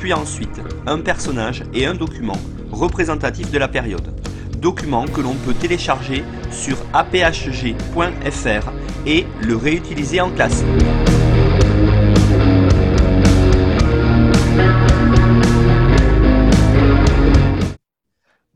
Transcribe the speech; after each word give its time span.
puis 0.00 0.14
ensuite 0.14 0.62
un 0.86 0.98
personnage 0.98 1.62
et 1.74 1.84
un 1.84 1.94
document 1.94 2.38
représentatif 2.72 3.50
de 3.52 3.58
la 3.58 3.68
période. 3.68 4.14
Document 4.58 5.04
que 5.04 5.20
l'on 5.20 5.34
peut 5.34 5.52
télécharger 5.52 6.24
sur 6.50 6.78
aphg.fr 6.94 8.72
et 9.06 9.26
le 9.42 9.56
réutiliser 9.56 10.22
en 10.22 10.30
classe. 10.30 10.64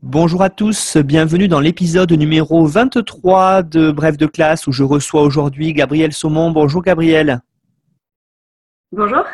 Bonjour 0.01 0.41
à 0.41 0.49
tous, 0.49 0.97
bienvenue 0.97 1.47
dans 1.47 1.59
l'épisode 1.59 2.11
numéro 2.11 2.65
23 2.65 3.61
de 3.61 3.91
Bref 3.91 4.17
de 4.17 4.25
classe 4.25 4.65
où 4.65 4.71
je 4.71 4.83
reçois 4.83 5.21
aujourd'hui 5.21 5.73
Gabriel 5.73 6.11
Saumon. 6.11 6.49
Bonjour 6.49 6.81
Gabriel. 6.81 7.41
Bonjour. 8.91 9.25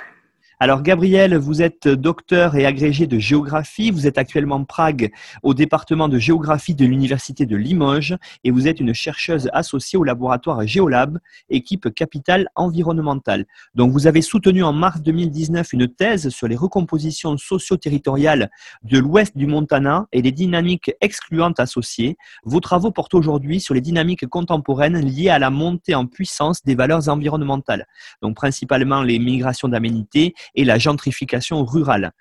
Alors 0.63 0.83
Gabriel, 0.83 1.35
vous 1.37 1.63
êtes 1.63 1.87
docteur 1.87 2.55
et 2.55 2.67
agrégé 2.67 3.07
de 3.07 3.17
géographie. 3.17 3.89
Vous 3.89 4.05
êtes 4.05 4.19
actuellement 4.19 4.57
en 4.57 4.63
Prague 4.63 5.11
au 5.41 5.55
département 5.55 6.07
de 6.07 6.19
géographie 6.19 6.75
de 6.75 6.85
l'Université 6.85 7.47
de 7.47 7.55
Limoges 7.55 8.15
et 8.43 8.51
vous 8.51 8.67
êtes 8.67 8.79
une 8.79 8.93
chercheuse 8.93 9.49
associée 9.53 9.97
au 9.97 10.03
laboratoire 10.03 10.67
Géolab, 10.67 11.17
équipe 11.49 11.91
capitale 11.95 12.47
environnementale. 12.53 13.47
Donc 13.73 13.91
vous 13.91 14.05
avez 14.05 14.21
soutenu 14.21 14.61
en 14.61 14.71
mars 14.71 15.01
2019 15.01 15.73
une 15.73 15.87
thèse 15.87 16.29
sur 16.29 16.47
les 16.47 16.55
recompositions 16.55 17.37
socio-territoriales 17.39 18.51
de 18.83 18.99
l'ouest 18.99 19.35
du 19.35 19.47
Montana 19.47 20.05
et 20.11 20.21
les 20.21 20.31
dynamiques 20.31 20.91
excluantes 21.01 21.59
associées. 21.59 22.17
Vos 22.43 22.59
travaux 22.59 22.91
portent 22.91 23.15
aujourd'hui 23.15 23.61
sur 23.61 23.73
les 23.73 23.81
dynamiques 23.81 24.27
contemporaines 24.27 24.99
liées 24.99 25.29
à 25.29 25.39
la 25.39 25.49
montée 25.49 25.95
en 25.95 26.05
puissance 26.05 26.63
des 26.63 26.75
valeurs 26.75 27.09
environnementales. 27.09 27.87
Donc 28.21 28.35
principalement 28.35 29.01
les 29.01 29.17
migrations 29.17 29.67
d'aménités 29.67 30.35
et 30.55 30.63
la 30.63 30.77
gentrification 30.77 31.63
rurale 31.65 32.11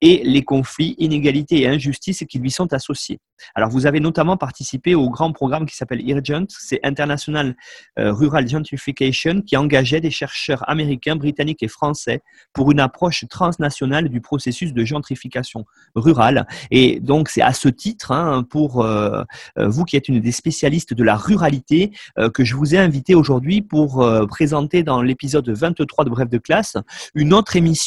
et 0.00 0.22
les 0.24 0.42
conflits, 0.42 0.94
inégalités 0.98 1.62
et 1.62 1.68
injustices 1.68 2.24
qui 2.28 2.38
lui 2.38 2.50
sont 2.50 2.72
associés. 2.72 3.20
Alors, 3.54 3.70
vous 3.70 3.86
avez 3.86 4.00
notamment 4.00 4.36
participé 4.36 4.94
au 4.94 5.08
grand 5.10 5.32
programme 5.32 5.66
qui 5.66 5.76
s'appelle 5.76 6.06
IRGENT, 6.06 6.46
c'est 6.48 6.80
International 6.82 7.54
euh, 7.98 8.12
Rural 8.12 8.48
Gentrification, 8.48 9.42
qui 9.42 9.56
engageait 9.56 10.00
des 10.00 10.10
chercheurs 10.10 10.68
américains, 10.68 11.16
britanniques 11.16 11.62
et 11.62 11.68
français 11.68 12.22
pour 12.52 12.70
une 12.70 12.80
approche 12.80 13.24
transnationale 13.28 14.08
du 14.08 14.20
processus 14.20 14.72
de 14.72 14.84
gentrification 14.84 15.64
rurale. 15.94 16.46
Et 16.70 17.00
donc, 17.00 17.28
c'est 17.28 17.42
à 17.42 17.52
ce 17.52 17.68
titre, 17.68 18.12
hein, 18.12 18.42
pour 18.48 18.82
euh, 18.82 19.22
euh, 19.58 19.68
vous 19.68 19.84
qui 19.84 19.96
êtes 19.96 20.08
une 20.08 20.20
des 20.20 20.32
spécialistes 20.32 20.94
de 20.94 21.04
la 21.04 21.16
ruralité, 21.16 21.92
que 22.34 22.44
je 22.44 22.54
vous 22.54 22.74
ai 22.74 22.78
invité 22.78 23.14
aujourd'hui 23.14 23.62
pour 23.62 24.04
présenter 24.28 24.82
dans 24.82 25.02
l'épisode 25.02 25.48
23 25.48 26.04
de 26.04 26.10
Bref 26.10 26.28
de 26.28 26.38
classe 26.38 26.76
une 27.14 27.32
autre 27.32 27.56
émission 27.56 27.79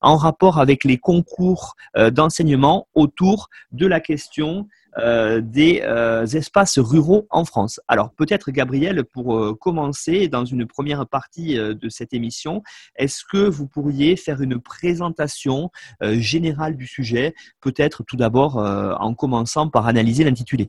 en 0.00 0.16
rapport 0.16 0.58
avec 0.58 0.84
les 0.84 0.98
concours 0.98 1.74
d'enseignement 1.96 2.86
autour 2.94 3.48
de 3.72 3.86
la 3.86 4.00
question 4.00 4.66
euh, 4.98 5.40
des 5.40 5.80
euh, 5.84 6.26
espaces 6.26 6.78
ruraux 6.78 7.26
en 7.30 7.46
France. 7.46 7.80
Alors 7.88 8.12
peut-être 8.12 8.50
Gabriel, 8.50 9.04
pour 9.04 9.34
euh, 9.34 9.54
commencer 9.54 10.28
dans 10.28 10.44
une 10.44 10.66
première 10.66 11.06
partie 11.06 11.54
de 11.54 11.88
cette 11.88 12.12
émission, 12.12 12.62
est-ce 12.96 13.24
que 13.24 13.38
vous 13.38 13.66
pourriez 13.66 14.16
faire 14.16 14.42
une 14.42 14.60
présentation 14.60 15.70
générale 16.02 16.76
du 16.76 16.86
sujet, 16.86 17.34
peut-être 17.60 18.02
tout 18.02 18.16
d'abord 18.16 18.56
en 18.56 19.14
commençant 19.14 19.68
par 19.68 19.86
analyser 19.86 20.24
l'intitulé? 20.24 20.68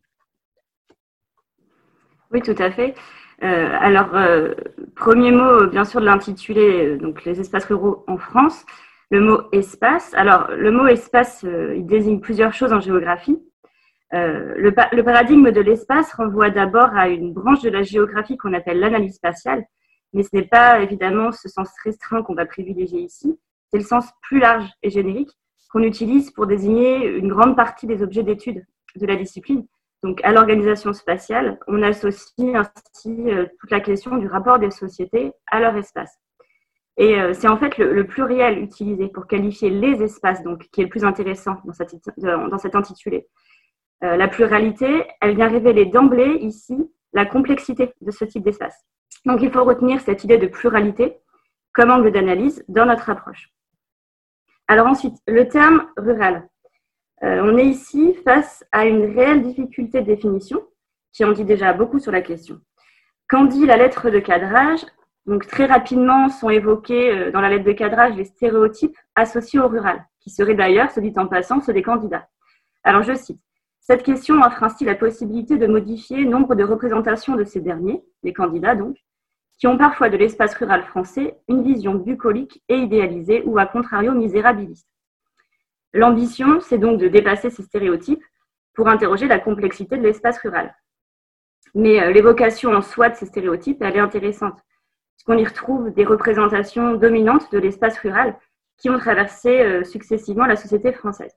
Oui, 2.32 2.42
tout 2.42 2.56
à 2.58 2.72
fait. 2.72 2.96
Alors, 3.42 4.10
premier 4.96 5.32
mot, 5.32 5.68
bien 5.68 5.84
sûr, 5.84 6.00
de 6.00 6.06
l'intitulé, 6.06 6.98
donc 6.98 7.26
les 7.26 7.40
espaces 7.40 7.66
ruraux 7.66 8.04
en 8.08 8.18
France. 8.18 8.66
Le 9.12 9.20
mot 9.20 9.42
espace. 9.52 10.14
Alors, 10.14 10.50
le 10.52 10.72
mot 10.72 10.88
espace, 10.88 11.44
il 11.44 11.86
désigne 11.86 12.20
plusieurs 12.20 12.54
choses 12.54 12.74
en 12.74 12.80
géographie. 12.80 13.40
Euh, 14.14 14.54
le, 14.58 15.04
paradigme 15.04 15.52
de 15.52 15.62
l'espace 15.62 16.14
renvoie 16.14 16.52
d'abord 16.52 16.96
à 16.96 17.10
une 17.10 17.34
branche 17.34 17.62
de 17.62 17.70
la 17.70 17.82
géographie 17.82 18.38
qu'on 18.38 18.54
appelle 18.54 18.80
l'analyse 18.80 19.16
spatiale, 19.16 19.66
mais 20.14 20.22
ce 20.22 20.30
n'est 20.34 20.48
pas 20.48 20.82
évidemment 20.82 21.32
ce 21.32 21.50
sens 21.50 21.70
restreint 21.84 22.22
qu'on 22.22 22.36
va 22.36 22.46
privilégier 22.46 23.02
ici, 23.02 23.40
c'est 23.72 23.80
le 23.80 23.84
sens 23.84 24.12
plus 24.22 24.40
large 24.40 24.70
et 24.84 24.92
générique 24.92 25.32
qu'on 25.72 25.82
utilise 25.82 26.30
pour 26.30 26.46
désigner 26.46 27.08
une 27.08 27.30
grande 27.30 27.56
partie 27.56 27.88
des 27.88 28.04
objets 28.04 28.22
d'étude 28.22 28.64
de 28.96 29.06
la 29.08 29.16
discipline. 29.16 29.66
Donc 30.03 30.19
à 30.24 30.31
l'organisation 30.34 30.91
spatiale, 30.91 31.58
on 31.68 31.81
associe 31.81 32.56
ainsi 32.56 33.31
euh, 33.31 33.46
toute 33.59 33.72
la 33.72 33.80
question 33.80 34.18
du 34.18 34.28
rapport 34.28 34.59
des 34.59 34.69
sociétés 34.69 35.31
à 35.47 35.62
leur 35.62 35.75
espace. 35.78 36.19
Et 36.97 37.19
euh, 37.19 37.34
c'est 37.34 37.47
en 37.47 37.58
fait 37.58 37.78
le, 37.78 38.06
pluriel 38.06 38.59
utilisé 38.59 39.08
pour 39.08 39.28
qualifier 39.28 39.69
les 39.69 40.03
espaces, 40.03 40.44
donc 40.44 40.68
qui 40.72 40.81
est 40.81 40.84
le 40.84 40.90
plus 40.90 41.06
intéressant 41.06 41.56
dans, 42.18 42.47
dans 42.47 42.58
cet 42.58 42.75
intitulé. 42.75 43.28
Euh, 44.03 44.18
la 44.18 44.28
pluralité, 44.28 45.08
elle 45.22 45.36
vient 45.36 45.47
révéler 45.47 45.86
d'emblée 45.86 46.38
ici 46.42 46.75
la 47.13 47.25
complexité 47.25 47.94
de 48.02 48.12
ce 48.12 48.25
type 48.25 48.44
d'espace. 48.44 48.75
Donc 49.25 49.42
il 49.42 49.52
faut 49.52 49.63
retenir 49.63 50.02
cette 50.02 50.24
idée 50.25 50.38
de 50.38 50.47
pluralité 50.47 51.18
comme 51.74 51.92
angle 51.92 52.12
d'analyse 52.12 52.63
dans 52.68 52.86
notre 52.86 53.09
approche. 53.09 53.50
Alors 54.68 54.88
ensuite, 54.88 55.16
le 55.28 55.47
terme 55.47 55.88
rural. 55.97 56.47
Euh, 57.24 57.42
on 57.44 57.58
est 57.58 57.66
ici 57.66 58.16
face 58.26 58.66
à 58.72 58.86
une 58.86 59.16
réelle 59.16 59.44
difficulté 59.44 60.02
de 60.02 60.06
définition 60.06 60.62
qui 61.14 61.24
en 61.24 61.32
dit 61.32 61.46
déjà 61.46 61.74
beaucoup 61.74 62.00
sur 62.00 62.12
la 62.12 62.22
question. 62.22 62.60
Qu'en 63.30 63.46
dit 63.46 63.66
la 63.66 63.78
lettre 63.78 64.10
de 64.10 64.20
cadrage? 64.20 64.86
Donc 65.26 65.48
très 65.48 65.66
rapidement 65.66 66.28
sont 66.28 66.50
évoqués 66.50 67.12
euh, 67.12 67.32
dans 67.32 67.40
la 67.40 67.50
lettre 67.50 67.64
de 67.64 67.72
cadrage 67.72 68.16
les 68.16 68.26
stéréotypes 68.26 68.98
associés 69.16 69.60
au 69.60 69.70
rural, 69.70 70.06
qui 70.20 70.30
seraient 70.30 70.56
d'ailleurs, 70.56 70.92
se 70.92 71.00
dit 71.00 71.14
en 71.16 71.28
passant, 71.28 71.62
ceux 71.62 71.74
des 71.74 71.82
candidats. 71.82 72.28
Alors 72.84 73.04
je 73.04 73.14
cite 73.14 73.40
cette 73.86 74.04
question 74.04 74.42
offre 74.42 74.64
ainsi 74.64 74.86
la 74.86 74.96
possibilité 74.96 75.58
de 75.58 75.68
modifier 75.68 76.24
nombre 76.24 76.56
de 76.56 76.64
représentations 76.64 77.36
de 77.36 77.44
ces 77.44 77.60
derniers, 77.60 78.02
les 78.24 78.32
candidats 78.32 78.76
donc, 78.76 78.96
qui 79.60 79.68
ont 79.68 79.78
parfois 79.78 80.10
de 80.10 80.16
l'espace 80.16 80.56
rural 80.56 80.84
français 80.84 81.38
une 81.50 81.64
vision 81.64 81.96
bucolique 81.96 82.64
et 82.70 82.78
idéalisée 82.78 83.44
ou 83.46 83.58
à 83.58 83.66
contrario 83.66 84.14
misérabiliste. 84.14 84.88
L'ambition, 85.94 86.59
c'est 86.59 86.78
donc 86.78 87.00
de 87.00 87.08
dépasser 87.08 87.50
ces 87.50 87.64
stéréotypes 87.64 88.24
pour 88.74 88.88
interroger 88.88 89.28
la 89.28 89.40
complexité 89.40 89.98
de 89.98 90.04
l'espace 90.04 90.40
rural. 90.40 90.76
Mais 91.76 92.02
euh, 92.02 92.12
l'évocation 92.12 92.74
en 92.74 92.81
soi 92.81 93.09
de 93.09 93.16
ces 93.16 93.28
stéréotypes, 93.28 93.81
elle 93.81 93.96
est 93.96 94.00
intéressante, 94.00 94.59
puisqu'on 95.16 95.38
y 95.38 95.46
retrouve 95.46 95.92
des 95.94 96.06
représentations 96.06 96.96
dominantes 96.96 97.52
de 97.52 97.59
l'espace 97.59 97.98
rural 98.00 98.38
qui 98.78 98.90
ont 98.90 98.98
traversé 98.98 99.62
euh, 99.62 99.84
successivement 99.84 100.45
la 100.45 100.56
société 100.56 100.92
française. 100.92 101.36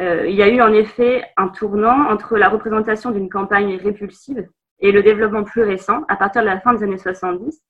Euh, 0.00 0.26
il 0.26 0.34
y 0.34 0.42
a 0.42 0.48
eu 0.48 0.60
en 0.60 0.72
effet 0.72 1.24
un 1.36 1.48
tournant 1.48 2.08
entre 2.10 2.36
la 2.36 2.48
représentation 2.48 3.10
d'une 3.10 3.28
campagne 3.28 3.76
répulsive 3.76 4.48
et 4.80 4.90
le 4.90 5.02
développement 5.02 5.44
plus 5.44 5.62
récent, 5.62 6.02
à 6.08 6.16
partir 6.16 6.42
de 6.42 6.46
la 6.46 6.60
fin 6.60 6.74
des 6.74 6.82
années 6.82 6.98
70, 6.98 7.62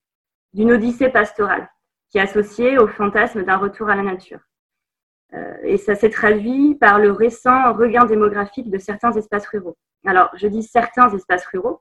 d'une 0.55 0.73
odyssée 0.73 1.11
pastorale, 1.11 1.69
qui 2.11 2.19
est 2.19 2.23
associée 2.23 2.79
au 2.79 2.87
fantasme 2.87 3.45
d'un 3.45 3.57
retour 3.57 3.91
à 3.91 3.97
la 3.97 4.03
nature. 4.03 4.41
Euh, 5.35 5.57
et 5.63 5.79
ça 5.79 5.95
s'est 5.95 6.11
traduit 6.11 6.75
par 6.75 6.99
le 6.99 7.11
récent 7.11 7.73
regain 7.73 8.05
démographique 8.05 8.71
de 8.71 8.79
certains 8.79 9.13
espaces 9.13 9.47
ruraux. 9.47 9.77
Alors, 10.05 10.31
je 10.35 10.47
dis 10.47 10.63
certains 10.63 11.11
espaces 11.15 11.47
ruraux, 11.47 11.81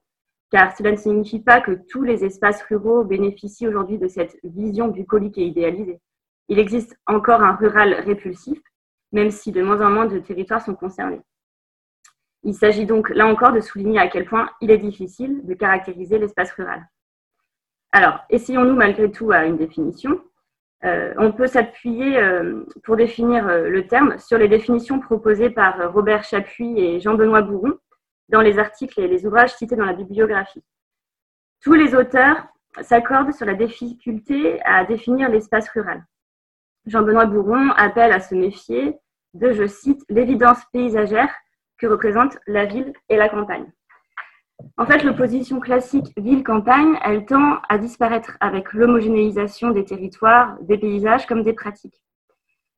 car 0.51 0.75
cela 0.75 0.92
ne 0.92 0.98
signifie 0.98 1.39
pas 1.39 1.62
que 1.62 1.80
tous 1.89 2.03
les 2.03 2.24
espaces 2.24 2.62
ruraux 2.63 3.03
bénéficient 3.03 3.68
aujourd'hui 3.68 3.98
de 3.98 4.07
cette 4.07 4.38
vision 4.44 4.88
bucolique 4.88 5.38
et 5.38 5.45
idéalisée. 5.45 6.00
Il 6.48 6.59
existe 6.59 6.98
encore 7.07 7.42
un 7.42 7.56
rural 7.56 7.94
répulsif, 7.94 8.59
même 9.12 9.31
si 9.31 9.51
de 9.51 9.62
moins 9.62 9.81
en 9.86 9.89
moins 9.89 10.06
de 10.06 10.19
territoires 10.19 10.63
sont 10.63 10.75
concernés. 10.75 11.21
Il 12.44 12.53
s'agit 12.53 12.86
donc 12.86 13.09
là 13.09 13.27
encore 13.27 13.53
de 13.53 13.59
souligner 13.59 14.00
à 14.00 14.07
quel 14.07 14.25
point 14.25 14.50
il 14.62 14.71
est 14.71 14.77
difficile 14.77 15.45
de 15.45 15.53
caractériser 15.53 16.18
l'espace 16.18 16.51
rural. 16.53 16.88
Alors, 17.92 18.19
essayons-nous 18.30 18.75
malgré 18.75 19.12
tout 19.12 19.31
à 19.31 19.45
une 19.45 19.57
définition. 19.57 20.21
Euh, 20.83 21.13
on 21.18 21.31
peut 21.31 21.48
s'appuyer 21.48 22.18
euh, 22.18 22.66
pour 22.83 22.95
définir 22.95 23.48
euh, 23.48 23.69
le 23.69 23.86
terme 23.86 24.18
sur 24.18 24.39
les 24.39 24.48
définitions 24.48 25.00
proposées 25.00 25.51
par 25.51 25.94
Robert 25.94 26.24
Chapuis 26.24 26.80
et 26.80 27.00
Jean-Benoît 27.00 27.44
Bourron 27.44 27.78
dans 28.30 28.42
les 28.42 28.57
articles 28.57 29.00
et 29.00 29.07
les 29.07 29.25
ouvrages 29.25 29.56
cités 29.56 29.75
dans 29.75 29.86
la 29.86 29.94
bibliographie. 29.94 30.63
Tous 31.62 31.74
les 31.74 31.94
auteurs 31.94 32.48
s'accordent 32.81 33.33
sur 33.33 33.45
la 33.45 33.54
difficulté 33.54 34.60
à 34.63 34.83
définir 34.86 35.30
l'espace 35.30 35.69
rural. 35.69 36.04
Jean-Benoît 36.88 37.27
Bourron 37.27 37.69
appelle 37.77 38.12
à 38.12 38.19
se 38.19 38.34
méfier 38.34 38.98
de, 39.36 39.51
je 39.51 39.68
cite, 39.68 40.01
l'évidence 40.10 40.63
paysagère 40.74 41.31
que 41.77 41.86
représentent 41.86 42.39
la 42.48 42.66
ville 42.66 42.94
et 43.10 43.18
la 43.18 43.30
campagne. 43.30 43.72
En 44.78 44.86
fait, 44.86 45.04
l'opposition 45.04 45.60
classique 45.60 46.13
ville-campagne, 46.18 46.98
elle 47.04 47.25
tend 47.25 47.60
à 47.69 47.78
disparaître 47.78 48.38
avec 48.40 48.74
l'homogénéisation 48.74 49.72
des 49.72 49.86
territoires, 49.86 50.58
des 50.62 50.78
paysages 50.78 51.25
comme 51.25 51.44
des 51.44 51.54
pratiques. 51.54 52.02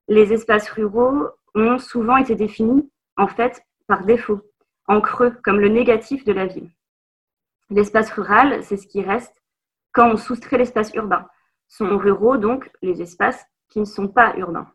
Les 0.07 0.33
espaces 0.33 0.69
ruraux 0.69 1.27
ont 1.55 1.77
souvent 1.77 2.17
été 2.17 2.35
définis, 2.35 2.89
en 3.17 3.27
fait, 3.27 3.63
par 3.87 4.05
défaut, 4.05 4.41
en 4.87 5.01
creux, 5.01 5.31
comme 5.43 5.59
le 5.59 5.69
négatif 5.69 6.25
de 6.25 6.33
la 6.33 6.45
ville. 6.45 6.69
L'espace 7.69 8.11
rural, 8.11 8.63
c'est 8.63 8.77
ce 8.77 8.87
qui 8.87 9.01
reste 9.01 9.41
quand 9.93 10.11
on 10.11 10.17
soustrait 10.17 10.57
l'espace 10.57 10.93
urbain. 10.93 11.27
Sont 11.67 11.97
ruraux, 11.97 12.37
donc, 12.37 12.69
les 12.81 13.01
espaces 13.01 13.45
qui 13.69 13.79
ne 13.79 13.85
sont 13.85 14.07
pas 14.07 14.35
urbains. 14.37 14.67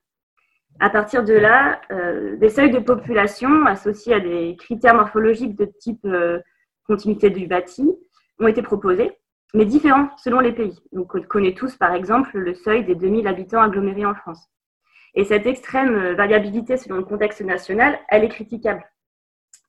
À 0.80 0.90
partir 0.90 1.24
de 1.24 1.34
là, 1.34 1.80
euh, 1.90 2.36
des 2.36 2.48
seuils 2.48 2.70
de 2.70 2.78
population 2.78 3.66
associés 3.66 4.14
à 4.14 4.20
des 4.20 4.56
critères 4.56 4.94
morphologiques 4.94 5.56
de 5.56 5.64
type 5.64 6.04
euh, 6.04 6.40
continuité 6.88 7.30
du 7.30 7.46
bâti 7.46 7.88
ont 8.40 8.48
été 8.48 8.62
proposés, 8.62 9.12
mais 9.54 9.64
différents 9.64 10.10
selon 10.16 10.40
les 10.40 10.52
pays. 10.52 10.80
Donc, 10.92 11.14
on 11.14 11.22
connaît 11.22 11.54
tous, 11.54 11.76
par 11.76 11.92
exemple, 11.92 12.36
le 12.38 12.54
seuil 12.54 12.84
des 12.84 12.94
2000 12.94 13.26
habitants 13.26 13.62
agglomérés 13.62 14.06
en 14.06 14.14
France. 14.14 14.48
Et 15.14 15.24
cette 15.24 15.46
extrême 15.46 16.14
variabilité 16.14 16.76
selon 16.76 16.96
le 16.96 17.04
contexte 17.04 17.40
national, 17.40 17.98
elle 18.08 18.24
est 18.24 18.28
critiquable, 18.28 18.84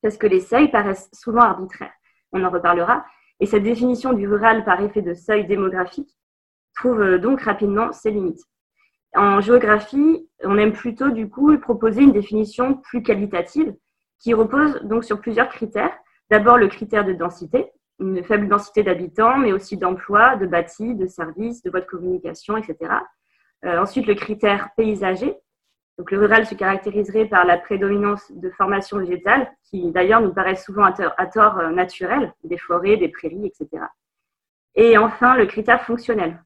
parce 0.02 0.16
que 0.16 0.26
les 0.26 0.40
seuils 0.40 0.70
paraissent 0.70 1.10
souvent 1.12 1.42
arbitraires. 1.42 1.92
On 2.32 2.44
en 2.44 2.50
reparlera. 2.50 3.04
Et 3.40 3.46
cette 3.46 3.62
définition 3.62 4.12
du 4.12 4.28
rural 4.28 4.64
par 4.64 4.80
effet 4.82 5.02
de 5.02 5.14
seuil 5.14 5.46
démographique 5.46 6.10
trouve 6.76 7.00
euh, 7.00 7.18
donc 7.18 7.40
rapidement 7.42 7.92
ses 7.92 8.10
limites. 8.10 8.44
En 9.14 9.40
géographie, 9.40 10.28
on 10.44 10.56
aime 10.56 10.72
plutôt 10.72 11.10
du 11.10 11.28
coup 11.28 11.56
proposer 11.58 12.02
une 12.02 12.12
définition 12.12 12.74
plus 12.74 13.02
qualitative 13.02 13.74
qui 14.20 14.34
repose 14.34 14.80
donc 14.82 15.04
sur 15.04 15.20
plusieurs 15.20 15.48
critères. 15.48 15.96
D'abord 16.30 16.58
le 16.58 16.68
critère 16.68 17.04
de 17.04 17.12
densité, 17.12 17.72
une 17.98 18.22
faible 18.22 18.48
densité 18.48 18.82
d'habitants, 18.82 19.36
mais 19.36 19.52
aussi 19.52 19.76
d'emplois, 19.76 20.36
de 20.36 20.46
bâtis, 20.46 20.94
de 20.94 21.06
services, 21.06 21.62
de 21.62 21.70
voies 21.70 21.80
de 21.80 21.86
communication, 21.86 22.56
etc. 22.56 22.76
Euh, 23.64 23.78
ensuite 23.78 24.06
le 24.06 24.14
critère 24.14 24.70
paysager. 24.76 25.36
Donc 25.98 26.10
le 26.10 26.18
rural 26.18 26.46
se 26.46 26.54
caractériserait 26.54 27.26
par 27.26 27.44
la 27.44 27.58
prédominance 27.58 28.32
de 28.32 28.48
formations 28.50 28.98
végétales, 28.98 29.52
qui 29.64 29.90
d'ailleurs 29.90 30.22
nous 30.22 30.32
paraissent 30.32 30.64
souvent 30.64 30.84
à 30.84 31.26
tort, 31.26 31.58
euh, 31.58 31.70
naturelles, 31.70 32.32
des 32.44 32.56
forêts, 32.56 32.96
des 32.96 33.08
prairies, 33.08 33.46
etc. 33.46 33.84
Et 34.76 34.96
enfin 34.96 35.36
le 35.36 35.46
critère 35.46 35.82
fonctionnel, 35.82 36.42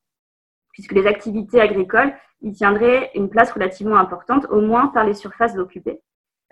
puisque 0.72 0.92
les 0.92 1.06
activités 1.06 1.60
agricoles 1.60 2.12
y 2.40 2.52
tiendraient 2.52 3.10
une 3.14 3.28
place 3.28 3.52
relativement 3.52 3.96
importante, 3.96 4.46
au 4.50 4.60
moins 4.60 4.88
par 4.88 5.04
les 5.04 5.14
surfaces 5.14 5.56
occupées, 5.56 6.00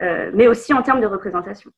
euh, 0.03 0.31
mais 0.35 0.47
aussi 0.47 0.73
en 0.75 0.83
termes 0.83 1.01
de 1.01 1.07
représentation. 1.07 1.73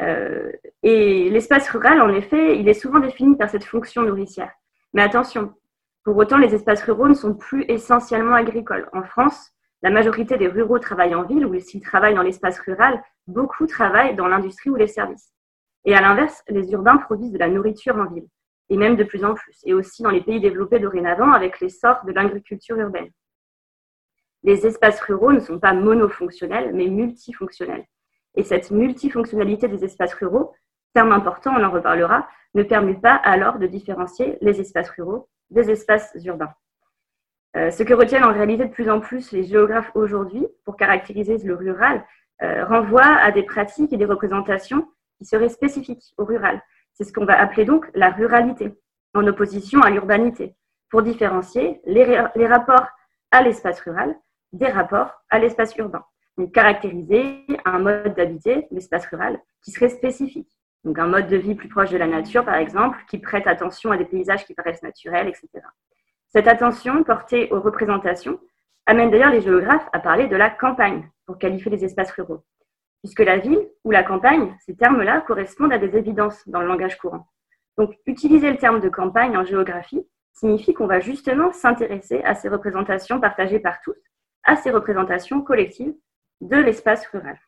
Euh, 0.00 0.52
et 0.82 1.30
l'espace 1.30 1.68
rural, 1.70 2.00
en 2.00 2.10
effet, 2.10 2.58
il 2.58 2.68
est 2.68 2.74
souvent 2.74 2.98
défini 2.98 3.36
par 3.36 3.50
cette 3.50 3.64
fonction 3.64 4.02
nourricière. 4.02 4.52
Mais 4.92 5.02
attention, 5.02 5.54
pour 6.04 6.16
autant, 6.16 6.38
les 6.38 6.54
espaces 6.54 6.82
ruraux 6.82 7.08
ne 7.08 7.14
sont 7.14 7.34
plus 7.34 7.64
essentiellement 7.68 8.34
agricoles. 8.34 8.88
En 8.92 9.02
France, 9.02 9.52
la 9.82 9.90
majorité 9.90 10.36
des 10.36 10.48
ruraux 10.48 10.78
travaillent 10.78 11.14
en 11.14 11.24
ville 11.24 11.46
ou 11.46 11.58
s'ils 11.60 11.82
travaillent 11.82 12.14
dans 12.14 12.22
l'espace 12.22 12.58
rural, 12.60 13.02
beaucoup 13.26 13.66
travaillent 13.66 14.16
dans 14.16 14.28
l'industrie 14.28 14.70
ou 14.70 14.76
les 14.76 14.86
services. 14.86 15.32
Et 15.84 15.94
à 15.94 16.00
l'inverse, 16.00 16.42
les 16.48 16.72
urbains 16.72 16.96
produisent 16.96 17.32
de 17.32 17.38
la 17.38 17.48
nourriture 17.48 17.96
en 17.96 18.06
ville 18.06 18.26
et 18.68 18.76
même 18.76 18.96
de 18.96 19.04
plus 19.04 19.24
en 19.24 19.34
plus, 19.34 19.60
et 19.64 19.74
aussi 19.74 20.02
dans 20.02 20.10
les 20.10 20.20
pays 20.20 20.40
développés 20.40 20.78
dorénavant 20.78 21.32
avec 21.32 21.60
l'essor 21.60 22.04
de 22.04 22.12
l'agriculture 22.12 22.76
urbaine. 22.76 23.10
Les 24.42 24.66
espaces 24.66 25.00
ruraux 25.00 25.32
ne 25.32 25.40
sont 25.40 25.58
pas 25.58 25.72
monofonctionnels, 25.72 26.72
mais 26.74 26.86
multifonctionnels. 26.86 27.84
Et 28.36 28.44
cette 28.44 28.70
multifonctionnalité 28.70 29.68
des 29.68 29.84
espaces 29.84 30.14
ruraux, 30.14 30.52
terme 30.94 31.12
important, 31.12 31.54
on 31.56 31.64
en 31.64 31.70
reparlera, 31.70 32.28
ne 32.54 32.62
permet 32.62 32.94
pas 32.94 33.14
alors 33.14 33.58
de 33.58 33.66
différencier 33.66 34.38
les 34.40 34.60
espaces 34.60 34.90
ruraux 34.90 35.28
des 35.50 35.70
espaces 35.70 36.16
urbains. 36.24 36.52
Euh, 37.56 37.70
ce 37.70 37.82
que 37.82 37.94
retiennent 37.94 38.24
en 38.24 38.32
réalité 38.32 38.66
de 38.66 38.72
plus 38.72 38.90
en 38.90 39.00
plus 39.00 39.32
les 39.32 39.44
géographes 39.44 39.90
aujourd'hui 39.94 40.46
pour 40.64 40.76
caractériser 40.76 41.38
le 41.38 41.54
rural 41.54 42.04
euh, 42.42 42.64
renvoie 42.66 43.06
à 43.06 43.30
des 43.30 43.42
pratiques 43.42 43.92
et 43.92 43.96
des 43.96 44.04
représentations 44.04 44.88
qui 45.18 45.24
seraient 45.24 45.48
spécifiques 45.48 46.12
au 46.18 46.24
rural, 46.24 46.60
c'est 46.92 47.04
ce 47.04 47.12
qu'on 47.12 47.24
va 47.24 47.38
appeler 47.38 47.64
donc 47.64 47.86
la 47.94 48.10
ruralité, 48.10 48.74
en 49.14 49.26
opposition 49.26 49.80
à 49.80 49.90
l'urbanité, 49.90 50.54
pour 50.90 51.02
différencier 51.02 51.80
les, 51.86 52.04
rapports 52.46 52.88
à 53.30 53.42
l'espace 53.42 53.80
rural 53.80 54.14
des 54.52 54.68
rapports 54.68 55.22
à 55.30 55.38
l'espace 55.38 55.74
urbain. 55.76 56.04
Donc 56.36 56.52
caractériser 56.52 57.44
un 57.64 57.78
mode 57.78 58.14
d'habiter, 58.14 58.66
l'espace 58.70 59.06
rural, 59.06 59.38
qui 59.62 59.70
serait 59.70 59.88
spécifique. 59.88 60.50
Donc 60.84 60.98
un 60.98 61.06
mode 61.06 61.28
de 61.28 61.36
vie 61.36 61.54
plus 61.54 61.68
proche 61.68 61.90
de 61.90 61.96
la 61.96 62.06
nature, 62.06 62.44
par 62.44 62.56
exemple, 62.56 62.98
qui 63.08 63.18
prête 63.18 63.46
attention 63.46 63.90
à 63.90 63.96
des 63.96 64.04
paysages 64.04 64.44
qui 64.44 64.54
paraissent 64.54 64.82
naturels, 64.82 65.28
etc. 65.28 65.48
Cette 66.28 66.48
attention 66.48 67.02
portée 67.04 67.50
aux 67.52 67.60
représentations 67.60 68.38
amène 68.84 69.10
d'ailleurs 69.10 69.30
les 69.30 69.40
géographes 69.40 69.88
à 69.92 69.98
parler 69.98 70.28
de 70.28 70.36
la 70.36 70.50
campagne 70.50 71.08
pour 71.24 71.38
qualifier 71.38 71.70
les 71.70 71.84
espaces 71.84 72.12
ruraux 72.12 72.44
puisque 73.06 73.20
la 73.20 73.38
ville 73.38 73.68
ou 73.84 73.92
la 73.92 74.02
campagne, 74.02 74.56
ces 74.66 74.74
termes-là 74.74 75.20
correspondent 75.20 75.72
à 75.72 75.78
des 75.78 75.96
évidences 75.96 76.42
dans 76.48 76.60
le 76.60 76.66
langage 76.66 76.98
courant. 76.98 77.28
Donc, 77.78 77.94
utiliser 78.04 78.50
le 78.50 78.56
terme 78.56 78.80
de 78.80 78.88
campagne 78.88 79.36
en 79.36 79.44
géographie 79.44 80.04
signifie 80.32 80.74
qu'on 80.74 80.88
va 80.88 80.98
justement 80.98 81.52
s'intéresser 81.52 82.20
à 82.24 82.34
ces 82.34 82.48
représentations 82.48 83.20
partagées 83.20 83.60
par 83.60 83.80
tous, 83.80 83.94
à 84.42 84.56
ces 84.56 84.72
représentations 84.72 85.40
collectives 85.40 85.94
de 86.40 86.56
l'espace 86.56 87.06
rural. 87.08 87.38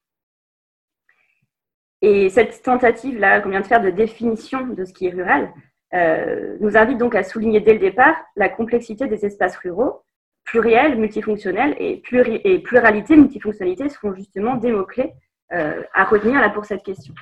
Et 2.00 2.28
cette 2.28 2.62
tentative-là 2.62 3.40
qu'on 3.40 3.50
vient 3.50 3.60
de 3.60 3.66
faire 3.66 3.82
de 3.82 3.90
définition 3.90 4.66
de 4.66 4.84
ce 4.84 4.92
qui 4.92 5.06
est 5.06 5.10
rural 5.10 5.52
euh, 5.94 6.56
nous 6.60 6.76
invite 6.76 6.98
donc 6.98 7.14
à 7.14 7.22
souligner 7.22 7.60
dès 7.60 7.72
le 7.72 7.78
départ 7.78 8.14
la 8.36 8.48
complexité 8.48 9.06
des 9.06 9.24
espaces 9.24 9.56
ruraux, 9.56 10.02
pluriels, 10.44 10.96
multifonctionnels, 10.96 11.74
et, 11.78 11.98
pluralité, 12.00 13.16
multifonctionnalité 13.16 13.88
seront 13.88 14.14
justement 14.14 14.56
des 14.56 14.70
mots-clés 14.70 15.12
euh, 15.52 15.82
à 15.92 16.04
retenir 16.04 16.40
là 16.40 16.50
pour 16.50 16.64
cette 16.64 16.82
question. 16.82 17.14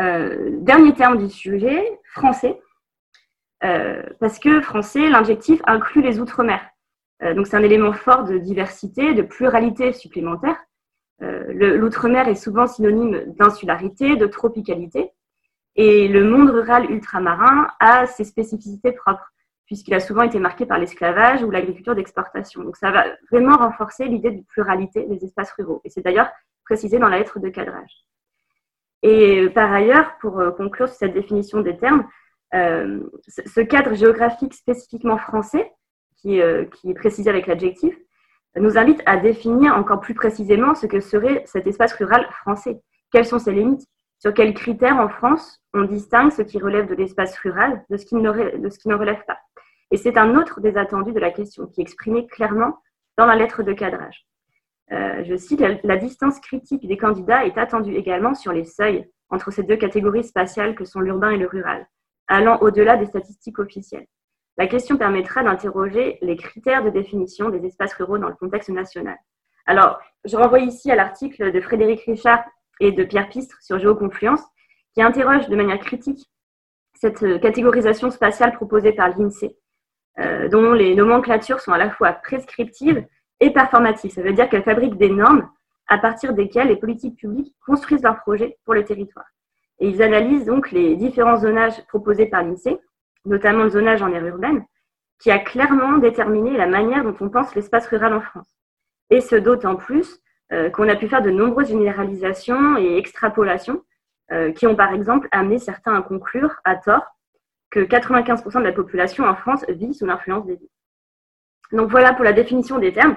Euh, 0.00 0.50
dernier 0.60 0.94
terme 0.94 1.18
du 1.18 1.28
sujet, 1.28 2.00
français. 2.04 2.58
Parce 4.20 4.38
que 4.38 4.60
français, 4.60 5.08
l'injectif 5.08 5.62
inclut 5.64 6.02
les 6.02 6.20
outre-mer. 6.20 6.60
Donc 7.20 7.46
c'est 7.46 7.56
un 7.56 7.62
élément 7.62 7.92
fort 7.92 8.24
de 8.24 8.38
diversité, 8.38 9.14
de 9.14 9.22
pluralité 9.22 9.92
supplémentaire. 9.92 10.56
L'outre-mer 11.20 12.28
est 12.28 12.34
souvent 12.34 12.66
synonyme 12.66 13.34
d'insularité, 13.38 14.16
de 14.16 14.26
tropicalité. 14.26 15.12
Et 15.76 16.08
le 16.08 16.24
monde 16.24 16.50
rural 16.50 16.90
ultramarin 16.90 17.68
a 17.80 18.06
ses 18.06 18.24
spécificités 18.24 18.92
propres, 18.92 19.32
puisqu'il 19.66 19.94
a 19.94 20.00
souvent 20.00 20.22
été 20.22 20.38
marqué 20.38 20.66
par 20.66 20.78
l'esclavage 20.78 21.42
ou 21.42 21.50
l'agriculture 21.50 21.94
d'exportation. 21.94 22.62
Donc 22.62 22.76
ça 22.76 22.90
va 22.90 23.06
vraiment 23.30 23.56
renforcer 23.56 24.04
l'idée 24.06 24.30
de 24.30 24.42
pluralité 24.42 25.04
des 25.04 25.24
espaces 25.24 25.52
ruraux. 25.52 25.80
Et 25.84 25.90
c'est 25.90 26.02
d'ailleurs 26.02 26.30
précisé 26.64 26.98
dans 26.98 27.08
la 27.08 27.18
lettre 27.18 27.40
de 27.40 27.48
cadrage. 27.48 28.04
Et 29.02 29.48
par 29.50 29.72
ailleurs, 29.72 30.16
pour 30.18 30.38
euh, 30.40 30.50
conclure 30.50 30.88
sur 30.88 30.96
cette 30.96 31.12
définition 31.12 31.60
des 31.60 31.76
termes, 31.76 32.06
euh, 32.54 33.00
ce 33.28 33.60
cadre 33.60 33.94
géographique 33.94 34.54
spécifiquement 34.54 35.18
français, 35.18 35.72
qui, 36.24 36.40
euh, 36.40 36.64
qui 36.64 36.90
est 36.90 36.94
précisé 36.94 37.28
avec 37.28 37.46
l'adjectif, 37.46 37.94
nous 38.56 38.78
invite 38.78 39.02
à 39.04 39.16
définir 39.16 39.76
encore 39.76 40.00
plus 40.00 40.14
précisément 40.14 40.74
ce 40.74 40.86
que 40.86 41.00
serait 41.00 41.42
cet 41.44 41.66
espace 41.66 41.92
rural 41.94 42.26
français. 42.30 42.80
Quelles 43.12 43.26
sont 43.26 43.38
ses 43.38 43.52
limites? 43.52 43.86
Sur 44.20 44.32
quels 44.32 44.54
critères 44.54 44.96
en 44.96 45.08
France 45.08 45.60
on 45.74 45.82
distingue 45.82 46.30
ce 46.30 46.42
qui 46.42 46.58
relève 46.58 46.88
de 46.88 46.94
l'espace 46.94 47.36
rural 47.38 47.84
de 47.90 47.96
ce 47.96 48.06
qui 48.06 48.14
n'en 48.14 48.32
relève 48.32 49.24
pas? 49.26 49.38
Et 49.90 49.96
c'est 49.96 50.16
un 50.16 50.36
autre 50.36 50.60
des 50.60 50.76
attendus 50.76 51.12
de 51.12 51.20
la 51.20 51.30
question 51.30 51.66
qui 51.66 51.80
est 51.80 51.82
exprimé 51.82 52.26
clairement 52.26 52.78
dans 53.18 53.26
la 53.26 53.36
lettre 53.36 53.62
de 53.62 53.72
cadrage. 53.72 54.26
Euh, 54.92 55.24
je 55.24 55.36
cite, 55.36 55.62
la, 55.82 55.96
distance 55.96 56.40
critique 56.40 56.86
des 56.86 56.96
candidats 56.96 57.44
est 57.44 57.58
attendue 57.58 57.94
également 57.94 58.34
sur 58.34 58.52
les 58.52 58.64
seuils 58.64 59.04
entre 59.30 59.50
ces 59.50 59.62
deux 59.62 59.76
catégories 59.76 60.24
spatiales 60.24 60.74
que 60.74 60.84
sont 60.84 61.00
l'urbain 61.00 61.30
et 61.30 61.38
le 61.38 61.46
rural, 61.46 61.86
allant 62.28 62.58
au-delà 62.60 62.96
des 62.96 63.06
statistiques 63.06 63.58
officielles. 63.58 64.06
La 64.56 64.66
question 64.66 64.96
permettra 64.96 65.42
d'interroger 65.42 66.18
les 66.22 66.36
critères 66.36 66.84
de 66.84 66.90
définition 66.90 67.50
des 67.50 67.66
espaces 67.66 67.94
ruraux 67.94 68.18
dans 68.18 68.28
le 68.28 68.34
contexte 68.34 68.68
national. 68.68 69.18
Alors, 69.66 69.98
je 70.24 70.36
renvoie 70.36 70.60
ici 70.60 70.90
à 70.90 70.94
l'article 70.94 71.50
de 71.50 71.60
Frédéric 71.60 72.02
Richard 72.02 72.44
et 72.80 72.92
de 72.92 73.04
Pierre 73.04 73.28
Pistre 73.28 73.56
sur 73.62 73.78
Géoconfluence, 73.78 74.42
qui 74.94 75.02
interroge 75.02 75.48
de 75.48 75.56
manière 75.56 75.80
critique 75.80 76.30
cette 76.94 77.40
catégorisation 77.40 78.10
spatiale 78.10 78.52
proposée 78.52 78.92
par 78.92 79.08
l'INSEE, 79.08 79.56
euh, 80.20 80.48
dont 80.48 80.72
les 80.72 80.94
nomenclatures 80.94 81.60
sont 81.60 81.72
à 81.72 81.78
la 81.78 81.90
fois 81.90 82.12
prescriptives 82.12 83.04
et 83.40 83.50
performative. 83.52 84.12
Ça 84.12 84.22
veut 84.22 84.32
dire 84.32 84.48
qu'elle 84.48 84.62
fabrique 84.62 84.96
des 84.96 85.10
normes 85.10 85.50
à 85.88 85.98
partir 85.98 86.32
desquelles 86.32 86.68
les 86.68 86.76
politiques 86.76 87.16
publiques 87.16 87.54
construisent 87.66 88.02
leurs 88.02 88.20
projets 88.20 88.58
pour 88.64 88.74
le 88.74 88.84
territoire. 88.84 89.26
Et 89.80 89.88
ils 89.88 90.02
analysent 90.02 90.46
donc 90.46 90.70
les 90.70 90.94
différents 90.94 91.38
zonages 91.38 91.84
proposés 91.88 92.26
par 92.26 92.44
l'INSEE, 92.44 92.78
notamment 93.24 93.64
le 93.64 93.70
zonage 93.70 94.02
en 94.02 94.12
aire 94.12 94.26
urbaine, 94.26 94.64
qui 95.18 95.30
a 95.30 95.38
clairement 95.38 95.98
déterminé 95.98 96.56
la 96.56 96.66
manière 96.66 97.04
dont 97.04 97.14
on 97.20 97.28
pense 97.30 97.54
l'espace 97.54 97.86
rural 97.86 98.14
en 98.14 98.20
France. 98.20 98.48
et 99.10 99.20
ce 99.20 99.36
d'autant 99.36 99.76
plus 99.76 100.20
qu'on 100.72 100.88
a 100.88 100.96
pu 100.96 101.08
faire 101.08 101.22
de 101.22 101.30
nombreuses 101.30 101.68
généralisations 101.68 102.76
et 102.76 102.96
extrapolations 102.96 103.82
qui 104.54 104.66
ont 104.66 104.76
par 104.76 104.92
exemple 104.92 105.28
amené 105.32 105.58
certains 105.58 105.94
à 105.94 106.02
conclure, 106.02 106.60
à 106.64 106.76
tort, 106.76 107.04
que 107.70 107.80
95% 107.80 108.58
de 108.58 108.64
la 108.64 108.72
population 108.72 109.24
en 109.24 109.34
France 109.34 109.64
vit 109.68 109.94
sous 109.94 110.06
l'influence 110.06 110.46
des 110.46 110.56
villes. 110.56 110.68
Donc 111.72 111.90
voilà 111.90 112.12
pour 112.14 112.24
la 112.24 112.32
définition 112.32 112.78
des 112.78 112.92
termes, 112.92 113.16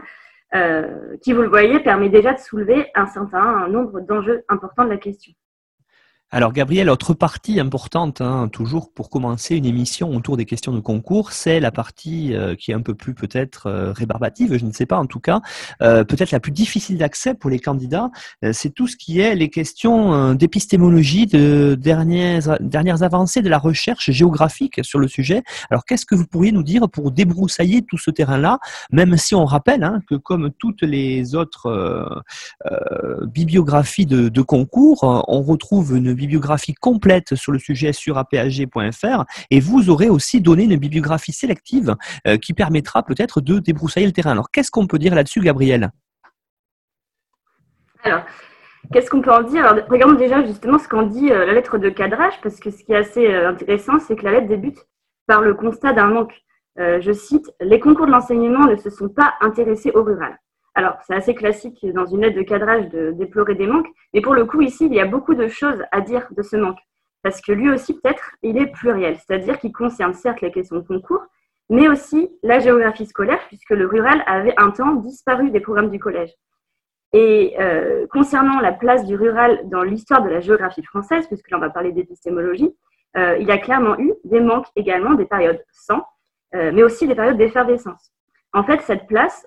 qui, 1.21 1.33
vous 1.33 1.41
le 1.41 1.49
voyez, 1.49 1.79
permet 1.79 2.09
déjà 2.09 2.33
de 2.33 2.39
soulever 2.39 2.89
un 2.95 3.05
certain 3.05 3.67
nombre 3.67 3.99
d'enjeux 3.99 4.43
importants 4.49 4.85
de 4.85 4.89
la 4.89 4.97
question. 4.97 5.33
Alors 6.29 6.51
Gabriel, 6.51 6.89
autre 6.89 7.13
partie 7.13 7.57
importante, 7.61 8.19
hein, 8.19 8.49
toujours 8.51 8.91
pour 8.91 9.09
commencer 9.09 9.55
une 9.55 9.65
émission 9.65 10.13
autour 10.13 10.35
des 10.35 10.43
questions 10.43 10.73
de 10.73 10.81
concours, 10.81 11.31
c'est 11.31 11.61
la 11.61 11.71
partie 11.71 12.35
euh, 12.35 12.53
qui 12.53 12.71
est 12.71 12.73
un 12.73 12.81
peu 12.81 12.95
plus 12.95 13.13
peut-être 13.13 13.67
euh, 13.67 13.93
rébarbative, 13.93 14.57
je 14.57 14.65
ne 14.65 14.73
sais 14.73 14.85
pas 14.85 14.97
en 14.97 15.05
tout 15.05 15.21
cas, 15.21 15.39
euh, 15.81 16.03
peut-être 16.03 16.31
la 16.31 16.41
plus 16.41 16.51
difficile 16.51 16.97
d'accès 16.97 17.33
pour 17.33 17.49
les 17.49 17.59
candidats, 17.59 18.11
c'est 18.51 18.73
tout 18.73 18.87
ce 18.87 18.97
qui 18.97 19.21
est 19.21 19.35
les 19.35 19.47
questions 19.49 20.33
d'épistémologie, 20.33 21.27
de 21.27 21.77
dernières, 21.79 23.03
avancées 23.03 23.41
de 23.41 23.49
la 23.49 23.57
recherche 23.57 24.11
géographique 24.11 24.83
sur 24.83 24.99
le 24.99 25.07
sujet. 25.07 25.43
Alors 25.69 25.85
qu'est-ce 25.85 26.05
que 26.05 26.15
vous 26.15 26.27
pourriez 26.27 26.51
nous 26.51 26.63
dire 26.63 26.89
pour 26.89 27.11
débroussailler 27.11 27.83
tout 27.83 27.97
ce 27.97 28.11
terrain-là, 28.11 28.59
même 28.91 29.15
si 29.15 29.33
on 29.33 29.45
rappelle 29.45 29.83
hein, 29.83 30.01
que 30.09 30.15
comme 30.15 30.51
toutes 30.59 30.81
les 30.81 31.35
autres 31.35 32.21
bibliographies 33.27 34.05
de 34.05 34.41
concours, 34.41 35.23
on 35.27 35.41
retrouve 35.41 35.95
une 35.95 36.16
bibliographie 36.17 36.73
complète 36.73 37.35
sur 37.35 37.51
le 37.51 37.59
sujet 37.59 37.93
sur 37.93 38.17
apag.fr 38.17 39.23
et 39.49 39.59
vous 39.59 39.89
aurez 39.89 40.09
aussi 40.09 40.41
donné 40.41 40.63
une 40.63 40.75
bibliographie 40.75 41.31
sélective 41.31 41.95
euh, 42.27 42.37
qui 42.37 42.53
permettra 42.53 43.03
peut-être 43.03 43.41
de 43.41 43.59
débroussailler 43.59 44.07
le 44.07 44.11
terrain. 44.11 44.31
Alors, 44.31 44.51
qu'est-ce 44.51 44.71
qu'on 44.71 44.87
peut 44.87 44.99
dire 44.99 45.15
là-dessus, 45.15 45.41
Gabriel? 45.41 45.91
Alors, 48.03 48.21
qu'est-ce 48.91 49.09
qu'on 49.09 49.21
peut 49.21 49.31
en 49.31 49.43
dire? 49.43 49.65
Alors, 49.65 49.85
regardons 49.89 50.15
déjà 50.15 50.43
justement 50.45 50.79
ce 50.79 50.87
qu'en 50.87 51.03
dit 51.03 51.31
euh, 51.31 51.45
la 51.45 51.53
lettre 51.53 51.77
de 51.77 51.89
cadrage, 51.89 52.33
parce 52.41 52.59
que 52.59 52.71
ce 52.71 52.83
qui 52.83 52.91
est 52.91 52.97
assez 52.97 53.27
euh, 53.27 53.49
intéressant, 53.49 53.99
c'est 53.99 54.15
que 54.15 54.23
la 54.23 54.31
lettre 54.31 54.47
débute 54.47 54.79
par 55.27 55.41
le 55.41 55.53
constat 55.53 55.93
d'un 55.93 56.07
manque. 56.07 56.33
je 56.77 57.11
cite, 57.11 57.51
Les 57.59 57.81
concours 57.81 58.05
de 58.05 58.11
l'enseignement 58.11 58.65
ne 58.65 58.77
se 58.77 58.89
sont 58.89 59.09
pas 59.09 59.33
intéressés 59.41 59.91
au 59.93 60.03
rural. 60.03 60.37
Alors, 60.77 60.99
c'est 61.07 61.15
assez 61.15 61.33
classique 61.33 61.83
dans 61.91 62.05
une 62.05 62.21
lettre 62.21 62.37
de 62.37 62.43
cadrage 62.43 62.87
de 62.89 63.09
déplorer 63.09 63.55
des 63.55 63.65
manques, 63.65 63.87
mais 64.13 64.21
pour 64.21 64.35
le 64.35 64.45
coup, 64.45 64.61
ici, 64.61 64.85
il 64.85 64.93
y 64.93 64.99
a 64.99 65.07
beaucoup 65.07 65.33
de 65.33 65.47
choses 65.47 65.83
à 65.91 66.01
dire 66.01 66.27
de 66.29 66.43
ce 66.43 66.55
manque, 66.55 66.77
parce 67.23 67.41
que 67.41 67.51
lui 67.51 67.71
aussi, 67.71 67.99
peut-être, 67.99 68.35
il 68.43 68.59
est 68.59 68.67
pluriel, 68.67 69.17
c'est-à-dire 69.17 69.57
qu'il 69.57 69.71
concerne 69.71 70.13
certes 70.13 70.39
les 70.41 70.51
questions 70.51 70.75
de 70.75 70.81
concours, 70.81 71.25
mais 71.71 71.87
aussi 71.87 72.29
la 72.43 72.59
géographie 72.59 73.07
scolaire, 73.07 73.39
puisque 73.47 73.71
le 73.71 73.87
rural 73.87 74.21
avait 74.27 74.53
un 74.57 74.69
temps 74.69 74.93
disparu 74.93 75.49
des 75.49 75.61
programmes 75.61 75.89
du 75.89 75.97
collège. 75.97 76.35
Et 77.11 77.55
euh, 77.59 78.05
concernant 78.11 78.59
la 78.59 78.71
place 78.71 79.03
du 79.03 79.15
rural 79.15 79.67
dans 79.69 79.81
l'histoire 79.81 80.21
de 80.21 80.29
la 80.29 80.41
géographie 80.41 80.83
française, 80.83 81.25
puisque 81.25 81.49
là 81.49 81.57
on 81.57 81.61
va 81.61 81.71
parler 81.71 81.91
d'épistémologie, 81.91 82.69
euh, 83.17 83.35
il 83.39 83.47
y 83.47 83.51
a 83.51 83.57
clairement 83.57 83.97
eu 83.97 84.13
des 84.25 84.41
manques 84.41 84.67
également, 84.75 85.15
des 85.15 85.25
périodes 85.25 85.63
sans, 85.71 86.05
euh, 86.53 86.71
mais 86.71 86.83
aussi 86.83 87.07
des 87.07 87.15
périodes 87.15 87.37
d'effervescence. 87.37 88.11
En 88.53 88.63
fait, 88.63 88.81
cette 88.81 89.07
place 89.07 89.45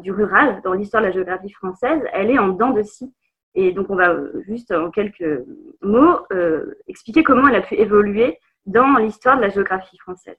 du 0.00 0.12
rural 0.12 0.60
dans 0.62 0.72
l'histoire 0.72 1.02
de 1.02 1.08
la 1.08 1.12
géographie 1.12 1.52
française, 1.52 2.02
elle 2.12 2.30
est 2.30 2.38
en 2.38 2.48
dents 2.48 2.70
de 2.70 2.82
scie. 2.82 3.12
Et 3.54 3.72
donc, 3.72 3.90
on 3.90 3.96
va 3.96 4.16
juste 4.46 4.72
en 4.72 4.90
quelques 4.90 5.44
mots 5.82 6.20
euh, 6.32 6.74
expliquer 6.88 7.22
comment 7.22 7.48
elle 7.48 7.56
a 7.56 7.60
pu 7.60 7.74
évoluer 7.74 8.38
dans 8.66 8.96
l'histoire 8.96 9.36
de 9.36 9.42
la 9.42 9.50
géographie 9.50 9.98
française. 9.98 10.38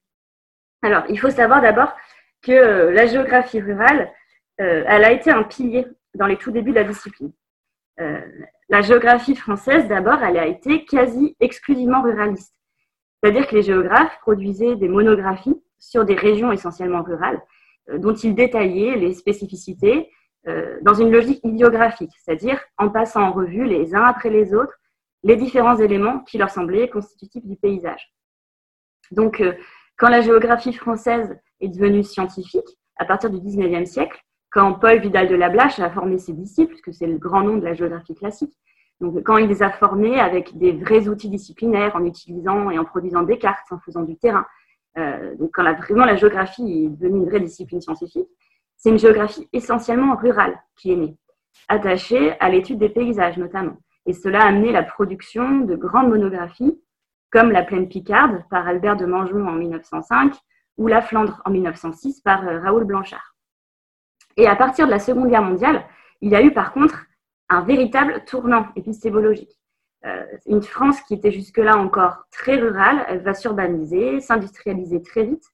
Alors, 0.81 1.03
il 1.09 1.19
faut 1.19 1.29
savoir 1.29 1.61
d'abord 1.61 1.93
que 2.41 2.51
euh, 2.51 2.91
la 2.91 3.05
géographie 3.05 3.61
rurale, 3.61 4.11
euh, 4.59 4.83
elle 4.87 5.03
a 5.03 5.11
été 5.11 5.31
un 5.31 5.43
pilier 5.43 5.87
dans 6.15 6.27
les 6.27 6.37
tout 6.37 6.51
débuts 6.51 6.71
de 6.71 6.75
la 6.75 6.83
discipline. 6.83 7.31
la 8.69 8.81
géographie 8.81 9.35
française, 9.35 9.87
d'abord, 9.87 10.21
elle 10.23 10.37
a 10.37 10.47
été 10.47 10.83
quasi 10.85 11.35
exclusivement 11.39 12.01
ruraliste. 12.01 12.55
C'est-à-dire 13.23 13.47
que 13.47 13.55
les 13.55 13.61
géographes 13.61 14.19
produisaient 14.19 14.75
des 14.75 14.89
monographies 14.89 15.61
sur 15.79 16.03
des 16.05 16.15
régions 16.15 16.51
essentiellement 16.51 17.03
rurales 17.03 17.39
euh, 17.39 17.41
dont 17.97 18.13
il 18.13 18.35
détaillait 18.35 18.95
les 18.95 19.13
spécificités 19.13 20.09
euh, 20.47 20.77
dans 20.81 20.93
une 20.93 21.11
logique 21.11 21.39
idiographique, 21.43 22.11
c'est-à-dire 22.19 22.59
en 22.77 22.89
passant 22.89 23.23
en 23.23 23.31
revue 23.31 23.65
les 23.65 23.95
uns 23.95 24.03
après 24.03 24.29
les 24.29 24.53
autres 24.53 24.73
les 25.23 25.37
différents 25.37 25.77
éléments 25.77 26.19
qui 26.19 26.37
leur 26.37 26.49
semblaient 26.49 26.89
constitutifs 26.89 27.45
du 27.45 27.55
paysage. 27.55 28.13
Donc, 29.11 29.39
euh, 29.39 29.53
quand 29.97 30.09
la 30.09 30.21
géographie 30.21 30.73
française 30.73 31.39
est 31.61 31.69
devenue 31.69 32.03
scientifique, 32.03 32.67
à 32.97 33.05
partir 33.05 33.29
du 33.29 33.39
XIXe 33.39 33.89
siècle, 33.89 34.21
quand 34.51 34.73
Paul 34.73 34.99
Vidal 34.99 35.29
de 35.29 35.35
Lablache 35.35 35.79
a 35.79 35.89
formé 35.89 36.17
ses 36.17 36.33
disciples, 36.33 36.73
puisque 36.73 36.93
c'est 36.93 37.07
le 37.07 37.17
grand 37.17 37.41
nom 37.41 37.55
de 37.55 37.63
la 37.63 37.73
géographie 37.73 38.15
classique, 38.15 38.53
donc 38.99 39.23
quand 39.23 39.37
il 39.37 39.47
les 39.47 39.63
a 39.63 39.71
formés 39.71 40.19
avec 40.19 40.57
des 40.57 40.71
vrais 40.71 41.07
outils 41.07 41.29
disciplinaires, 41.29 41.95
en 41.95 42.05
utilisant 42.05 42.69
et 42.69 42.77
en 42.77 42.85
produisant 42.85 43.23
des 43.23 43.37
cartes, 43.37 43.71
en 43.71 43.79
faisant 43.79 44.03
du 44.03 44.17
terrain, 44.17 44.45
euh, 44.45 44.45
donc 44.95 45.51
quand 45.53 45.63
vraiment 45.63 46.05
la 46.05 46.15
géographie 46.15 46.85
est 46.85 46.89
devenue 46.89 47.23
une 47.23 47.29
vraie 47.29 47.39
discipline 47.39 47.81
scientifique, 47.81 48.27
c'est 48.77 48.89
une 48.89 48.99
géographie 48.99 49.47
essentiellement 49.53 50.15
rurale 50.15 50.59
qui 50.75 50.91
est 50.91 50.95
née, 50.95 51.17
attachée 51.67 52.39
à 52.39 52.49
l'étude 52.49 52.79
des 52.79 52.89
paysages 52.89 53.37
notamment. 53.37 53.77
Et 54.05 54.13
cela 54.13 54.41
a 54.41 54.47
amené 54.47 54.71
la 54.71 54.83
production 54.83 55.59
de 55.59 55.75
grandes 55.75 56.09
monographies 56.09 56.79
comme 57.31 57.51
La 57.51 57.63
Plaine 57.63 57.87
Picarde 57.87 58.43
par 58.49 58.67
Albert 58.67 58.97
de 58.97 59.05
Mangeon 59.05 59.47
en 59.47 59.53
1905 59.53 60.35
ou 60.77 60.87
La 60.87 61.01
Flandre 61.01 61.41
en 61.45 61.51
1906 61.51 62.21
par 62.21 62.47
euh, 62.47 62.59
Raoul 62.59 62.83
Blanchard. 62.83 63.35
Et 64.37 64.47
à 64.47 64.55
partir 64.55 64.85
de 64.85 64.91
la 64.91 64.99
Seconde 64.99 65.29
Guerre 65.29 65.41
mondiale, 65.41 65.85
il 66.21 66.31
y 66.31 66.35
a 66.35 66.43
eu 66.43 66.51
par 66.53 66.73
contre 66.73 67.05
un 67.49 67.61
véritable 67.61 68.23
tournant 68.25 68.67
épistémologique. 68.75 69.59
Euh, 70.05 70.25
une 70.47 70.61
France 70.61 71.01
qui 71.01 71.13
était 71.13 71.31
jusque-là 71.31 71.77
encore 71.77 72.25
très 72.31 72.55
rurale, 72.55 73.05
elle 73.07 73.21
va 73.21 73.33
s'urbaniser, 73.33 74.19
s'industrialiser 74.19 75.01
très 75.01 75.23
vite. 75.23 75.45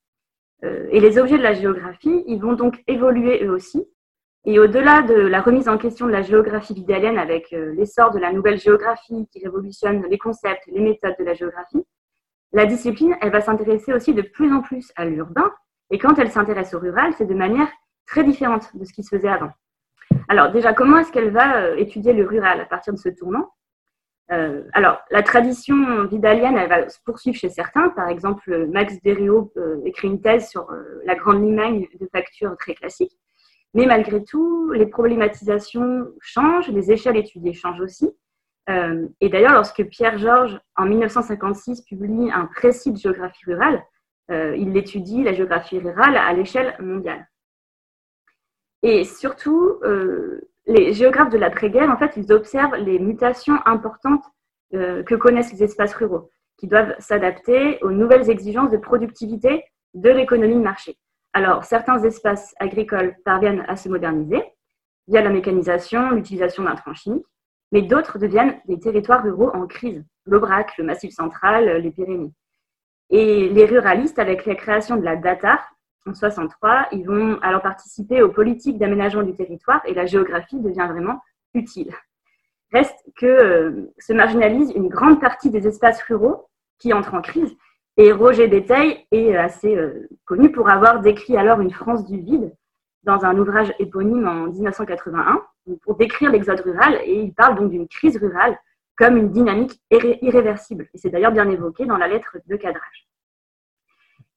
Euh, 0.64 0.88
et 0.92 1.00
les 1.00 1.20
objets 1.20 1.38
de 1.38 1.44
la 1.44 1.54
géographie, 1.54 2.24
ils 2.28 2.40
vont 2.40 2.54
donc 2.54 2.84
évoluer 2.88 3.44
eux 3.46 3.52
aussi. 3.52 3.88
Et 4.46 4.58
au-delà 4.60 5.04
de 5.04 5.14
la 5.14 5.42
remise 5.42 5.70
en 5.70 5.78
question 5.78 6.08
de 6.08 6.12
la 6.12 6.24
géographie 6.24 6.74
vidalienne 6.74 7.20
avec 7.20 7.54
euh, 7.54 7.74
l'essor 7.76 8.12
de 8.12 8.18
la 8.18 8.34
nouvelle 8.34 8.58
géographie 8.58 9.28
qui 9.32 9.44
révolutionne 9.44 10.06
les 10.10 10.18
concepts, 10.18 10.66
les 10.68 10.82
méthodes 10.82 11.16
de 11.20 11.24
la 11.24 11.36
géographie, 11.36 11.86
la 12.52 12.66
discipline, 12.66 13.16
elle 13.22 13.32
va 13.32 13.42
s'intéresser 13.42 13.94
aussi 13.94 14.16
de 14.16 14.24
plus 14.24 14.52
en 14.52 14.62
plus 14.62 14.92
à 14.96 15.06
l'urbain. 15.06 15.52
Et 15.92 16.00
quand 16.00 16.18
elle 16.18 16.32
s'intéresse 16.32 16.74
au 16.74 16.80
rural, 16.80 17.14
c'est 17.18 17.28
de 17.28 17.36
manière 17.36 17.70
très 18.08 18.24
différente 18.24 18.76
de 18.76 18.86
ce 18.86 18.94
qui 18.94 19.04
se 19.04 19.16
faisait 19.16 19.30
avant. 19.30 19.52
Alors 20.28 20.52
déjà, 20.52 20.74
comment 20.74 20.98
est-ce 20.98 21.12
qu'elle 21.12 21.30
va 21.30 21.76
étudier 21.78 22.14
le 22.14 22.26
rural 22.26 22.60
à 22.60 22.66
partir 22.66 22.94
de 22.94 22.98
ce 22.98 23.10
tournant? 23.10 23.52
Euh, 24.32 24.62
alors, 24.74 25.02
la 25.10 25.24
tradition 25.24 26.06
vidalienne, 26.06 26.58
elle 26.58 26.70
va 26.70 26.90
se 26.90 27.00
poursuivre 27.04 27.38
chez 27.38 27.50
certains. 27.50 27.90
Par 27.90 28.10
exemple, 28.10 28.68
Max 28.68 29.02
Derriot 29.02 29.52
euh, 29.58 29.82
écrit 29.86 30.08
une 30.08 30.22
thèse 30.22 30.50
sur 30.50 30.70
euh, 30.70 31.02
la 31.06 31.16
grande 31.16 31.44
limagne 31.44 31.88
de 32.00 32.08
facture 32.12 32.56
très 32.58 32.76
classique. 32.76 33.18
Mais 33.74 33.86
malgré 33.86 34.24
tout, 34.24 34.72
les 34.72 34.86
problématisations 34.86 36.08
changent, 36.22 36.70
les 36.70 36.92
échelles 36.92 37.18
étudiées 37.18 37.54
changent 37.54 37.82
aussi. 37.82 38.10
et 39.22 39.30
d'ailleurs, 39.30 39.54
lorsque 39.54 39.84
Pierre 39.86 40.18
Georges, 40.18 40.60
en 40.76 40.86
1956, 40.86 41.82
publie 41.82 42.32
un 42.32 42.46
précis 42.46 42.92
de 42.92 42.98
géographie 42.98 43.46
rurale, 43.46 43.84
il 44.30 44.76
étudie 44.76 45.24
la 45.24 45.34
géographie 45.34 45.80
rurale 45.80 46.18
à 46.18 46.34
l'échelle 46.34 46.76
mondiale. 46.80 47.28
Et 48.82 49.04
surtout, 49.04 49.80
les 50.70 50.94
géographes 50.94 51.32
de 51.32 51.38
l'après-guerre, 51.38 51.90
en 51.90 51.98
fait, 51.98 52.14
ils 52.16 52.32
observent 52.32 52.76
les 52.76 53.00
mutations 53.00 53.58
importantes 53.66 54.24
euh, 54.76 55.02
que 55.02 55.16
connaissent 55.16 55.52
les 55.52 55.64
espaces 55.64 55.96
ruraux, 55.96 56.30
qui 56.58 56.68
doivent 56.68 56.96
s'adapter 57.00 57.80
aux 57.82 57.92
nouvelles 57.92 58.30
exigences 58.30 58.70
de 58.70 58.78
productivité 58.78 59.64
de 59.96 60.12
l'économie 60.12 60.56
de 60.56 60.62
marché. 60.62 60.96
Alors, 61.34 61.64
certains 61.64 62.04
espaces 62.04 62.54
agricoles 62.60 63.16
parviennent 63.26 63.66
à 63.68 63.76
se 63.76 63.90
moderniser 63.90 64.44
via 65.08 65.24
la 65.24 65.32
mécanisation, 65.32 66.12
l'utilisation 66.12 66.64
d'intrants 66.64 66.94
chimiques, 66.94 67.26
mais 67.72 67.82
d'autres 67.82 68.20
deviennent 68.20 68.60
des 68.68 68.80
territoires 68.80 69.24
ruraux 69.24 69.50
en 69.56 69.66
crise, 69.66 70.04
l'Aubrac, 70.26 70.78
le 70.78 70.84
Massif 70.84 71.12
central, 71.12 71.82
les 71.82 71.92
Pyrénées. 71.92 72.32
Et 73.10 73.50
les 73.50 73.66
ruralistes, 73.66 74.20
avec 74.20 74.46
la 74.46 74.54
création 74.54 74.98
de 74.98 75.04
la 75.04 75.16
DATA, 75.16 75.60
en 76.06 76.14
63, 76.14 76.88
ils 76.92 77.06
vont 77.06 77.40
alors 77.42 77.62
participer 77.62 78.22
aux 78.22 78.30
politiques 78.30 78.78
d'aménagement 78.78 79.24
du 79.24 79.34
territoire 79.34 79.82
et 79.86 79.94
la 79.94 80.06
géographie 80.06 80.60
devient 80.60 80.88
vraiment 80.90 81.22
utile. 81.54 81.94
Reste 82.72 82.98
que 83.18 83.26
euh, 83.26 83.92
se 83.98 84.14
marginalise 84.14 84.72
une 84.76 84.90
grande 84.90 85.20
partie 85.20 85.50
des 85.50 85.68
espaces 85.68 86.02
ruraux 86.04 86.50
qui 86.78 86.94
entrent 86.94 87.16
en 87.16 87.22
crise. 87.22 87.56
Et 87.98 88.12
Roger 88.12 88.48
Béteil 88.48 89.06
est 89.12 89.36
assez 89.36 89.76
euh, 89.76 90.08
connu 90.26 90.52
pour 90.52 90.70
avoir 90.70 91.02
décrit 91.02 91.36
alors 91.36 91.60
une 91.62 91.72
France 91.72 92.06
du 92.06 92.20
vide 92.20 92.56
dans 93.04 93.26
un 93.26 93.38
ouvrage 93.38 93.74
éponyme 93.80 94.28
en 94.28 94.48
1981 94.48 95.42
pour 95.82 95.96
décrire 95.96 96.32
l'exode 96.32 96.60
rural 96.62 97.00
et 97.04 97.22
il 97.22 97.34
parle 97.34 97.58
donc 97.58 97.72
d'une 97.72 97.88
crise 97.88 98.18
rurale 98.18 98.58
comme 98.98 99.18
une 99.18 99.32
dynamique 99.32 99.82
irréversible. 99.92 100.90
Et 100.94 100.98
c'est 100.98 101.10
d'ailleurs 101.10 101.32
bien 101.32 101.50
évoqué 101.50 101.86
dans 101.86 101.98
la 101.98 102.08
lettre 102.08 102.38
de 102.46 102.56
cadrage. 102.56 103.08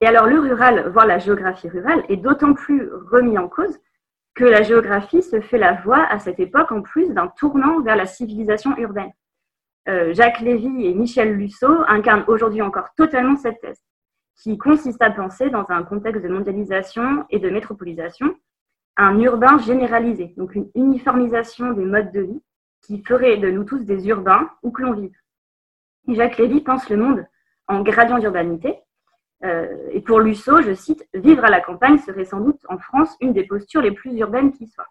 Et 0.03 0.07
alors 0.07 0.27
le 0.27 0.41
rural, 0.41 0.89
voire 0.89 1.07
la 1.07 1.21
géographie 1.21 1.69
rurale, 1.69 2.05
est 2.09 2.17
d'autant 2.17 2.55
plus 2.55 2.91
remis 3.13 3.39
en 3.39 3.49
cause 3.49 3.79
que 4.35 4.45
la 4.45 4.63
géographie 4.63 5.23
se 5.23 5.41
fait 5.41 5.59
la 5.59 5.75
voie 5.75 6.03
à 6.03 6.19
cette 6.19 6.41
époque 6.41 6.73
en 6.73 6.83
plus 6.83 7.11
d'un 7.11 7.29
tournant 7.29 7.81
vers 7.83 7.95
la 7.95 8.07
civilisation 8.07 8.77
urbaine. 8.79 9.13
Euh, 9.89 10.13
Jacques 10.13 10.41
Lévy 10.41 10.87
et 10.87 10.95
Michel 10.95 11.35
Lussot 11.35 11.85
incarnent 11.87 12.25
aujourd'hui 12.27 12.63
encore 12.63 12.93
totalement 12.97 13.37
cette 13.37 13.61
thèse, 13.61 13.81
qui 14.43 14.59
consiste 14.59 15.01
à 15.03 15.11
penser 15.13 15.51
dans 15.51 15.67
un 15.69 15.85
contexte 15.85 16.25
de 16.25 16.29
mondialisation 16.29 17.25
et 17.31 17.39
de 17.39 17.49
métropolisation 17.49 18.35
un 18.97 19.21
urbain 19.21 19.59
généralisé, 19.59 20.35
donc 20.37 20.57
une 20.57 20.69
uniformisation 20.75 21.75
des 21.75 21.85
modes 21.85 22.11
de 22.11 22.23
vie 22.23 22.43
qui 22.81 23.05
ferait 23.05 23.37
de 23.37 23.53
nous 23.53 23.63
tous 23.63 23.85
des 23.85 24.09
urbains 24.09 24.51
où 24.65 24.73
que 24.73 24.83
l'on 24.83 24.95
vive. 24.95 25.15
Jacques 26.09 26.39
Lévy 26.39 26.61
pense 26.61 26.91
le 26.91 26.97
monde 26.97 27.25
en 27.69 27.83
gradient 27.83 28.19
d'urbanité. 28.19 28.82
Euh, 29.45 29.89
et 29.91 30.01
pour 30.01 30.21
Lusso, 30.21 30.63
je 30.63 30.73
cite, 30.73 31.07
Vivre 31.15 31.45
à 31.45 31.51
la 31.51 31.61
campagne 31.61 31.99
serait 31.99 32.25
sans 32.25 32.41
doute 32.41 32.61
en 32.69 32.79
France 32.79 33.17
une 33.21 33.33
des 33.33 33.45
postures 33.45 33.83
les 33.83 33.91
plus 33.91 34.17
urbaines 34.19 34.53
qui 34.53 34.67
soient. 34.69 34.89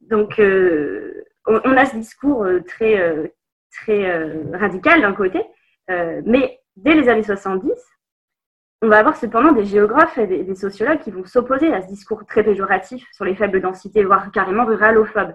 Donc, 0.00 0.38
euh, 0.38 1.24
on, 1.46 1.76
a 1.76 1.84
ce 1.84 1.96
discours 1.96 2.44
euh, 2.44 2.60
très, 2.60 3.32
très 3.70 4.32
radical 4.54 5.02
d'un 5.02 5.12
côté, 5.12 5.42
mais 5.88 6.60
dès 6.76 6.94
les 6.94 7.08
années 7.08 7.22
70, 7.22 7.72
on 8.80 8.88
va 8.88 8.98
avoir 8.98 9.16
cependant 9.16 9.52
des 9.52 9.64
géographes 9.64 10.18
et 10.18 10.26
des, 10.26 10.54
sociologues 10.54 11.00
qui 11.00 11.10
vont 11.10 11.24
s'opposer 11.24 11.72
à 11.72 11.82
ce 11.82 11.88
discours 11.88 12.24
très 12.26 12.44
péjoratif 12.44 13.06
sur 13.12 13.24
les 13.24 13.34
faibles 13.34 13.60
densités, 13.60 14.04
voire 14.04 14.30
carrément 14.30 14.64
ruralophobes. 14.64 15.34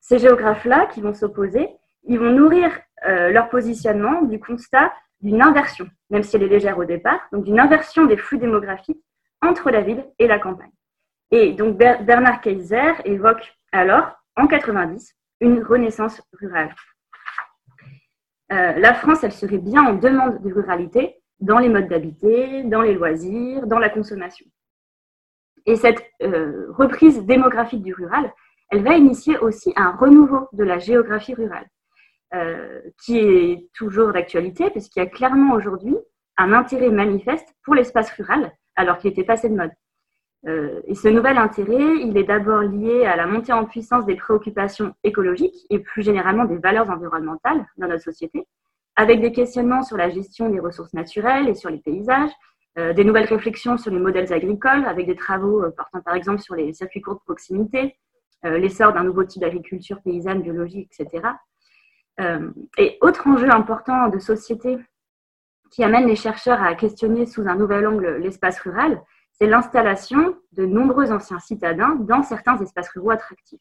Ces 0.00 0.18
géographes-là 0.18 0.86
qui 0.86 1.00
vont 1.00 1.14
s'opposer, 1.14 1.68
ils 2.04 2.18
vont 2.18 2.30
nourrir 2.30 2.70
leur 3.04 3.48
positionnement 3.48 4.22
du 4.22 4.40
constat 4.40 4.92
d'une 5.20 5.42
inversion, 5.42 5.88
même 6.10 6.22
si 6.22 6.36
elle 6.36 6.42
est 6.44 6.48
légère 6.48 6.78
au 6.78 6.84
départ, 6.84 7.20
donc 7.32 7.44
d'une 7.44 7.60
inversion 7.60 8.06
des 8.06 8.16
flux 8.16 8.38
démographiques 8.38 9.02
entre 9.42 9.70
la 9.70 9.80
ville 9.80 10.04
et 10.18 10.26
la 10.26 10.38
campagne. 10.38 10.70
Et 11.30 11.52
donc 11.52 11.76
Bernard 11.76 12.40
Kaiser 12.40 12.92
évoque 13.04 13.56
alors, 13.72 14.12
en 14.36 14.46
90, 14.46 15.14
une 15.40 15.62
renaissance 15.62 16.22
rurale. 16.32 16.74
Euh, 18.52 18.72
la 18.72 18.94
France, 18.94 19.24
elle 19.24 19.32
serait 19.32 19.58
bien 19.58 19.84
en 19.84 19.94
demande 19.94 20.40
de 20.40 20.52
ruralité 20.52 21.16
dans 21.40 21.58
les 21.58 21.68
modes 21.68 21.88
d'habiter, 21.88 22.62
dans 22.64 22.80
les 22.80 22.94
loisirs, 22.94 23.66
dans 23.66 23.78
la 23.78 23.90
consommation. 23.90 24.46
Et 25.66 25.76
cette 25.76 26.02
euh, 26.22 26.66
reprise 26.70 27.24
démographique 27.24 27.82
du 27.82 27.92
rural, 27.92 28.32
elle 28.70 28.84
va 28.84 28.94
initier 28.94 29.36
aussi 29.38 29.72
un 29.76 29.90
renouveau 29.92 30.48
de 30.52 30.64
la 30.64 30.78
géographie 30.78 31.34
rurale. 31.34 31.66
Euh, 32.34 32.80
qui 33.00 33.18
est 33.18 33.68
toujours 33.72 34.12
d'actualité, 34.12 34.68
puisqu'il 34.70 34.98
y 34.98 35.02
a 35.02 35.06
clairement 35.06 35.54
aujourd'hui 35.54 35.96
un 36.36 36.52
intérêt 36.52 36.90
manifeste 36.90 37.54
pour 37.62 37.76
l'espace 37.76 38.10
rural, 38.10 38.52
alors 38.74 38.98
qu'il 38.98 39.12
était 39.12 39.22
passé 39.22 39.48
de 39.48 39.54
mode. 39.54 39.70
Euh, 40.48 40.80
et 40.88 40.96
ce 40.96 41.06
nouvel 41.06 41.38
intérêt, 41.38 41.98
il 42.00 42.16
est 42.16 42.24
d'abord 42.24 42.62
lié 42.62 43.06
à 43.06 43.14
la 43.14 43.28
montée 43.28 43.52
en 43.52 43.64
puissance 43.64 44.06
des 44.06 44.16
préoccupations 44.16 44.92
écologiques 45.04 45.54
et 45.70 45.78
plus 45.78 46.02
généralement 46.02 46.44
des 46.46 46.56
valeurs 46.56 46.90
environnementales 46.90 47.64
dans 47.76 47.86
notre 47.86 48.02
société, 48.02 48.44
avec 48.96 49.20
des 49.20 49.30
questionnements 49.30 49.84
sur 49.84 49.96
la 49.96 50.10
gestion 50.10 50.48
des 50.50 50.58
ressources 50.58 50.94
naturelles 50.94 51.48
et 51.48 51.54
sur 51.54 51.70
les 51.70 51.78
paysages, 51.78 52.32
euh, 52.76 52.92
des 52.92 53.04
nouvelles 53.04 53.28
réflexions 53.28 53.78
sur 53.78 53.92
les 53.92 54.00
modèles 54.00 54.32
agricoles, 54.32 54.84
avec 54.84 55.06
des 55.06 55.16
travaux 55.16 55.62
portant 55.76 56.00
par 56.00 56.16
exemple 56.16 56.40
sur 56.40 56.56
les 56.56 56.72
circuits 56.72 57.02
courts 57.02 57.14
de 57.14 57.24
proximité, 57.24 57.96
l'essor 58.42 58.92
d'un 58.92 59.02
nouveau 59.02 59.24
type 59.24 59.42
d'agriculture 59.42 60.00
paysanne, 60.02 60.42
biologique, 60.42 60.92
etc. 60.98 61.28
Euh, 62.20 62.50
et 62.78 62.98
autre 63.02 63.26
enjeu 63.26 63.50
important 63.50 64.08
de 64.08 64.18
société 64.18 64.78
qui 65.70 65.84
amène 65.84 66.06
les 66.06 66.16
chercheurs 66.16 66.62
à 66.62 66.74
questionner 66.74 67.26
sous 67.26 67.46
un 67.46 67.56
nouvel 67.56 67.86
angle 67.86 68.16
l'espace 68.16 68.58
rural, 68.60 69.02
c'est 69.32 69.46
l'installation 69.46 70.36
de 70.52 70.64
nombreux 70.64 71.12
anciens 71.12 71.40
citadins 71.40 71.96
dans 71.96 72.22
certains 72.22 72.56
espaces 72.58 72.88
ruraux 72.90 73.10
attractifs. 73.10 73.60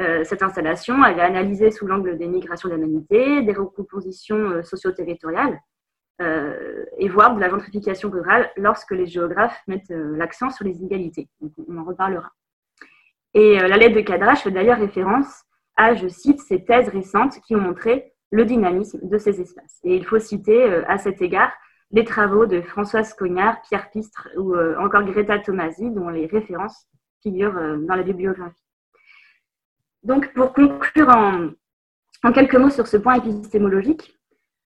Euh, 0.00 0.22
cette 0.24 0.42
installation, 0.42 1.04
elle 1.04 1.18
est 1.18 1.22
analysée 1.22 1.70
sous 1.70 1.86
l'angle 1.86 2.16
des 2.16 2.28
migrations 2.28 2.68
d'humanité, 2.68 3.42
des 3.42 3.52
recompositions 3.52 4.36
euh, 4.36 4.62
socio-territoriales, 4.62 5.58
et 6.98 7.08
voire 7.08 7.34
de 7.34 7.40
la 7.40 7.48
gentrification 7.48 8.08
rurale 8.08 8.48
lorsque 8.56 8.92
les 8.92 9.06
géographes 9.06 9.60
mettent 9.66 9.90
l'accent 9.90 10.50
sur 10.50 10.64
les 10.64 10.76
inégalités. 10.76 11.28
on 11.66 11.78
en 11.78 11.82
reparlera. 11.82 12.30
Et 13.34 13.58
la 13.58 13.76
lettre 13.76 13.96
de 13.96 14.02
cadrage 14.02 14.42
fait 14.42 14.52
d'ailleurs 14.52 14.78
référence 14.78 15.42
je 15.94 16.08
cite, 16.08 16.40
ces 16.40 16.64
thèses 16.64 16.88
récentes 16.88 17.40
qui 17.40 17.54
ont 17.56 17.60
montré 17.60 18.12
le 18.30 18.44
dynamisme 18.44 19.00
de 19.02 19.18
ces 19.18 19.40
espaces. 19.40 19.78
Et 19.84 19.94
il 19.96 20.04
faut 20.04 20.18
citer 20.18 20.62
euh, 20.64 20.82
à 20.88 20.98
cet 20.98 21.20
égard 21.20 21.52
les 21.90 22.04
travaux 22.04 22.46
de 22.46 22.62
Françoise 22.62 23.12
Cognard, 23.14 23.60
Pierre 23.62 23.90
Pistre 23.90 24.28
ou 24.36 24.54
euh, 24.54 24.76
encore 24.78 25.04
Greta 25.04 25.38
Tomasi, 25.38 25.90
dont 25.90 26.08
les 26.08 26.26
références 26.26 26.86
figurent 27.22 27.58
euh, 27.58 27.76
dans 27.76 27.94
la 27.94 28.02
bibliographie. 28.02 28.56
Donc, 30.02 30.32
pour 30.32 30.52
conclure 30.52 31.08
en, 31.10 31.50
en 32.24 32.32
quelques 32.32 32.56
mots 32.56 32.70
sur 32.70 32.86
ce 32.86 32.96
point 32.96 33.14
épistémologique, 33.16 34.18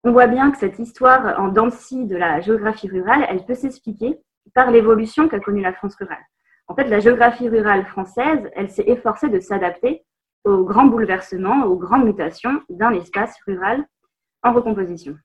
on 0.04 0.12
voit 0.12 0.28
bien 0.28 0.52
que 0.52 0.58
cette 0.58 0.80
histoire 0.80 1.40
en 1.40 1.48
dents 1.48 1.68
de 1.68 2.16
la 2.16 2.42
géographie 2.42 2.90
rurale, 2.90 3.26
elle 3.30 3.46
peut 3.46 3.56
s'expliquer 3.56 4.20
par 4.54 4.70
l'évolution 4.70 5.30
qu'a 5.30 5.40
connue 5.40 5.62
la 5.62 5.74
France 5.74 5.96
rurale. 5.96 6.24
En 6.68 6.76
fait, 6.76 6.86
la 6.86 7.00
géographie 7.00 7.48
rurale 7.48 7.86
française, 7.86 8.50
elle 8.56 8.70
s'est 8.70 8.84
efforcée 8.88 9.30
de 9.30 9.40
s'adapter 9.40 10.04
aux 10.44 10.64
grands 10.64 10.86
bouleversements, 10.86 11.66
aux 11.66 11.78
grandes 11.78 12.06
mutations 12.06 12.62
d'un 12.70 12.92
espace 12.92 13.36
rural 13.48 13.86
en 14.44 14.54
recomposition. 14.54 15.16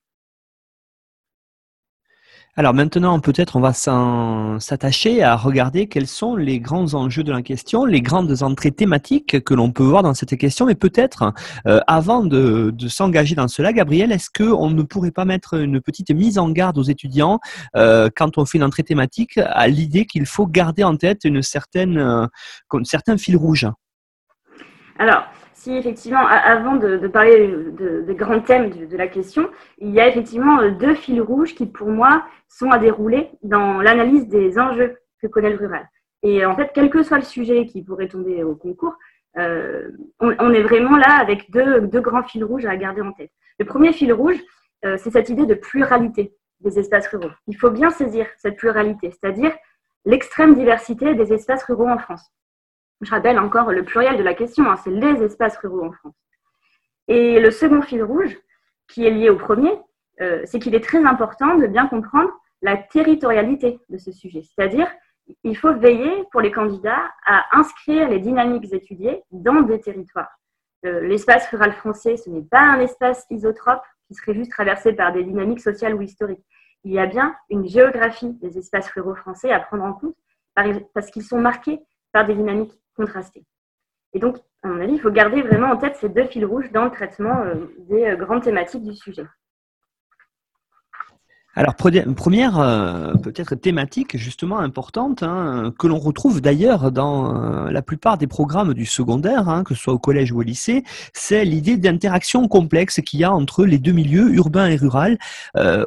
Alors 2.59 2.75
maintenant, 2.75 3.21
peut-être 3.21 3.55
on 3.55 3.61
va 3.61 3.73
s'attacher 3.73 5.23
à 5.23 5.37
regarder 5.37 5.87
quels 5.87 6.09
sont 6.09 6.35
les 6.35 6.59
grands 6.59 6.95
enjeux 6.95 7.23
de 7.23 7.31
la 7.31 7.41
question, 7.41 7.85
les 7.85 8.01
grandes 8.01 8.43
entrées 8.43 8.73
thématiques 8.73 9.45
que 9.45 9.55
l'on 9.55 9.71
peut 9.71 9.85
voir 9.85 10.03
dans 10.03 10.13
cette 10.13 10.37
question. 10.37 10.67
Mais 10.67 10.75
peut-être, 10.75 11.33
euh, 11.69 11.79
avant 11.87 12.25
de, 12.25 12.75
s'engager 12.89 13.37
dans 13.37 13.47
cela, 13.47 13.73
Gabriel, 13.73 14.11
est-ce 14.11 14.29
qu'on 14.37 14.71
ne 14.71 14.83
pourrait 14.83 15.13
pas 15.13 15.25
mettre 15.25 15.55
une 15.55 15.81
petite 15.81 16.11
mise 16.11 16.37
en 16.37 16.51
garde 16.51 16.79
aux 16.79 16.83
étudiants 16.83 17.39
euh, 17.77 18.09
quand 18.17 18.39
on 18.39 18.45
fait 18.45 18.59
une 18.59 18.65
entrée 18.65 18.83
thématique 18.83 19.39
à 19.39 19.69
l'idée 19.69 20.05
qu'il 20.05 20.27
faut 20.27 20.49
garder 20.49 20.83
en 20.83 20.97
tête 20.97 21.25
une 21.25 21.43
certaine, 21.43 21.97
euh, 21.97 22.27
un 22.73 22.85
certain 22.85 23.17
fil 23.19 23.37
rouge 23.37 23.69
alors, 24.99 25.25
si 25.55 25.77
effectivement, 25.77 26.27
avant 26.27 26.77
de, 26.77 27.07
parler 27.09 27.53
des 28.07 28.15
grands 28.15 28.41
thèmes 28.41 28.71
de, 28.71 28.97
la 28.97 29.09
question, 29.09 29.49
il 29.79 29.91
y 29.91 30.01
a 30.01 30.09
effectivement 30.09 30.61
euh, 30.61 30.71
deux 30.71 30.95
fils 30.95 31.21
rouges 31.21 31.55
qui, 31.55 31.67
pour 31.67 31.89
moi, 31.89 32.25
sont 32.49 32.71
à 32.71 32.79
dérouler 32.79 33.31
dans 33.43 33.81
l'analyse 33.81 34.29
des 34.29 34.59
enjeux 34.59 34.99
que 35.21 35.27
connaît 35.27 35.51
le 35.51 35.57
rural. 35.57 35.89
Et 36.23 36.45
en 36.45 36.57
fait, 36.57 36.71
quel 36.75 36.91
que 36.91 37.03
soit 37.03 37.19
le 37.19 37.25
sujet 37.25 37.67
qui 37.67 37.83
pourrait 37.83 38.09
tomber 38.09 38.43
au 38.43 38.55
concours, 38.55 38.97
euh, 39.37 39.91
on, 40.21 40.53
est 40.53 40.63
vraiment 40.63 40.97
là 40.97 41.19
avec 41.21 41.51
deux, 41.51 42.01
grands 42.01 42.25
fils 42.25 42.43
rouges 42.43 42.67
à 42.67 42.77
garder 42.77 43.03
en 43.03 43.13
tête. 43.13 43.31
Le 43.59 43.65
premier 43.65 43.93
fil 43.93 44.13
rouge, 44.13 44.39
euh, 44.85 44.97
c'est 44.97 45.11
cette 45.11 45.29
idée 45.29 45.47
de 45.47 45.55
pluralité 45.55 46.35
des 46.61 46.79
espaces 46.79 47.07
ruraux. 47.09 47.31
Il 47.47 47.57
faut 47.57 47.71
bien 47.71 47.91
saisir 47.91 48.27
cette 48.37 48.57
pluralité, 48.57 49.11
c'est-à-dire 49.13 49.53
l'extrême 50.05 50.55
diversité 50.57 51.15
des 51.15 51.33
espaces 51.33 51.63
ruraux 51.65 51.89
en 51.89 51.99
France. 51.99 52.33
Je 53.01 53.11
rappelle 53.11 53.39
encore 53.39 53.71
le 53.71 53.85
pluriel 53.85 54.17
de 54.17 54.23
la 54.23 54.35
question, 54.35 54.69
hein, 54.69 54.77
c'est 54.77 54.91
les 54.91 55.23
espaces 55.23 55.57
ruraux 55.59 55.85
en 55.85 55.93
France. 55.93 56.15
Et 57.07 57.41
le 57.41 57.51
second 57.51 57.81
fil 57.81 58.03
rouge, 58.03 58.37
qui 58.89 59.07
est 59.07 59.11
lié 59.11 59.31
au 59.31 59.37
premier, 59.37 59.73
euh, 60.21 60.43
c'est 60.45 60.59
qu'il 60.59 60.75
est 60.75 60.85
très 60.85 61.05
important 61.05 61.57
de 61.57 61.67
bien 61.67 61.87
comprendre 61.87 62.31
la 62.61 62.77
territorialité 62.77 63.79
de 63.89 63.99
ce 63.99 64.11
sujet. 64.11 64.43
C'est-à-dire, 64.43 64.91
il 65.45 65.57
faut 65.57 65.73
veiller 65.75 66.25
pour 66.33 66.41
les 66.41 66.51
candidats 66.51 67.11
à 67.25 67.57
inscrire 67.57 68.09
les 68.09 68.19
dynamiques 68.19 68.73
étudiées 68.73 69.23
dans 69.31 69.63
des 69.63 69.81
territoires. 69.81 70.31
Euh, 70.87 71.01
l'espace 71.01 71.49
rural 71.49 71.73
français, 71.73 72.17
ce 72.17 72.31
n'est 72.31 72.43
pas 72.43 72.63
un 72.63 72.81
espace 72.81 73.27
isotrope 73.31 73.83
qui 74.07 74.15
serait 74.15 74.35
juste 74.35 74.51
traversé 74.51 74.93
par 74.93 75.13
des 75.13 75.23
dynamiques 75.23 75.61
sociales 75.61 75.95
ou 75.95 76.03
historiques. 76.03 76.45
Il 76.85 76.93
y 76.93 76.99
a 76.99 77.07
bien 77.07 77.37
une 77.51 77.69
géographie 77.69 78.33
des 78.35 78.59
espaces 78.59 78.91
ruraux 78.91 79.15
français 79.15 79.53
à 79.53 79.61
prendre 79.61 79.85
en 79.85 79.93
compte 79.93 80.17
parce 80.95 81.11
qu'ils 81.11 81.25
sont 81.25 81.41
marqués 81.41 81.81
par 82.13 82.27
des 82.27 82.35
dynamiques 82.35 82.73
Et 84.15 84.19
donc, 84.19 84.37
à 84.63 84.69
mon 84.69 84.81
avis, 84.81 84.95
il 84.95 85.01
faut 85.01 85.11
garder 85.11 85.43
vraiment 85.43 85.69
en 85.69 85.77
tête 85.77 85.97
ces 85.97 86.09
deux 86.09 86.27
fils 86.27 86.45
rouges 86.45 86.71
dans 86.73 86.85
le 86.85 86.91
traitement 86.91 87.43
euh, 87.43 87.55
des 87.89 88.05
euh, 88.05 88.17
grandes 88.17 88.43
thématiques 88.43 88.85
du 88.85 88.95
sujet. 88.95 89.27
Alors, 91.59 91.75
première 91.75 92.61
euh, 92.61 93.15
peut-être 93.15 93.57
thématique 93.57 94.17
justement 94.17 94.61
importante, 94.61 95.25
hein, 95.25 95.73
que 95.77 95.89
l'on 95.89 95.99
retrouve 95.99 96.41
d'ailleurs 96.41 96.93
dans 96.93 97.33
la 97.69 97.83
plupart 97.83 98.17
des 98.17 98.29
programmes 98.29 98.75
du 98.75 98.87
secondaire, 98.87 99.49
hein, 99.49 99.65
que 99.65 99.75
ce 99.75 99.83
soit 99.83 99.93
au 99.93 99.99
collège 99.99 100.31
ou 100.31 100.39
au 100.39 100.43
lycée, 100.43 100.85
c'est 101.15 101.45
l'idée 101.45 101.77
d'interaction 101.77 102.47
complexe 102.47 103.01
qu'il 103.01 103.19
y 103.19 103.25
a 103.25 103.33
entre 103.33 103.65
les 103.65 103.79
deux 103.79 103.91
milieux, 103.91 104.33
urbain 104.35 104.69
et 104.69 104.77
rural, 104.77 105.19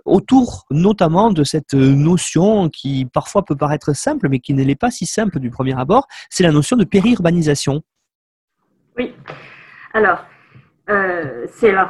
autour 0.04 0.66
notamment 0.72 1.32
de 1.32 1.46
cette 1.46 1.74
notion 1.74 2.68
qui 2.68 3.06
parfois 3.06 3.46
peut 3.46 3.56
paraître 3.56 3.96
simple, 3.96 4.28
mais 4.28 4.40
qui 4.40 4.54
ne 4.54 4.66
l'est 4.66 4.76
pas 4.76 4.92
si 4.92 5.06
simple 5.06 5.40
du 5.40 5.52
premier 5.52 5.80
abord, 5.80 6.06
c'est 6.30 6.44
la 6.44 6.52
notion 6.52 6.76
de 6.76 6.84
périurbanisation. 6.84 7.82
Oui. 8.98 9.14
Alors, 9.94 10.26
euh, 10.90 11.48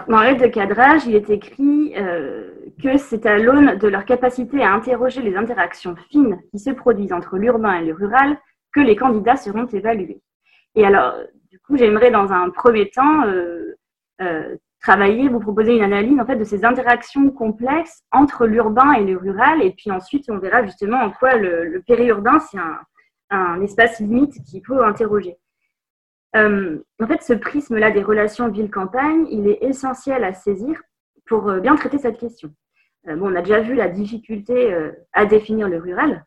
dans 0.08 0.22
l'aide 0.22 0.42
de 0.42 0.48
cadrage, 0.48 1.02
il 1.08 1.16
est 1.16 1.30
écrit 1.30 1.94
euh, 1.98 2.50
que 2.82 2.98
c'est 2.98 3.26
à 3.26 3.38
l'aune 3.38 3.78
de 3.78 3.88
leur 3.88 4.06
capacité 4.06 4.64
à 4.64 4.74
interroger 4.74 5.22
les 5.22 5.36
interactions 5.36 5.96
fines 6.10 6.40
qui 6.52 6.60
se 6.60 6.70
produisent 6.70 7.14
entre 7.14 7.38
l'urbain 7.38 7.74
et 7.74 7.86
le 7.86 7.94
rural 7.94 8.38
que 8.74 8.80
les 8.80 8.96
candidats 8.96 9.38
seront 9.38 9.66
évalués. 9.66 10.22
Et 10.76 10.86
alors, 10.86 11.16
du 11.50 11.60
coup, 11.60 11.78
j'aimerais 11.78 12.12
dans 12.12 12.32
un 12.32 12.50
premier 12.50 12.90
temps 12.90 13.26
euh, 13.26 13.76
euh, 14.22 14.56
travailler, 14.82 15.30
vous 15.30 15.40
proposer 15.40 15.76
une 15.76 15.84
analyse 15.84 16.20
en 16.20 16.26
fait 16.26 16.38
de 16.38 16.44
ces 16.44 16.66
interactions 16.66 17.30
complexes 17.30 18.04
entre 18.12 18.48
l'urbain 18.48 18.94
et 18.94 19.04
le 19.04 19.18
rural, 19.18 19.62
et 19.62 19.72
puis 19.72 19.92
ensuite 19.92 20.26
on 20.30 20.40
verra 20.40 20.64
justement 20.66 20.98
en 20.98 21.12
quoi 21.12 21.36
le, 21.36 21.82
périurbain 21.86 22.40
c'est 22.40 22.58
un, 22.58 22.80
un, 23.30 23.62
espace 23.62 24.00
limite 24.00 24.42
qu'il 24.44 24.66
faut 24.66 24.82
interroger. 24.82 25.38
Euh, 26.36 26.80
en 27.02 27.08
fait, 27.08 27.22
ce 27.22 27.34
prisme-là 27.34 27.92
des 27.92 28.02
relations 28.02 28.50
ville-campagne, 28.50 29.28
il 29.30 29.48
est 29.48 29.60
essentiel 29.62 30.24
à 30.24 30.34
saisir 30.34 30.82
pour 31.32 31.48
euh, 31.48 31.62
bien 31.62 31.76
traiter 31.78 31.98
cette 31.98 32.18
question. 32.18 32.54
Euh, 33.08 33.16
bon, 33.16 33.32
on 33.32 33.36
a 33.38 33.42
déjà 33.42 33.62
vu 33.62 33.74
la 33.74 33.88
difficulté 33.88 34.76
à 35.14 35.26
définir 35.26 35.70
le 35.70 35.78
rural, 35.78 36.26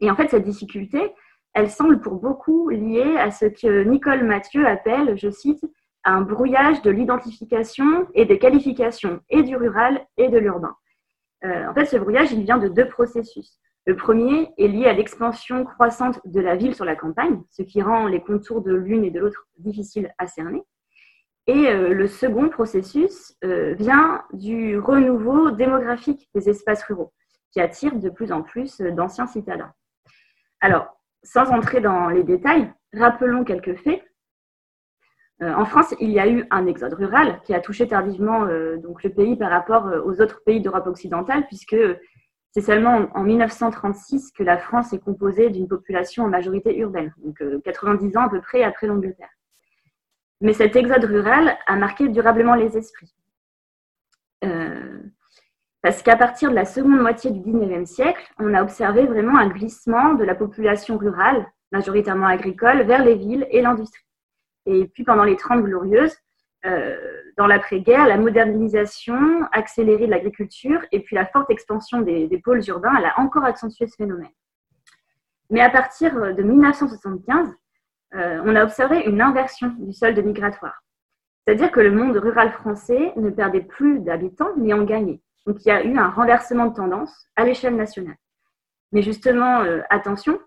et 0.00 0.10
en 0.10 0.16
fait 0.16 0.28
cette 0.28 0.44
difficulté, 0.44 1.12
elle 1.52 1.70
semble 1.70 2.00
pour 2.00 2.14
beaucoup 2.14 2.70
liée 2.70 3.16
à 3.18 3.30
ce 3.30 3.44
que 3.44 3.84
Nicole 3.84 4.24
Mathieu 4.24 4.66
appelle, 4.66 5.18
je 5.18 5.28
cite, 5.30 5.62
un 6.04 6.22
brouillage 6.22 6.80
de 6.80 6.90
l'identification 6.90 8.06
et 8.14 8.24
des 8.24 8.38
qualifications 8.38 9.20
et 9.28 9.42
du 9.42 9.54
rural 9.54 10.06
et 10.16 10.28
de 10.28 10.38
l'urbain. 10.38 10.74
en 11.42 11.74
fait, 11.74 11.84
ce 11.86 11.96
brouillage, 11.96 12.32
il 12.32 12.42
vient 12.42 12.58
de 12.58 12.68
deux 12.68 12.88
processus. 12.88 13.58
Le 13.86 13.96
premier 13.96 14.48
est 14.56 14.68
lié 14.68 14.86
à 14.86 14.92
l'expansion 14.92 15.64
croissante 15.64 16.20
de 16.24 16.40
la 16.40 16.56
ville 16.56 16.74
sur 16.74 16.84
la 16.84 16.96
campagne, 16.96 17.42
ce 17.50 17.62
qui 17.62 17.82
rend 17.82 18.06
les 18.06 18.20
contours 18.20 18.62
de 18.62 18.74
l'une 18.74 19.04
et 19.04 19.10
de 19.10 19.20
l'autre 19.20 19.46
difficiles 19.58 20.10
à 20.18 20.26
cerner. 20.26 20.62
Et 21.46 21.68
euh, 21.68 21.94
le 21.94 22.08
second 22.08 22.48
processus 22.48 23.36
euh, 23.44 23.74
vient 23.74 24.24
du 24.32 24.78
renouveau 24.78 25.50
démographique 25.50 26.28
des 26.34 26.48
espaces 26.48 26.82
ruraux, 26.84 27.12
qui 27.52 27.60
attire 27.60 27.96
de 27.96 28.10
plus 28.10 28.32
en 28.32 28.42
plus 28.42 28.80
d'anciens 28.80 29.26
citadins. 29.26 29.72
Alors, 30.60 30.98
sans 31.22 31.50
entrer 31.50 31.80
dans 31.80 32.08
les 32.08 32.24
détails, 32.24 32.72
rappelons 32.92 33.44
quelques 33.44 33.76
faits. 33.76 34.02
Euh, 35.42 35.52
en 35.54 35.66
France, 35.66 35.94
il 36.00 36.10
y 36.10 36.18
a 36.18 36.28
eu 36.28 36.46
un 36.50 36.66
exode 36.66 36.94
rural 36.94 37.40
qui 37.44 37.54
a 37.54 37.60
touché 37.60 37.86
tardivement 37.86 38.46
donc 38.78 39.02
le 39.02 39.10
pays 39.10 39.36
par 39.36 39.50
rapport 39.50 39.90
aux 40.04 40.20
autres 40.20 40.42
pays 40.44 40.60
d'Europe 40.60 40.86
occidentale, 40.86 41.46
puisque 41.46 41.76
c'est 42.56 42.62
seulement 42.62 43.06
en 43.14 43.22
1936 43.22 44.32
que 44.32 44.42
la 44.42 44.56
France 44.56 44.94
est 44.94 44.98
composée 44.98 45.50
d'une 45.50 45.68
population 45.68 46.24
en 46.24 46.28
majorité 46.28 46.74
urbaine, 46.78 47.12
donc 47.18 47.36
90 47.62 48.06
euh, 48.06 48.18
ans 48.18 48.22
à 48.22 48.30
peu 48.30 48.40
près 48.40 48.62
après 48.62 48.86
l'Angleterre. 48.86 49.28
Mais 50.40 50.52
cet 50.52 50.76
exode 50.76 51.04
rural 51.04 51.56
a 51.66 51.76
marqué 51.76 52.08
durablement 52.08 52.54
les 52.54 52.76
esprits. 52.76 53.14
Euh, 54.44 55.00
parce 55.82 56.02
qu'à 56.02 56.16
partir 56.16 56.50
de 56.50 56.54
la 56.54 56.64
seconde 56.64 57.00
moitié 57.00 57.30
du 57.30 57.40
19e 57.40 57.86
siècle, 57.86 58.28
on 58.38 58.54
a 58.54 58.62
observé 58.62 59.06
vraiment 59.06 59.38
un 59.38 59.48
glissement 59.48 60.14
de 60.14 60.24
la 60.24 60.34
population 60.34 60.98
rurale, 60.98 61.46
majoritairement 61.72 62.26
agricole, 62.26 62.82
vers 62.82 63.04
les 63.04 63.14
villes 63.14 63.46
et 63.50 63.62
l'industrie. 63.62 64.04
Et 64.66 64.86
puis 64.88 65.04
pendant 65.04 65.24
les 65.24 65.36
Trente 65.36 65.62
Glorieuses, 65.62 66.16
euh, 66.64 66.96
dans 67.36 67.46
l'après-guerre, 67.46 68.06
la 68.06 68.16
modernisation 68.16 69.44
accélérée 69.52 70.06
de 70.06 70.10
l'agriculture 70.10 70.80
et 70.90 71.00
puis 71.00 71.14
la 71.14 71.26
forte 71.26 71.50
expansion 71.50 72.00
des, 72.00 72.40
pôles 72.42 72.66
urbains, 72.66 72.94
elle 72.98 73.04
a 73.04 73.20
encore 73.20 73.44
accentué 73.44 73.86
ce 73.86 73.94
phénomène. 73.94 74.30
Mais 75.50 75.60
à 75.60 75.70
partir 75.70 76.14
de 76.34 76.42
1975, 76.42 77.54
euh, 78.16 78.42
on 78.44 78.56
a 78.56 78.64
observé 78.64 79.04
une 79.04 79.20
inversion 79.20 79.74
du 79.78 79.92
solde 79.92 80.18
migratoire. 80.24 80.82
C'est-à-dire 81.44 81.70
que 81.70 81.80
le 81.80 81.92
monde 81.92 82.16
rural 82.16 82.50
français 82.50 83.12
ne 83.16 83.30
perdait 83.30 83.60
plus 83.60 84.00
d'habitants, 84.00 84.50
mais 84.56 84.72
en 84.72 84.84
gagnait. 84.84 85.20
Donc 85.46 85.64
il 85.64 85.68
y 85.68 85.70
a 85.70 85.84
eu 85.84 85.96
un 85.96 86.08
renversement 86.08 86.66
de 86.66 86.74
tendance 86.74 87.26
à 87.36 87.44
l'échelle 87.44 87.76
nationale. 87.76 88.16
Mais 88.92 89.02
justement, 89.02 89.60
euh, 89.60 89.80
attention, 89.90 90.40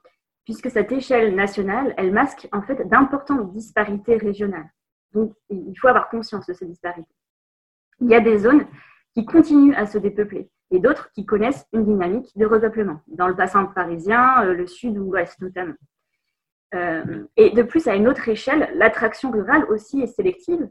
puisque 0.46 0.72
cette 0.72 0.92
échelle 0.92 1.36
nationale, 1.36 1.94
elle 1.98 2.12
masque 2.12 2.50
en 2.52 2.62
fait 2.62 2.88
d'importantes 2.88 3.54
disparités 3.54 4.18
régionales. 4.18 4.70
Donc, 5.14 5.34
il 5.50 5.76
faut 5.80 5.88
avoir 5.88 6.10
conscience 6.10 6.46
de 6.46 6.54
ces 6.54 6.66
disparités. 6.66 7.14
Il 8.00 8.10
y 8.10 8.16
a 8.16 8.20
des 8.20 8.40
zones 8.40 8.66
qui 9.14 9.26
continuent 9.26 9.76
à 9.76 9.86
se 9.86 9.98
dépeupler 9.98 10.50
et 10.72 10.80
d'autres 10.80 11.12
qui 11.14 11.26
connaissent 11.26 11.66
une 11.74 11.86
dynamique 11.86 12.32
de 12.36 12.46
repeuplement, 12.46 13.02
dans 13.08 13.28
le 13.28 13.34
bassin 13.34 13.66
parisien, 13.66 14.44
euh, 14.44 14.54
le 14.54 14.68
sud 14.68 14.98
ou 14.98 15.12
l'ouest 15.12 15.40
notamment. 15.42 15.74
Euh, 16.76 17.26
et 17.36 17.50
de 17.50 17.64
plus, 17.64 17.88
à 17.88 17.96
une 17.96 18.08
autre 18.08 18.28
échelle, 18.30 18.72
l'attraction 18.76 19.32
rurale 19.32 19.66
aussi 19.70 20.02
est 20.02 20.08
sélective, 20.08 20.70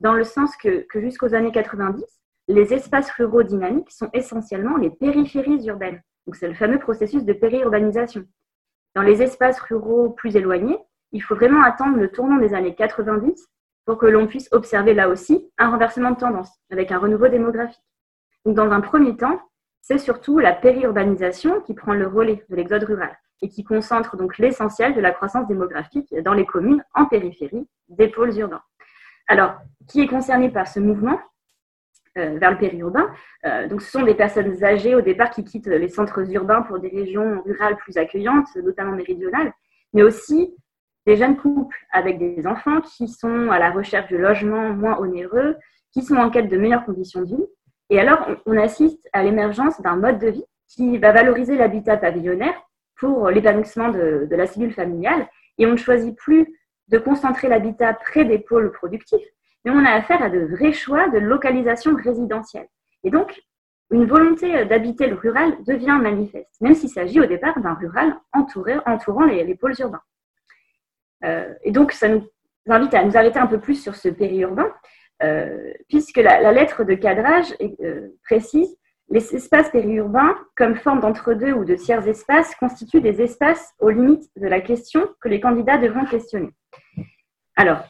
dans 0.00 0.12
le 0.12 0.24
sens 0.24 0.56
que, 0.56 0.86
que 0.86 1.00
jusqu'aux 1.00 1.34
années 1.34 1.52
90, 1.52 2.04
les 2.48 2.72
espaces 2.72 3.10
ruraux 3.10 3.42
dynamiques 3.42 3.90
sont 3.90 4.10
essentiellement 4.12 4.76
les 4.76 4.90
périphéries 4.90 5.66
urbaines. 5.66 6.02
Donc, 6.26 6.36
c'est 6.36 6.48
le 6.48 6.54
fameux 6.54 6.78
processus 6.78 7.24
de 7.24 7.32
périurbanisation. 7.32 8.24
Dans 8.94 9.02
les 9.02 9.22
espaces 9.22 9.60
ruraux 9.60 10.10
plus 10.10 10.36
éloignés, 10.36 10.78
il 11.12 11.22
faut 11.22 11.34
vraiment 11.34 11.62
attendre 11.62 11.96
le 11.96 12.10
tournant 12.10 12.36
des 12.36 12.54
années 12.54 12.74
90 12.74 13.48
pour 13.86 13.96
que 13.96 14.06
l'on 14.06 14.26
puisse 14.26 14.48
observer 14.52 14.92
là 14.92 15.08
aussi 15.08 15.50
un 15.56 15.70
renversement 15.70 16.10
de 16.10 16.18
tendance 16.18 16.50
avec 16.70 16.92
un 16.92 16.98
renouveau 16.98 17.28
démographique. 17.28 17.82
Donc, 18.44 18.54
dans 18.54 18.70
un 18.70 18.80
premier 18.80 19.16
temps, 19.16 19.40
c'est 19.80 19.98
surtout 19.98 20.38
la 20.38 20.52
périurbanisation 20.52 21.62
qui 21.62 21.72
prend 21.72 21.94
le 21.94 22.06
relais 22.06 22.44
de 22.50 22.56
l'exode 22.56 22.84
rural 22.84 23.16
et 23.42 23.48
qui 23.48 23.64
concentre 23.64 24.16
donc 24.16 24.38
l'essentiel 24.38 24.94
de 24.94 25.00
la 25.00 25.10
croissance 25.10 25.46
démographique 25.46 26.14
dans 26.22 26.34
les 26.34 26.46
communes 26.46 26.82
en 26.94 27.06
périphérie 27.06 27.66
des 27.88 28.08
pôles 28.08 28.36
urbains. 28.38 28.62
Alors, 29.28 29.56
qui 29.86 30.00
est 30.00 30.06
concerné 30.06 30.50
par 30.50 30.66
ce 30.66 30.80
mouvement 30.80 31.18
euh, 32.16 32.38
vers 32.38 32.50
le 32.50 32.58
périurbain 32.58 33.08
euh, 33.44 33.68
Donc, 33.68 33.82
ce 33.82 33.90
sont 33.90 34.02
des 34.02 34.14
personnes 34.14 34.64
âgées 34.64 34.94
au 34.94 35.00
départ 35.00 35.30
qui 35.30 35.44
quittent 35.44 35.66
les 35.66 35.88
centres 35.88 36.28
urbains 36.32 36.62
pour 36.62 36.78
des 36.78 36.88
régions 36.88 37.42
rurales 37.42 37.76
plus 37.76 37.96
accueillantes, 37.98 38.48
notamment 38.56 38.92
méridionales, 38.92 39.52
mais 39.92 40.02
aussi 40.02 40.54
des 41.06 41.16
jeunes 41.16 41.36
couples 41.36 41.76
avec 41.92 42.18
des 42.18 42.46
enfants 42.46 42.80
qui 42.80 43.08
sont 43.08 43.50
à 43.50 43.58
la 43.58 43.70
recherche 43.70 44.10
de 44.10 44.16
logements 44.16 44.70
moins 44.70 44.98
onéreux, 44.98 45.56
qui 45.92 46.02
sont 46.02 46.16
en 46.16 46.30
quête 46.30 46.48
de 46.48 46.56
meilleures 46.56 46.84
conditions 46.84 47.22
de 47.22 47.36
vie. 47.36 47.46
Et 47.90 48.00
alors, 48.00 48.26
on, 48.44 48.58
assiste 48.58 49.08
à 49.12 49.22
l'émergence 49.22 49.80
d'un 49.80 49.96
mode 49.96 50.18
de 50.18 50.28
vie 50.28 50.44
qui 50.66 50.98
va 50.98 51.12
valoriser 51.12 51.56
l'habitat 51.56 51.96
pavillonnaire 51.96 52.54
pour 52.98 53.30
l'épanouissement 53.30 53.90
de, 53.90 54.28
la 54.30 54.46
cellule 54.46 54.72
familiale. 54.72 55.28
Et 55.58 55.66
on 55.66 55.72
ne 55.72 55.76
choisit 55.76 56.16
plus 56.16 56.46
de 56.88 56.98
concentrer 56.98 57.48
l'habitat 57.48 57.94
près 57.94 58.24
des 58.24 58.38
pôles 58.38 58.72
productifs, 58.72 59.26
mais 59.64 59.70
on 59.70 59.84
a 59.84 59.90
affaire 59.90 60.22
à 60.22 60.30
de 60.30 60.40
vrais 60.40 60.72
choix 60.72 61.08
de 61.08 61.18
localisation 61.18 61.94
résidentielle. 61.96 62.68
Et 63.04 63.10
donc, 63.10 63.40
une 63.90 64.06
volonté 64.06 64.64
d'habiter 64.64 65.06
le 65.06 65.16
rural 65.16 65.56
devient 65.64 65.98
manifeste, 66.00 66.54
même 66.60 66.74
s'il 66.74 66.90
s'agit 66.90 67.20
au 67.20 67.26
départ 67.26 67.58
d'un 67.60 67.74
rural 67.74 68.14
entourant 68.32 69.24
les 69.24 69.54
pôles 69.54 69.74
urbains. 69.80 70.02
Euh, 71.24 71.52
et 71.62 71.72
donc, 71.72 71.92
ça 71.92 72.08
nous 72.08 72.24
invite 72.68 72.94
à 72.94 73.04
nous 73.04 73.16
arrêter 73.16 73.38
un 73.38 73.46
peu 73.46 73.58
plus 73.58 73.80
sur 73.82 73.96
ce 73.96 74.08
périurbain, 74.08 74.72
euh, 75.22 75.72
puisque 75.88 76.18
la, 76.18 76.52
lettre 76.52 76.84
de 76.84 76.94
cadrage 76.94 77.54
euh, 77.60 78.08
précise 78.24 78.77
les 79.10 79.34
espaces 79.34 79.70
périurbains, 79.70 80.36
comme 80.56 80.76
forme 80.76 81.00
d'entre-deux 81.00 81.52
ou 81.52 81.64
de 81.64 81.74
tiers 81.74 82.06
espaces, 82.06 82.54
constituent 82.56 83.00
des 83.00 83.22
espaces 83.22 83.72
aux 83.78 83.90
limites 83.90 84.28
de 84.36 84.46
la 84.46 84.60
question 84.60 85.08
que 85.20 85.28
les 85.28 85.40
candidats 85.40 85.78
devront 85.78 86.04
questionner. 86.04 86.50
Alors, 87.56 87.84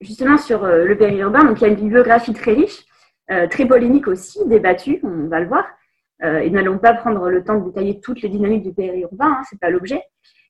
justement 0.00 0.38
sur 0.38 0.66
le 0.66 0.96
périurbain, 0.96 1.44
donc 1.44 1.60
il 1.60 1.62
y 1.62 1.66
a 1.66 1.70
une 1.70 1.76
bibliographie 1.76 2.32
très 2.32 2.52
riche, 2.52 2.84
très 3.50 3.64
polémique 3.64 4.08
aussi, 4.08 4.40
débattue, 4.46 5.00
on 5.04 5.28
va 5.28 5.38
le 5.38 5.46
voir. 5.46 5.64
et 6.20 6.50
nous 6.50 6.56
n'allons 6.56 6.78
pas 6.78 6.94
prendre 6.94 7.30
le 7.30 7.44
temps 7.44 7.60
de 7.60 7.66
détailler 7.66 8.00
toutes 8.00 8.20
les 8.22 8.28
dynamiques 8.28 8.64
du 8.64 8.74
périurbain, 8.74 9.38
hein, 9.38 9.42
ce 9.48 9.54
n'est 9.54 9.60
pas 9.60 9.70
l'objet. 9.70 10.02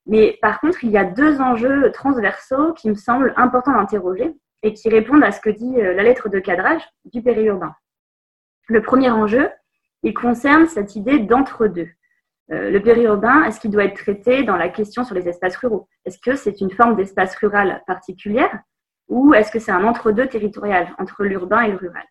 Mais 0.06 0.38
par 0.42 0.60
contre, 0.60 0.84
il 0.84 0.90
y 0.90 0.98
a 0.98 1.04
deux 1.04 1.40
enjeux 1.40 1.90
transversaux 1.92 2.72
qui 2.74 2.88
me 2.88 2.94
semblent 2.94 3.32
importants 3.36 3.72
d'interroger 3.72 4.34
et 4.62 4.74
qui 4.74 4.88
répondent 4.88 5.24
à 5.24 5.32
ce 5.32 5.40
que 5.40 5.50
dit 5.50 5.80
euh, 5.80 5.94
la 5.94 6.02
lettre 6.02 6.28
de 6.28 6.38
cadrage 6.38 6.82
du 7.04 7.22
périurbain. 7.22 7.74
Le 8.68 8.80
premier 8.80 9.10
enjeu, 9.10 9.48
il 10.02 10.14
concerne 10.14 10.66
cette 10.66 10.96
idée 10.96 11.18
d'entre-deux. 11.18 11.88
Euh, 12.50 12.70
le 12.70 12.82
périurbain, 12.82 13.44
est-ce 13.44 13.60
qu'il 13.60 13.70
doit 13.70 13.84
être 13.84 13.96
traité 13.96 14.42
dans 14.42 14.56
la 14.56 14.68
question 14.68 15.04
sur 15.04 15.14
les 15.14 15.28
espaces 15.28 15.56
ruraux? 15.56 15.88
Est-ce 16.04 16.18
que 16.18 16.36
c'est 16.36 16.60
une 16.60 16.70
forme 16.70 16.96
d'espace 16.96 17.34
rural 17.36 17.82
particulière 17.86 18.60
ou 19.08 19.34
est-ce 19.34 19.50
que 19.50 19.58
c'est 19.58 19.72
un 19.72 19.84
entre-deux 19.84 20.26
territorial 20.26 20.94
entre 20.98 21.24
l'urbain 21.24 21.62
et 21.62 21.70
le 21.70 21.76
rural? 21.76 22.04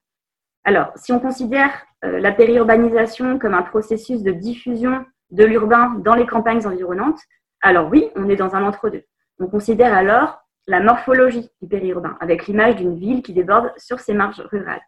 Alors, 0.63 0.91
si 0.95 1.11
on 1.11 1.19
considère 1.19 1.71
euh, 2.05 2.19
la 2.19 2.31
périurbanisation 2.31 3.39
comme 3.39 3.53
un 3.53 3.63
processus 3.63 4.21
de 4.21 4.31
diffusion 4.31 5.05
de 5.31 5.43
l'urbain 5.43 5.95
dans 5.99 6.13
les 6.13 6.27
campagnes 6.27 6.65
environnantes, 6.67 7.19
alors 7.61 7.89
oui, 7.89 8.09
on 8.15 8.29
est 8.29 8.35
dans 8.35 8.55
un 8.55 8.63
entre-deux. 8.63 9.03
On 9.39 9.47
considère 9.47 9.93
alors 9.93 10.41
la 10.67 10.79
morphologie 10.79 11.49
du 11.61 11.67
périurbain, 11.67 12.17
avec 12.19 12.47
l'image 12.47 12.75
d'une 12.75 12.95
ville 12.95 13.23
qui 13.23 13.33
déborde 13.33 13.71
sur 13.77 13.99
ses 13.99 14.13
marges 14.13 14.41
rurales. 14.51 14.81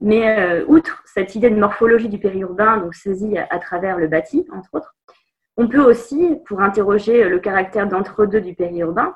Mais 0.00 0.38
euh, 0.38 0.64
outre 0.66 1.02
cette 1.04 1.34
idée 1.34 1.50
de 1.50 1.58
morphologie 1.58 2.08
du 2.08 2.18
périurbain, 2.18 2.78
donc 2.78 2.94
saisie 2.94 3.36
à, 3.38 3.58
travers 3.58 3.98
le 3.98 4.08
bâti, 4.08 4.46
entre 4.52 4.68
autres, 4.72 4.94
on 5.56 5.68
peut 5.68 5.82
aussi, 5.82 6.36
pour 6.46 6.62
interroger 6.62 7.28
le 7.28 7.38
caractère 7.38 7.86
d'entre-deux 7.86 8.40
du 8.40 8.54
périurbain, 8.54 9.14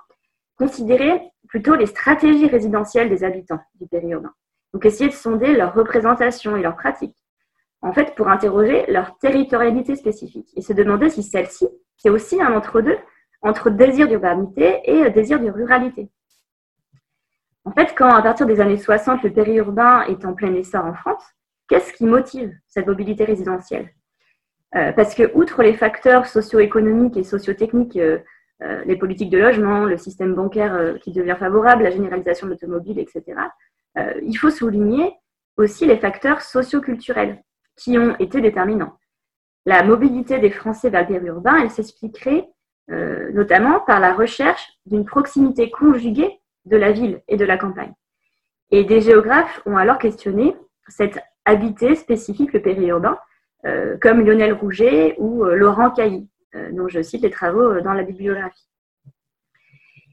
considérer 0.59 1.23
plutôt 1.49 1.75
les 1.75 1.87
stratégies 1.87 2.49
résidentielles 2.49 3.09
des 3.09 3.25
habitants 3.25 3.61
du 3.81 3.87
périurbain. 3.87 4.33
Donc 4.73 4.85
essayer 4.85 5.09
de 5.09 5.15
sonder 5.15 5.55
leur 5.55 5.75
représentation 5.75 6.57
et 6.57 6.63
leur 6.63 6.77
pratique. 6.77 7.17
En 7.81 7.93
fait, 7.93 8.15
pour 8.15 8.29
interroger 8.29 8.85
leur 8.89 9.17
territorialité 9.19 9.97
spécifique 9.97 10.49
et 10.57 10.63
se 10.63 10.73
demander 10.73 11.11
si 11.11 11.23
celle-ci 11.23 11.69
c'est 11.97 12.11
aussi 12.11 12.41
un 12.41 12.53
entre-deux 12.53 12.99
entre 13.43 13.71
désir 13.71 14.09
d'urbanité 14.09 14.81
et 14.85 15.09
désir 15.11 15.41
de 15.41 15.51
ruralité. 15.51 16.11
En 17.65 17.73
fait, 17.73 17.95
quand 17.97 18.09
à 18.09 18.23
partir 18.23 18.47
des 18.47 18.61
années 18.61 18.77
60, 18.77 19.23
le 19.23 19.33
périurbain 19.33 20.03
est 20.03 20.25
en 20.25 20.35
plein 20.35 20.53
essor 20.55 20.85
en 20.85 20.95
France, 20.95 21.25
qu'est-ce 21.69 21.93
qui 21.95 22.05
motive 22.05 22.53
cette 22.69 22.87
mobilité 22.87 23.25
résidentielle? 23.25 23.89
Euh, 24.77 24.93
Parce 24.93 25.15
que, 25.15 25.31
outre 25.35 25.63
les 25.63 25.75
facteurs 25.75 26.27
socio-économiques 26.27 27.17
et 27.17 27.25
socio-techniques, 27.25 27.97
euh, 27.97 28.19
euh, 28.63 28.83
les 28.85 28.97
politiques 28.97 29.31
de 29.31 29.39
logement, 29.39 29.85
le 29.85 29.97
système 29.97 30.35
bancaire 30.35 30.95
qui 31.01 31.13
devient 31.13 31.37
favorable, 31.39 31.85
la 31.85 31.91
généralisation 31.91 32.47
de 32.47 32.53
l'automobile, 32.53 32.99
etc., 32.99 33.41
il 34.23 34.35
faut 34.35 34.51
souligner 34.51 35.15
aussi 35.57 35.87
les 35.87 35.99
facteurs 35.99 36.43
socio-culturels 36.43 37.41
qui 37.77 37.97
ont 37.97 38.17
été 38.19 38.41
déterminants. 38.41 38.99
La 39.67 39.85
mobilité 39.85 40.41
des 40.41 40.51
Français 40.51 40.91
vers 40.91 41.03
le 41.03 41.07
périurbain, 41.07 41.59
elle 41.63 41.71
s'expliquerait 41.71 42.49
notamment 42.89 43.79
par 43.79 44.01
la 44.01 44.13
recherche 44.13 44.69
d'une 44.87 45.05
proximité 45.05 45.71
conjuguée 45.71 46.41
de 46.65 46.77
la 46.77 46.93
ville 46.93 47.21
et 47.29 47.37
de 47.37 47.45
la 47.45 47.59
campagne. 47.59 47.93
Et 48.71 48.85
des 48.85 49.01
géographes 49.01 49.63
ont 49.67 49.77
alors 49.77 49.99
questionné 49.99 50.57
cette 50.89 51.19
habité 51.45 51.95
spécifique, 51.95 52.53
le 52.53 52.63
périurbain, 52.63 53.19
euh, 53.67 53.97
comme 54.01 54.21
Lionel 54.21 54.53
Rouget 54.53 55.15
ou 55.19 55.45
euh, 55.45 55.55
Laurent 55.55 55.91
Cailly, 55.91 56.29
euh, 56.55 56.71
dont 56.73 56.89
je 56.89 57.01
cite 57.01 57.23
les 57.23 57.31
travaux 57.31 57.81
dans 57.81 57.95
la 57.95 58.03
bibliographie. 58.03 58.69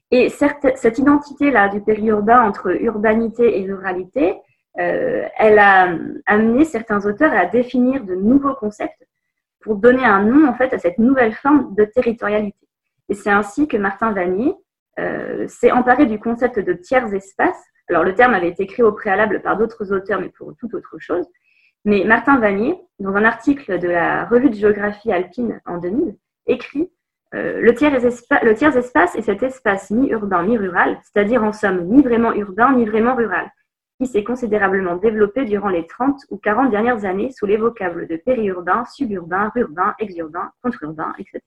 Et 0.10 0.30
cette 0.30 0.98
identité-là 0.98 1.70
du 1.70 1.80
périurbain 1.82 2.42
entre 2.42 2.82
urbanité 2.82 3.62
et 3.62 3.66
ruralité, 3.66 4.36
elle 4.74 5.58
a 5.58 5.96
amené 6.26 6.66
certains 6.66 7.06
auteurs 7.06 7.32
à 7.32 7.46
définir 7.46 8.04
de 8.04 8.16
nouveaux 8.16 8.54
concepts 8.54 9.08
pour 9.62 9.78
donner 9.78 10.04
un 10.04 10.24
nom 10.24 10.50
en 10.50 10.54
fait 10.54 10.74
à 10.74 10.80
cette 10.80 10.98
nouvelle 10.98 11.34
forme 11.34 11.76
de 11.76 11.86
territorialité. 11.86 12.68
Et 13.08 13.14
c'est 13.14 13.30
ainsi 13.30 13.70
que 13.70 13.78
Martin 13.78 14.12
Vanier 14.12 14.54
s'est 15.48 15.72
emparé 15.72 16.06
du 16.06 16.20
concept 16.20 16.60
de 16.60 16.74
tiers 16.74 17.14
espace 17.14 17.72
alors, 17.92 18.06
le 18.06 18.16
terme 18.16 18.34
avait 18.34 18.48
été 18.48 18.64
écrit 18.64 18.84
au 18.84 18.94
préalable 18.94 19.42
par 19.42 19.58
d'autres 19.58 19.92
auteurs, 19.92 20.22
mais 20.22 20.30
pour 20.30 20.56
toute 20.56 20.74
autre 20.74 20.98
chose. 20.98 21.26
Mais 21.84 22.06
Martin 22.06 22.40
Vanier, 22.40 22.80
dans 23.00 23.16
un 23.16 23.26
article 23.26 23.80
de 23.80 23.90
la 23.90 24.26
revue 24.26 24.50
de 24.50 24.56
géographie 24.56 25.12
alpine 25.12 25.60
en 25.66 25.78
2000, 25.78 26.16
écrit 26.48 26.90
euh, 27.34 27.60
le, 27.60 27.74
tiers 27.74 28.76
espace 28.78 29.16
est 29.16 29.22
cet 29.22 29.44
espace 29.44 29.92
mi-urbain, 29.92 30.44
mi-rural, 30.44 31.00
c'est-à-dire 31.04 31.44
en 31.44 31.52
somme 31.52 31.84
ni 31.88 32.02
vraiment 32.02 32.32
urbain, 32.34 32.74
ni 32.74 32.86
vraiment 32.86 33.14
rural, 33.14 33.52
qui 34.00 34.08
s'est 34.08 34.24
considérablement 34.24 34.96
développé 34.96 35.44
durant 35.44 35.70
les 35.70 35.86
30 35.86 36.18
ou 36.30 36.38
40 36.38 36.72
dernières 36.72 37.04
années 37.04 37.32
sous 37.32 37.46
les 37.46 37.58
vocables 37.58 38.08
de 38.08 38.16
périurbain, 38.16 38.86
suburbain, 38.86 39.52
urbain, 39.56 39.96
exurbain, 40.00 40.52
contre-urbain, 40.62 41.14
etc. 41.20 41.42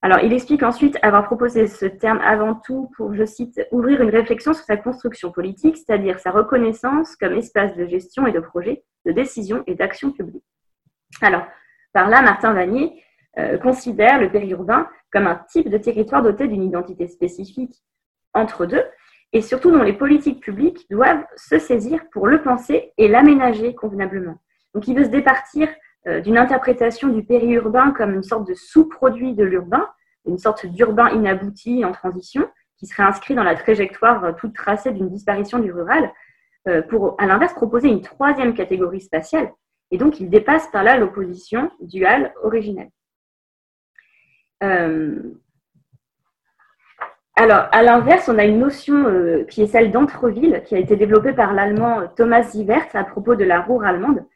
Alors, 0.00 0.20
il 0.22 0.32
explique 0.32 0.62
ensuite 0.62 0.96
avoir 1.02 1.24
proposé 1.24 1.66
ce 1.66 1.86
terme 1.86 2.20
avant 2.22 2.54
tout 2.54 2.88
pour, 2.96 3.14
je 3.14 3.24
cite, 3.24 3.60
ouvrir 3.72 4.00
une 4.00 4.10
réflexion 4.10 4.54
sur 4.54 4.64
sa 4.64 4.76
construction 4.76 5.32
politique, 5.32 5.76
c'est-à-dire 5.76 6.20
sa 6.20 6.30
reconnaissance 6.30 7.16
comme 7.16 7.32
espace 7.32 7.74
de 7.74 7.84
gestion 7.86 8.26
et 8.26 8.32
de 8.32 8.38
projet, 8.38 8.84
de 9.06 9.12
décision 9.12 9.64
et 9.66 9.74
d'action 9.74 10.12
publique. 10.12 10.44
Alors, 11.20 11.44
par 11.92 12.08
là, 12.08 12.22
Martin 12.22 12.52
Vanier 12.52 13.02
euh, 13.38 13.58
considère 13.58 14.20
le 14.20 14.30
périurbain 14.30 14.88
comme 15.10 15.26
un 15.26 15.40
type 15.50 15.68
de 15.68 15.78
territoire 15.78 16.22
doté 16.22 16.46
d'une 16.46 16.62
identité 16.62 17.08
spécifique 17.08 17.82
entre 18.34 18.66
deux, 18.66 18.84
et 19.32 19.42
surtout 19.42 19.72
dont 19.72 19.82
les 19.82 19.92
politiques 19.92 20.40
publiques 20.40 20.86
doivent 20.90 21.24
se 21.36 21.58
saisir 21.58 22.00
pour 22.12 22.28
le 22.28 22.40
penser 22.42 22.92
et 22.98 23.08
l'aménager 23.08 23.74
convenablement. 23.74 24.38
Donc, 24.74 24.86
il 24.86 24.96
veut 24.96 25.04
se 25.04 25.10
départir 25.10 25.68
d'une 26.06 26.38
interprétation 26.38 27.08
du 27.08 27.22
périurbain 27.22 27.90
comme 27.90 28.14
une 28.14 28.22
sorte 28.22 28.48
de 28.48 28.54
sous-produit 28.54 29.34
de 29.34 29.44
l'urbain, 29.44 29.86
une 30.26 30.38
sorte 30.38 30.66
d'urbain 30.66 31.10
inabouti 31.10 31.84
en 31.84 31.92
transition, 31.92 32.48
qui 32.78 32.86
serait 32.86 33.02
inscrit 33.02 33.34
dans 33.34 33.42
la 33.42 33.56
trajectoire 33.56 34.24
euh, 34.24 34.32
toute 34.32 34.54
tracée 34.54 34.92
d'une 34.92 35.08
disparition 35.08 35.58
du 35.58 35.72
rural, 35.72 36.12
euh, 36.68 36.82
pour 36.82 37.16
à 37.18 37.26
l'inverse 37.26 37.54
proposer 37.54 37.88
une 37.88 38.02
troisième 38.02 38.54
catégorie 38.54 39.00
spatiale. 39.00 39.50
Et 39.90 39.98
donc, 39.98 40.20
il 40.20 40.30
dépasse 40.30 40.68
par 40.68 40.84
là 40.84 40.96
l'opposition 40.96 41.72
duale 41.80 42.32
originelle. 42.42 42.90
alors, 44.60 45.24
à 47.70 47.82
l'inverse, 47.82 48.28
on 48.28 48.38
a 48.38 48.44
une 48.44 48.58
notion 48.58 49.44
qui 49.48 49.62
est 49.62 49.68
celle 49.68 49.92
d'entreville, 49.92 50.62
qui 50.66 50.74
a 50.74 50.78
été 50.78 50.96
développée 50.96 51.32
par 51.32 51.54
l'allemand 51.54 52.06
Thomas 52.16 52.42
Sievert 52.42 52.88
à 52.92 53.04
propos 53.04 53.34
de 53.34 53.44
la 53.44 53.62
Ruhr 53.62 53.84
allemande, 53.84 54.26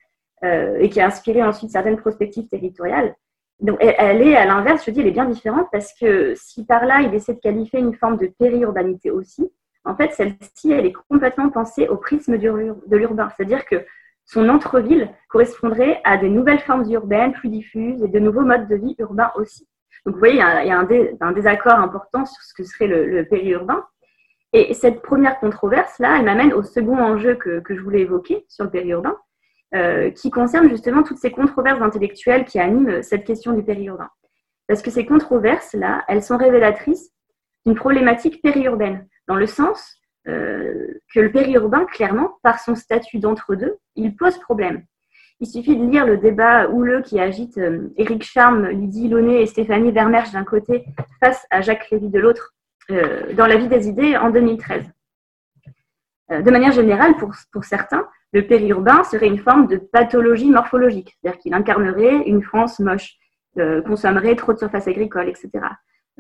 euh, 0.45 0.77
et 0.79 0.89
qui 0.89 1.01
a 1.01 1.07
inspiré 1.07 1.43
ensuite 1.43 1.71
certaines 1.71 1.97
prospectives 1.97 2.49
territoriales. 2.49 3.15
Donc, 3.61 3.79
elle, 3.81 4.23
est, 4.23 4.35
à 4.35 4.45
l'inverse, 4.45 4.85
je 4.85 4.91
dis, 4.91 5.01
elle 5.01 5.07
est 5.07 5.13
bien 5.13 5.25
différente 5.25 5.69
parce 5.71 5.93
que 5.99 6.35
si 6.35 6.67
par 6.67 6.85
là, 6.85 7.01
il 7.01 7.15
essaie 7.15 7.35
de 7.35 7.39
qualifier 7.39 7.79
une 7.79 7.95
forme 7.95 8.17
de 8.17 8.27
périurbanité 8.27 9.11
aussi, 9.13 9.53
en 9.85 9.95
fait, 9.97 10.13
celle-ci, 10.13 10.73
elle 10.73 10.87
est 10.87 10.95
complètement 11.09 11.49
pensée 11.49 11.89
au 11.89 11.97
prisme 11.97 12.39
de 12.39 12.97
l'urbain. 12.97 13.29
C'est-à-dire 13.37 13.65
que 13.65 13.85
son 14.25 14.49
entre-ville 14.49 15.11
correspondrait 15.29 16.01
à 16.05 16.17
des 16.17 16.29
nouvelles 16.29 16.61
formes 16.61 16.91
urbaines 16.91 17.33
plus 17.33 17.49
diffuses 17.49 18.03
et 18.03 18.09
de 18.09 18.19
nouveaux 18.19 18.43
modes 18.43 18.69
de 18.69 18.77
vie 18.77 18.95
urbains 18.99 19.33
aussi. 19.37 19.69
Donc, 20.05 20.15
vous 20.15 20.21
voyez, 20.21 20.35
il 20.35 20.67
y 20.67 20.71
a, 20.71 20.79
un, 21.21 21.33
désaccord 21.33 21.79
important 21.79 22.27
sur 22.27 22.43
ce 22.43 22.55
que 22.55 22.65
serait 22.65 22.89
le, 22.89 23.07
le 23.07 23.25
périurbain. 23.25 23.85
Et 24.53 24.75
cette 24.75 25.03
première 25.03 25.39
controverse-là, 25.39 26.19
elle 26.19 26.25
m'amène 26.25 26.53
au 26.53 26.63
second 26.63 26.99
enjeu 26.99 27.37
que, 27.37 27.61
que, 27.61 27.75
je 27.75 27.81
voulais 27.81 28.01
évoquer 28.01 28.45
sur 28.49 28.65
le 28.65 28.71
périurbain, 28.71 29.17
euh, 29.75 30.11
qui 30.11 30.31
concerne 30.31 30.69
justement 30.69 31.03
toutes 31.03 31.17
ces 31.17 31.31
controverses 31.31 31.81
intellectuelles 31.81 32.45
qui 32.45 32.59
animent 32.59 33.03
cette 33.03 33.25
question 33.25 33.55
du 33.55 33.63
périurbain. 33.63 34.11
Parce 34.69 34.83
que 34.83 34.91
ces 34.91 35.07
controverses-là, 35.07 36.05
elles 36.09 36.23
sont 36.23 36.37
révélatrices 36.37 37.11
d'une 37.65 37.75
problématique 37.75 38.43
périurbaine, 38.43 39.09
dans 39.29 39.37
le 39.37 39.47
sens 39.47 39.99
euh, 40.29 41.01
que 41.15 41.21
le 41.21 41.33
périurbain, 41.33 41.87
clairement, 41.87 42.37
par 42.43 42.61
son 42.61 42.75
statut 42.75 43.19
d'entre-deux, 43.19 43.79
il 43.97 44.15
pose 44.15 44.37
problème. 44.41 44.85
Il 45.41 45.47
suffit 45.47 45.75
de 45.75 45.87
lire 45.87 46.05
le 46.05 46.19
débat 46.19 46.69
houleux 46.69 47.01
qui 47.01 47.19
agite 47.19 47.57
euh, 47.57 47.89
Éric 47.97 48.25
Charme, 48.25 48.69
Lydie 48.69 49.09
Launay 49.09 49.41
et 49.41 49.47
Stéphanie 49.47 49.91
Vermersch 49.91 50.33
d'un 50.33 50.45
côté 50.45 50.85
face 51.19 51.47
à 51.51 51.63
Jacques 51.63 51.89
Lévy 51.91 52.11
de 52.11 52.19
l'autre 52.21 52.53
dans 52.89 53.47
La 53.47 53.57
vie 53.57 53.69
des 53.69 53.89
idées 53.89 54.19
en 54.19 54.29
2013. 54.29 54.85
de 56.31 56.51
manière 56.51 56.73
générale, 56.73 57.17
pour, 57.17 57.31
pour 57.53 57.65
certains, 57.65 58.07
le 58.33 58.47
périurbain 58.47 59.05
serait 59.05 59.27
une 59.27 59.39
forme 59.39 59.67
de 59.67 59.77
pathologie 59.77 60.51
morphologique, 60.51 61.17
c'est-à-dire 61.21 61.41
qu'il 61.41 61.55
incarnerait 61.55 62.23
une 62.27 62.43
France 62.43 62.81
moche, 62.81 63.15
euh, 63.59 63.83
consommerait 63.83 64.37
trop 64.37 64.55
de 64.55 64.59
surface 64.59 64.89
agricole, 64.89 65.29
etc. 65.29 65.51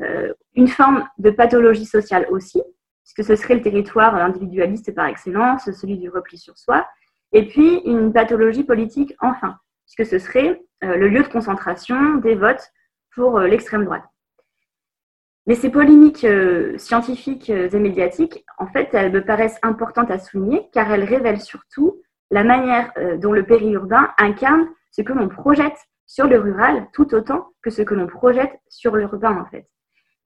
Euh, 0.00 0.32
une 0.54 0.68
forme 0.68 1.08
de 1.18 1.30
pathologie 1.30 1.86
sociale 1.86 2.26
aussi, 2.30 2.62
puisque 3.02 3.24
ce 3.24 3.36
serait 3.36 3.54
le 3.54 3.62
territoire 3.62 4.14
individualiste 4.14 4.94
par 4.94 5.06
excellence, 5.06 5.70
celui 5.70 5.98
du 5.98 6.10
repli 6.10 6.36
sur 6.36 6.56
soi, 6.58 6.86
et 7.32 7.48
puis 7.48 7.80
une 7.86 8.12
pathologie 8.12 8.64
politique 8.64 9.14
enfin, 9.20 9.56
puisque 9.86 10.10
ce 10.10 10.18
serait 10.18 10.60
euh, 10.84 10.96
le 10.96 11.08
lieu 11.08 11.22
de 11.22 11.28
concentration 11.28 12.16
des 12.16 12.34
votes 12.34 12.70
pour 13.14 13.40
l'extrême 13.40 13.84
droite. 13.84 14.04
Mais 15.46 15.56
ces 15.56 15.70
polémiques 15.70 16.26
scientifiques 16.76 17.50
et 17.50 17.78
médiatiques, 17.78 18.44
en 18.58 18.66
fait, 18.66 18.90
elles 18.92 19.10
me 19.10 19.24
paraissent 19.24 19.58
importantes 19.62 20.10
à 20.10 20.18
souligner 20.18 20.68
car 20.72 20.92
elles 20.92 21.04
révèlent 21.04 21.40
surtout 21.40 22.00
la 22.32 22.44
manière 22.44 22.90
euh, 22.96 23.18
dont 23.18 23.32
le 23.32 23.44
périurbain 23.44 24.08
incarne 24.18 24.66
ce 24.90 25.02
que 25.02 25.12
l'on 25.12 25.28
projette 25.28 25.76
sur 26.06 26.26
le 26.26 26.38
rural 26.38 26.88
tout 26.92 27.14
autant 27.14 27.48
que 27.62 27.70
ce 27.70 27.82
que 27.82 27.94
l'on 27.94 28.06
projette 28.06 28.58
sur 28.68 28.96
l'urbain 28.96 29.38
en 29.38 29.44
fait. 29.46 29.68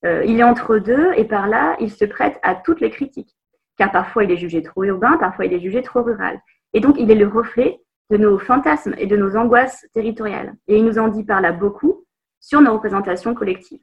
Euh, 0.05 0.25
il 0.25 0.39
est 0.39 0.45
entre 0.45 0.79
deux 0.79 1.13
et 1.17 1.25
par 1.25 1.49
là, 1.49 1.77
il 1.81 1.91
se 1.91 2.05
prête 2.05 2.39
à 2.43 2.55
toutes 2.55 2.81
les 2.81 2.91
critiques, 2.91 3.37
car 3.77 3.91
parfois 3.91 4.23
il 4.23 4.31
est 4.31 4.37
jugé 4.37 4.63
trop 4.63 4.85
urbain, 4.85 5.17
parfois 5.19 5.47
il 5.47 5.53
est 5.53 5.61
jugé 5.61 5.83
trop 5.83 6.03
rural. 6.03 6.41
Et 6.75 6.81
donc 6.81 6.95
il 6.99 7.11
est 7.11 7.17
le 7.17 7.27
reflet 7.27 7.81
de 8.11 8.17
nos 8.17 8.39
fantasmes 8.39 8.95
et 8.99 9.07
de 9.07 9.17
nos 9.17 9.37
angoisses 9.37 9.85
territoriales. 9.93 10.55
Et 10.69 10.79
il 10.79 10.85
nous 10.85 10.99
en 10.99 11.09
dit 11.09 11.25
par 11.25 11.41
là 11.41 11.51
beaucoup 11.51 12.05
sur 12.39 12.61
nos 12.61 12.75
représentations 12.75 13.35
collectives. 13.35 13.83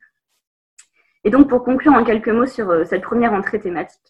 Et 1.24 1.30
donc 1.30 1.50
pour 1.50 1.64
conclure 1.64 1.94
en 1.94 2.04
quelques 2.04 2.30
mots 2.30 2.46
sur 2.46 2.70
euh, 2.70 2.86
cette 2.86 3.02
première 3.02 3.34
entrée 3.34 3.60
thématique, 3.60 4.02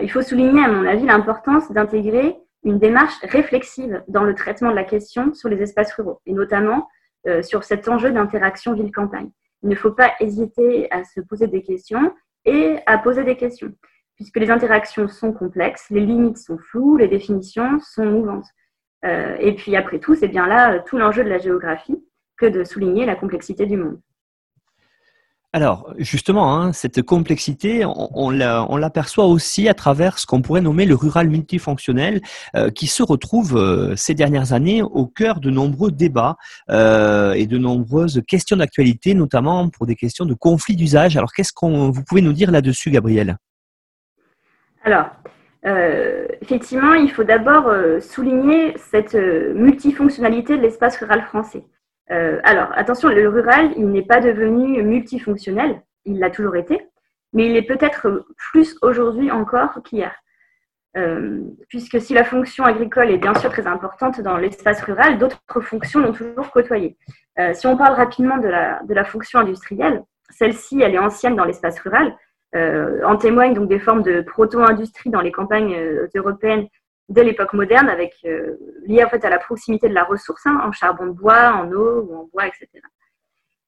il 0.00 0.08
faut 0.12 0.22
souligner 0.22 0.64
à 0.64 0.68
mon 0.68 0.86
avis 0.86 1.06
l'importance 1.06 1.72
d'intégrer 1.72 2.36
une 2.64 2.78
démarche 2.78 3.18
réflexive 3.22 4.02
dans 4.08 4.22
le 4.22 4.34
traitement 4.34 4.70
de 4.70 4.76
la 4.76 4.84
question 4.84 5.34
sur 5.34 5.48
les 5.48 5.62
espaces 5.62 5.92
ruraux, 5.94 6.20
et 6.26 6.32
notamment 6.32 6.88
euh, 7.26 7.42
sur 7.42 7.64
cet 7.64 7.88
enjeu 7.88 8.12
d'interaction 8.12 8.74
ville-campagne. 8.74 9.30
Il 9.62 9.68
ne 9.68 9.74
faut 9.74 9.92
pas 9.92 10.12
hésiter 10.20 10.90
à 10.90 11.04
se 11.04 11.20
poser 11.20 11.46
des 11.46 11.62
questions 11.62 12.14
et 12.44 12.78
à 12.86 12.98
poser 12.98 13.24
des 13.24 13.36
questions, 13.36 13.72
puisque 14.16 14.36
les 14.36 14.50
interactions 14.50 15.08
sont 15.08 15.32
complexes, 15.32 15.86
les 15.90 16.00
limites 16.00 16.38
sont 16.38 16.58
floues, 16.58 16.96
les 16.96 17.08
définitions 17.08 17.78
sont 17.80 18.04
mouvantes. 18.04 18.46
Euh, 19.04 19.36
et 19.38 19.54
puis 19.54 19.76
après 19.76 19.98
tout, 19.98 20.14
c'est 20.14 20.28
bien 20.28 20.46
là 20.46 20.78
tout 20.80 20.98
l'enjeu 20.98 21.24
de 21.24 21.28
la 21.28 21.38
géographie 21.38 22.04
que 22.36 22.46
de 22.46 22.64
souligner 22.64 23.06
la 23.06 23.16
complexité 23.16 23.66
du 23.66 23.76
monde. 23.76 24.00
Alors, 25.54 25.92
justement, 25.98 26.56
hein, 26.56 26.72
cette 26.72 27.02
complexité, 27.02 27.84
on, 27.84 28.30
l'aperçoit 28.30 29.26
aussi 29.26 29.68
à 29.68 29.74
travers 29.74 30.18
ce 30.18 30.24
qu'on 30.24 30.40
pourrait 30.40 30.62
nommer 30.62 30.86
le 30.86 30.94
rural 30.94 31.28
multifonctionnel, 31.28 32.22
euh, 32.56 32.70
qui 32.70 32.86
se 32.86 33.02
retrouve 33.02 33.58
euh, 33.58 33.94
ces 33.94 34.14
dernières 34.14 34.54
années 34.54 34.80
au 34.80 35.06
cœur 35.06 35.40
de 35.40 35.50
nombreux 35.50 35.90
débats 35.90 36.36
euh, 36.70 37.32
et 37.32 37.46
de 37.46 37.58
nombreuses 37.58 38.22
questions 38.26 38.56
d'actualité, 38.56 39.12
notamment 39.12 39.68
pour 39.68 39.84
des 39.84 39.94
questions 39.94 40.24
de 40.24 40.32
conflit 40.32 40.74
d'usage. 40.74 41.18
Alors, 41.18 41.34
qu'est-ce 41.34 41.52
qu'on 41.52 41.90
vous 41.90 42.02
pouvez 42.02 42.22
nous 42.22 42.32
dire 42.32 42.50
là-dessus, 42.50 42.90
Gabriel? 42.90 43.36
Alors, 44.84 45.10
effectivement, 46.40 46.94
il 46.94 47.10
faut 47.10 47.24
d'abord 47.24 47.70
souligner 48.00 48.74
cette 48.90 49.14
multifonctionnalité 49.14 50.56
de 50.56 50.62
l'espace 50.62 50.96
rural 50.96 51.22
français. 51.28 51.62
Euh, 52.12 52.40
alors, 52.44 52.68
attention, 52.74 53.08
le 53.08 53.28
rural, 53.28 53.72
il 53.76 53.88
n'est 53.88 54.04
pas 54.04 54.20
devenu 54.20 54.82
multifonctionnel, 54.82 55.82
il 56.04 56.18
l'a 56.18 56.30
toujours 56.30 56.56
été, 56.56 56.86
mais 57.32 57.46
il 57.46 57.56
est 57.56 57.66
peut-être 57.66 58.26
plus 58.36 58.76
aujourd'hui 58.82 59.30
encore 59.30 59.82
qu'hier. 59.84 60.14
Euh, 60.98 61.40
puisque 61.68 61.98
si 62.02 62.12
la 62.12 62.22
fonction 62.22 62.64
agricole 62.64 63.10
est 63.10 63.16
bien 63.16 63.34
sûr 63.34 63.50
très 63.50 63.66
importante 63.66 64.20
dans 64.20 64.36
l'espace 64.36 64.82
rural, 64.82 65.16
d'autres 65.16 65.60
fonctions 65.62 66.00
l'ont 66.00 66.12
toujours 66.12 66.50
côtoyé. 66.50 66.98
Euh, 67.38 67.54
si 67.54 67.66
on 67.66 67.78
parle 67.78 67.94
rapidement 67.94 68.36
de 68.36 68.48
la, 68.48 68.82
de 68.82 68.92
la 68.92 69.04
fonction 69.04 69.38
industrielle, 69.38 70.02
celle-ci, 70.28 70.82
elle 70.82 70.94
est 70.94 70.98
ancienne 70.98 71.36
dans 71.36 71.44
l'espace 71.44 71.78
rural. 71.80 72.14
en 72.54 73.16
témoignent 73.16 73.54
donc 73.54 73.68
des 73.68 73.78
formes 73.78 74.02
de 74.02 74.20
proto-industrie 74.20 75.08
dans 75.08 75.22
les 75.22 75.32
campagnes 75.32 75.74
européennes 76.14 76.66
dès 77.12 77.24
l'époque 77.24 77.52
moderne, 77.52 77.88
avec 77.88 78.16
euh, 78.24 78.56
lié 78.86 79.04
en 79.04 79.08
fait 79.08 79.24
à 79.24 79.30
la 79.30 79.38
proximité 79.38 79.88
de 79.88 79.94
la 79.94 80.04
ressource 80.04 80.46
hein, 80.46 80.60
en 80.64 80.72
charbon 80.72 81.06
de 81.06 81.12
bois, 81.12 81.52
en 81.52 81.70
eau 81.70 82.00
ou 82.02 82.16
en 82.16 82.28
bois, 82.32 82.46
etc. 82.46 82.68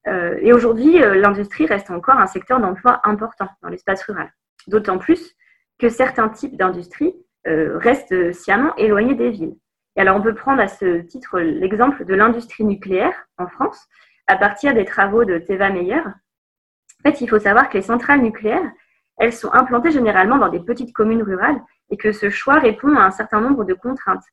Euh, 0.06 0.38
et 0.40 0.52
aujourd'hui, 0.52 1.02
euh, 1.02 1.14
l'industrie 1.14 1.66
reste 1.66 1.90
encore 1.90 2.18
un 2.18 2.26
secteur 2.26 2.58
d'emploi 2.60 3.00
important 3.04 3.48
dans 3.62 3.68
l'espace 3.68 4.02
rural. 4.04 4.32
D'autant 4.66 4.98
plus 4.98 5.34
que 5.78 5.88
certains 5.88 6.28
types 6.28 6.56
d'industrie 6.56 7.14
restent 7.46 8.32
sciemment 8.32 8.74
éloignés 8.76 9.14
des 9.14 9.28
villes. 9.28 9.54
Et 9.96 10.00
alors, 10.00 10.16
on 10.16 10.22
peut 10.22 10.34
prendre 10.34 10.62
à 10.62 10.68
ce 10.68 11.02
titre 11.02 11.40
l'exemple 11.40 12.06
de 12.06 12.14
l'industrie 12.14 12.64
nucléaire 12.64 13.12
en 13.36 13.48
France, 13.48 13.86
à 14.26 14.36
partir 14.36 14.72
des 14.72 14.86
travaux 14.86 15.26
de 15.26 15.36
Teva 15.36 15.68
Meyer. 15.68 16.00
En 16.00 17.10
fait, 17.10 17.20
il 17.20 17.28
faut 17.28 17.38
savoir 17.38 17.68
que 17.68 17.76
les 17.76 17.82
centrales 17.82 18.22
nucléaires, 18.22 18.72
elles 19.18 19.34
sont 19.34 19.52
implantées 19.52 19.90
généralement 19.90 20.38
dans 20.38 20.48
des 20.48 20.60
petites 20.60 20.94
communes 20.94 21.22
rurales 21.22 21.60
et 21.90 21.96
que 21.96 22.12
ce 22.12 22.30
choix 22.30 22.58
répond 22.58 22.96
à 22.96 23.02
un 23.02 23.10
certain 23.10 23.40
nombre 23.40 23.64
de 23.64 23.74
contraintes 23.74 24.24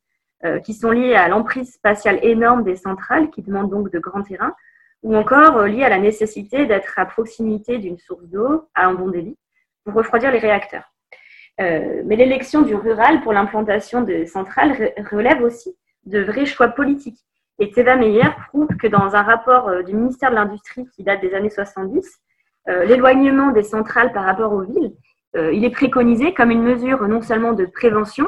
euh, 0.44 0.60
qui 0.60 0.74
sont 0.74 0.90
liées 0.90 1.14
à 1.14 1.28
l'emprise 1.28 1.72
spatiale 1.72 2.18
énorme 2.24 2.64
des 2.64 2.76
centrales, 2.76 3.30
qui 3.30 3.44
demandent 3.44 3.70
donc 3.70 3.92
de 3.92 4.00
grands 4.00 4.24
terrains, 4.24 4.56
ou 5.04 5.16
encore 5.16 5.58
euh, 5.58 5.68
liées 5.68 5.84
à 5.84 5.90
la 5.90 6.00
nécessité 6.00 6.66
d'être 6.66 6.98
à 6.98 7.06
proximité 7.06 7.78
d'une 7.78 8.00
source 8.00 8.26
d'eau 8.26 8.68
à 8.74 8.88
un 8.88 8.96
bon 8.96 9.10
débit 9.10 9.38
pour 9.84 9.94
refroidir 9.94 10.32
les 10.32 10.40
réacteurs. 10.40 10.92
Euh, 11.60 12.02
mais 12.06 12.16
l'élection 12.16 12.64
du 12.64 12.74
rural 12.74 13.22
pour 13.22 13.34
l'implantation 13.34 14.02
des 14.02 14.26
centrales 14.26 14.94
relève 15.12 15.44
aussi 15.44 15.78
de 16.06 16.24
vrais 16.24 16.48
choix 16.48 16.70
politiques. 16.70 17.20
Et 17.60 17.70
Teva 17.70 17.96
Meyer 17.96 18.30
prouve 18.48 18.76
que 18.78 18.88
dans 18.88 19.16
un 19.16 19.22
rapport 19.22 19.84
du 19.84 19.94
ministère 19.94 20.32
de 20.32 20.36
l'Industrie 20.36 20.88
qui 20.96 21.04
date 21.04 21.22
des 21.22 21.36
années 21.36 21.52
70, 21.52 22.20
l'éloignement 22.88 23.52
des 23.52 23.62
centrales 23.62 24.12
par 24.12 24.24
rapport 24.24 24.52
aux 24.54 24.62
villes 24.62 24.94
il 25.36 25.64
est 25.64 25.72
préconisé 25.72 26.34
comme 26.34 26.52
une 26.52 26.64
mesure 26.64 27.08
non 27.08 27.22
seulement 27.22 27.54
de 27.54 27.66
prévention 27.66 28.28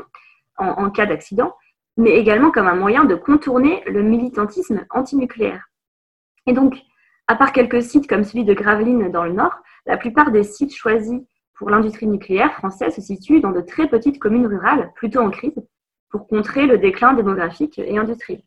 en, 0.57 0.89
cas 0.89 1.05
d'accident, 1.05 1.55
mais 1.97 2.11
également 2.11 2.51
comme 2.51 2.67
un 2.67 2.75
moyen 2.75 3.05
de 3.05 3.15
contourner 3.15 3.83
le 3.87 4.03
militantisme 4.03 4.85
antinucléaire. 4.89 5.69
Et 6.47 6.53
donc, 6.53 6.77
à 7.27 7.35
part 7.35 7.53
quelques 7.53 7.81
sites 7.81 8.07
comme 8.07 8.23
celui 8.23 8.45
de 8.45 8.53
Gravelines 8.53 9.11
dans 9.11 9.23
le 9.23 9.33
nord, 9.33 9.55
la 9.85 9.97
plupart 9.97 10.31
des 10.31 10.43
sites 10.43 10.75
choisis 10.75 11.21
pour 11.55 11.69
l'industrie 11.69 12.07
nucléaire 12.07 12.53
française 12.53 12.95
se 12.95 13.01
situent 13.01 13.41
dans 13.41 13.51
de 13.51 13.61
très 13.61 13.87
petites 13.87 14.19
communes 14.19 14.47
rurales, 14.47 14.91
plutôt 14.95 15.19
en 15.19 15.29
crise, 15.29 15.61
pour 16.09 16.27
contrer 16.27 16.67
le 16.67 16.77
déclin 16.77 17.13
démographique 17.13 17.79
et 17.79 17.97
industriel. 17.97 18.41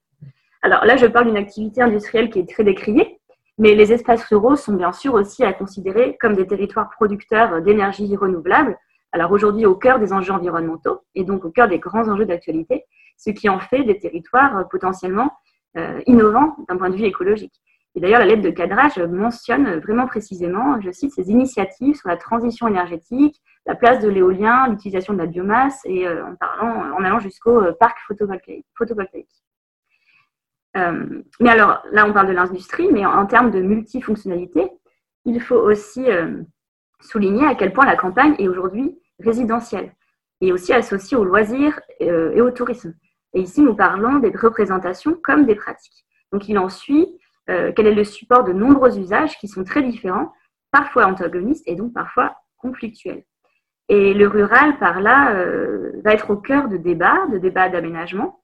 Alors 0.62 0.84
là, 0.84 0.96
je 0.96 1.06
parle 1.06 1.26
d'une 1.26 1.36
activité 1.36 1.82
industrielle 1.82 2.30
qui 2.30 2.40
est 2.40 2.48
très 2.48 2.64
décriée, 2.64 3.15
mais 3.58 3.74
les 3.74 3.92
espaces 3.92 4.24
ruraux 4.24 4.56
sont 4.56 4.74
bien 4.74 4.92
sûr 4.92 5.14
aussi 5.14 5.44
à 5.44 5.52
considérer 5.52 6.16
comme 6.20 6.34
des 6.34 6.46
territoires 6.46 6.90
producteurs 6.90 7.62
d'énergie 7.62 8.14
renouvelable. 8.16 8.78
Alors 9.12 9.32
aujourd'hui 9.32 9.66
au 9.66 9.74
cœur 9.74 9.98
des 9.98 10.12
enjeux 10.12 10.32
environnementaux 10.32 11.00
et 11.14 11.24
donc 11.24 11.44
au 11.44 11.50
cœur 11.50 11.68
des 11.68 11.78
grands 11.78 12.08
enjeux 12.08 12.26
d'actualité, 12.26 12.84
ce 13.16 13.30
qui 13.30 13.48
en 13.48 13.58
fait 13.58 13.82
des 13.84 13.98
territoires 13.98 14.68
potentiellement 14.68 15.30
euh, 15.76 16.00
innovants 16.06 16.56
d'un 16.68 16.76
point 16.76 16.90
de 16.90 16.96
vue 16.96 17.04
écologique. 17.04 17.54
Et 17.94 18.00
d'ailleurs, 18.00 18.20
la 18.20 18.26
lettre 18.26 18.42
de 18.42 18.50
cadrage 18.50 18.98
mentionne 18.98 19.78
vraiment 19.80 20.06
précisément, 20.06 20.78
je 20.82 20.90
cite, 20.90 21.12
ces 21.12 21.30
initiatives 21.30 21.96
sur 21.96 22.08
la 22.10 22.18
transition 22.18 22.68
énergétique, 22.68 23.40
la 23.64 23.74
place 23.74 24.00
de 24.00 24.08
l'éolien, 24.08 24.68
l'utilisation 24.68 25.14
de 25.14 25.18
la 25.18 25.26
biomasse 25.26 25.80
et 25.86 26.06
euh, 26.06 26.26
en, 26.26 26.36
parlant, 26.36 26.92
en 26.92 27.04
allant 27.04 27.20
jusqu'au 27.20 27.62
euh, 27.62 27.72
parc 27.72 27.96
photovoltaïque. 28.06 29.45
Euh, 30.76 31.22
mais 31.40 31.50
alors, 31.50 31.82
là, 31.92 32.06
on 32.06 32.12
parle 32.12 32.28
de 32.28 32.32
l'industrie, 32.32 32.88
mais 32.92 33.04
en, 33.06 33.26
termes 33.26 33.50
de 33.50 33.60
multifonctionnalité, 33.60 34.70
il 35.24 35.40
faut 35.40 35.56
aussi 35.56 36.08
euh, 36.10 36.42
souligner 37.00 37.46
à 37.46 37.54
quel 37.54 37.72
point 37.72 37.86
la 37.86 37.96
campagne 37.96 38.34
est 38.38 38.48
aujourd'hui 38.48 38.98
résidentielle 39.20 39.92
et 40.40 40.52
aussi 40.52 40.72
associée 40.72 41.16
aux 41.16 41.24
loisirs 41.24 41.80
euh, 42.02 42.32
et 42.32 42.42
au 42.42 42.50
tourisme. 42.50 42.94
Et 43.32 43.40
ici, 43.40 43.62
nous 43.62 43.74
parlons 43.74 44.18
des 44.18 44.30
représentations 44.30 45.18
comme 45.22 45.46
des 45.46 45.54
pratiques. 45.54 46.04
Donc, 46.32 46.48
il 46.48 46.58
en 46.58 46.68
suit 46.68 47.06
quel 47.48 47.86
est 47.86 47.94
le 47.94 48.02
support 48.02 48.42
de 48.42 48.52
nombreux 48.52 48.98
usages 48.98 49.38
qui 49.38 49.46
sont 49.46 49.62
très 49.62 49.80
différents, 49.80 50.32
parfois 50.72 51.06
antagonistes 51.06 51.62
et 51.68 51.76
donc 51.76 51.92
parfois 51.92 52.34
conflictuels. 52.56 53.22
Et 53.88 54.14
le 54.14 54.26
rural, 54.26 54.80
par 54.80 55.00
là, 55.00 55.32
va 56.02 56.12
être 56.12 56.30
au 56.30 56.36
cœur 56.38 56.68
de 56.68 56.76
débats, 56.76 57.24
de 57.30 57.38
débats 57.38 57.68
d'aménagement, 57.68 58.40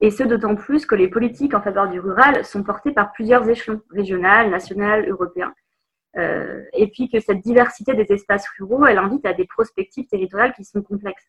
et 0.00 0.10
ce 0.10 0.22
d'autant 0.22 0.54
plus 0.54 0.86
que 0.86 0.94
les 0.94 1.08
politiques 1.08 1.54
en 1.54 1.60
faveur 1.60 1.88
du 1.88 2.00
rural 2.00 2.44
sont 2.44 2.62
portées 2.62 2.92
par 2.92 3.12
plusieurs 3.12 3.48
échelons, 3.48 3.82
régional, 3.90 4.50
national, 4.50 5.08
européen. 5.08 5.52
Euh, 6.16 6.62
et 6.72 6.88
puis 6.88 7.08
que 7.08 7.20
cette 7.20 7.40
diversité 7.40 7.94
des 7.94 8.12
espaces 8.12 8.48
ruraux, 8.58 8.86
elle 8.86 8.98
invite 8.98 9.26
à 9.26 9.32
des 9.32 9.44
prospectives 9.44 10.06
territoriales 10.06 10.54
qui 10.54 10.64
sont 10.64 10.82
complexes. 10.82 11.28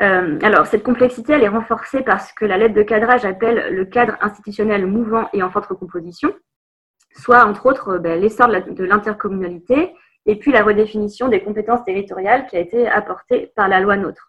Euh, 0.00 0.38
alors, 0.42 0.66
cette 0.66 0.84
complexité, 0.84 1.32
elle 1.32 1.42
est 1.42 1.48
renforcée 1.48 2.02
parce 2.02 2.32
que 2.32 2.44
la 2.44 2.56
lettre 2.56 2.74
de 2.74 2.82
cadrage 2.82 3.24
appelle 3.24 3.74
le 3.74 3.84
cadre 3.84 4.16
institutionnel 4.20 4.86
mouvant 4.86 5.28
et 5.32 5.42
en 5.42 5.50
forte 5.50 5.66
recomposition, 5.66 6.32
soit 7.16 7.44
entre 7.44 7.66
autres 7.66 7.98
ben, 7.98 8.20
l'essor 8.20 8.48
de 8.48 8.84
l'intercommunalité 8.84 9.92
et 10.26 10.36
puis 10.36 10.52
la 10.52 10.62
redéfinition 10.62 11.28
des 11.28 11.42
compétences 11.42 11.84
territoriales 11.84 12.46
qui 12.46 12.56
a 12.56 12.60
été 12.60 12.86
apportée 12.86 13.50
par 13.56 13.66
la 13.66 13.80
loi 13.80 13.96
NOTRe. 13.96 14.27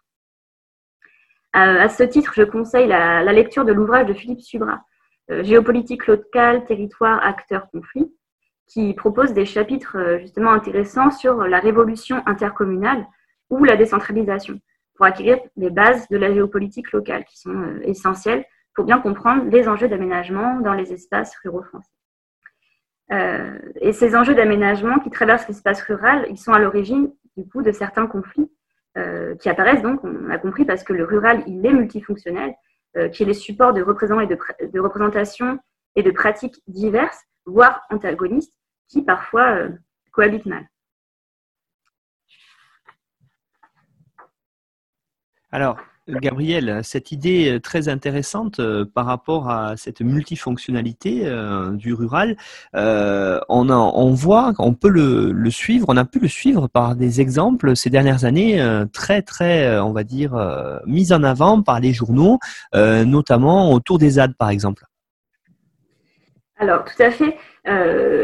À, 1.52 1.88
ce 1.88 2.04
titre, 2.04 2.32
je 2.36 2.42
conseille 2.42 2.86
la, 2.86 3.32
lecture 3.32 3.64
de 3.64 3.72
l'ouvrage 3.72 4.06
de 4.06 4.14
Philippe 4.14 4.40
Subra, 4.40 4.84
euh, 5.30 5.42
Géopolitique 5.42 6.06
locale, 6.06 6.64
territoire, 6.64 7.24
acteurs, 7.24 7.68
conflits, 7.70 8.12
qui 8.68 8.94
propose 8.94 9.32
des 9.32 9.44
chapitres 9.44 9.96
euh, 9.98 10.18
justement 10.20 10.52
intéressants 10.52 11.10
sur 11.10 11.42
la 11.42 11.58
révolution 11.58 12.22
intercommunale 12.26 13.04
ou 13.48 13.64
la 13.64 13.76
décentralisation, 13.76 14.60
pour 14.94 15.06
acquérir 15.06 15.38
les 15.56 15.70
bases 15.70 16.06
de 16.08 16.16
la 16.16 16.32
géopolitique 16.32 16.92
locale, 16.92 17.24
qui 17.24 17.38
sont 17.38 17.50
euh, 17.50 17.80
essentielles 17.82 18.44
pour 18.74 18.84
bien 18.84 19.00
comprendre 19.00 19.44
les 19.50 19.66
enjeux 19.66 19.88
d'aménagement 19.88 20.60
dans 20.60 20.74
les 20.74 20.92
espaces 20.92 21.34
ruraux 21.42 21.64
français. 21.64 21.90
et 23.80 23.92
ces 23.92 24.14
enjeux 24.14 24.36
d'aménagement 24.36 25.00
qui 25.00 25.10
traversent 25.10 25.48
l'espace 25.48 25.82
rural, 25.82 26.24
ils 26.30 26.38
sont 26.38 26.52
à 26.52 26.60
l'origine 26.60 27.10
du 27.36 27.44
coup 27.48 27.62
de 27.62 27.72
certains 27.72 28.06
conflits 28.06 28.48
euh, 28.48 28.59
qui 29.40 29.48
apparaissent 29.48 29.82
donc, 29.82 30.02
on 30.04 30.30
a 30.30 30.38
compris, 30.38 30.64
parce 30.64 30.82
que 30.82 30.92
le 30.92 31.04
rural, 31.04 31.44
il 31.46 31.64
est 31.64 31.72
multifonctionnel, 31.72 32.54
euh, 32.96 33.08
qui 33.08 33.22
est 33.22 33.26
les 33.26 33.34
supports 33.34 33.72
de, 33.72 33.82
représentants 33.82 34.20
et 34.20 34.26
de, 34.26 34.36
de 34.66 34.80
représentation 34.80 35.60
et 35.94 36.02
de 36.02 36.10
pratiques 36.10 36.60
diverses, 36.66 37.22
voire 37.46 37.82
antagonistes, 37.88 38.52
qui 38.88 39.02
parfois 39.02 39.54
euh, 39.54 39.68
cohabitent 40.10 40.46
mal. 40.46 40.66
Alors, 45.52 45.78
Gabriel, 46.18 46.80
cette 46.82 47.12
idée 47.12 47.52
euh, 47.52 47.60
très 47.60 47.88
intéressante 47.88 48.60
euh, 48.60 48.84
par 48.84 49.06
rapport 49.06 49.50
à 49.50 49.76
cette 49.76 50.00
multifonctionnalité 50.00 51.22
euh, 51.24 51.70
du 51.70 51.94
rural, 51.94 52.36
on, 52.74 54.10
voit, 54.14 54.52
on 54.58 54.74
peut 54.74 54.88
le, 54.88 55.50
suivre, 55.50 55.86
on 55.88 55.96
a 55.96 56.04
pu 56.04 56.18
le 56.18 56.28
suivre 56.28 56.68
par 56.68 56.96
des 56.96 57.20
exemples 57.20 57.76
ces 57.76 57.90
dernières 57.90 58.24
années 58.24 58.62
très, 58.92 59.22
très, 59.22 59.78
on 59.78 59.92
va 59.92 60.02
dire, 60.04 60.32
mis 60.86 61.12
en 61.12 61.22
avant 61.22 61.62
par 61.62 61.80
les 61.80 61.92
journaux, 61.92 62.38
notamment 62.74 63.72
autour 63.72 63.98
des 63.98 64.10
ZAD, 64.10 64.34
par 64.36 64.50
exemple. 64.50 64.84
Alors, 66.58 66.84
tout 66.84 67.02
à 67.02 67.10
fait. 67.10 67.36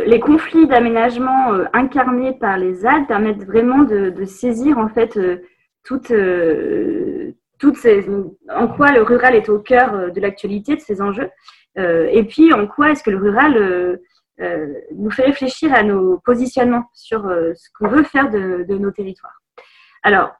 les 0.06 0.20
conflits 0.20 0.66
d'aménagement 0.66 1.52
incarnés 1.72 2.32
par 2.32 2.58
les 2.58 2.74
ZAD 2.74 3.06
permettent 3.06 3.44
vraiment 3.44 3.84
de, 3.84 4.24
saisir 4.24 4.78
en 4.78 4.88
fait 4.88 5.18
toute, 5.84 6.12
toutes 7.58 7.76
ces, 7.76 8.06
en 8.50 8.68
quoi 8.68 8.92
le 8.92 9.02
rural 9.02 9.34
est 9.34 9.48
au 9.48 9.58
cœur 9.58 9.94
euh, 9.94 10.10
de 10.10 10.20
l'actualité, 10.20 10.76
de 10.76 10.80
ces 10.80 11.00
enjeux, 11.00 11.30
euh, 11.78 12.08
et 12.10 12.24
puis 12.24 12.52
en 12.52 12.66
quoi 12.66 12.90
est-ce 12.90 13.02
que 13.02 13.10
le 13.10 13.18
rural 13.18 13.56
euh, 13.56 14.74
nous 14.94 15.10
fait 15.10 15.24
réfléchir 15.24 15.72
à 15.74 15.82
nos 15.82 16.18
positionnements 16.18 16.84
sur 16.92 17.22
ce 17.22 17.68
qu'on 17.78 17.88
veut 17.88 18.02
faire 18.02 18.30
de, 18.30 18.64
de, 18.68 18.76
nos 18.76 18.90
territoires. 18.90 19.40
Alors, 20.02 20.32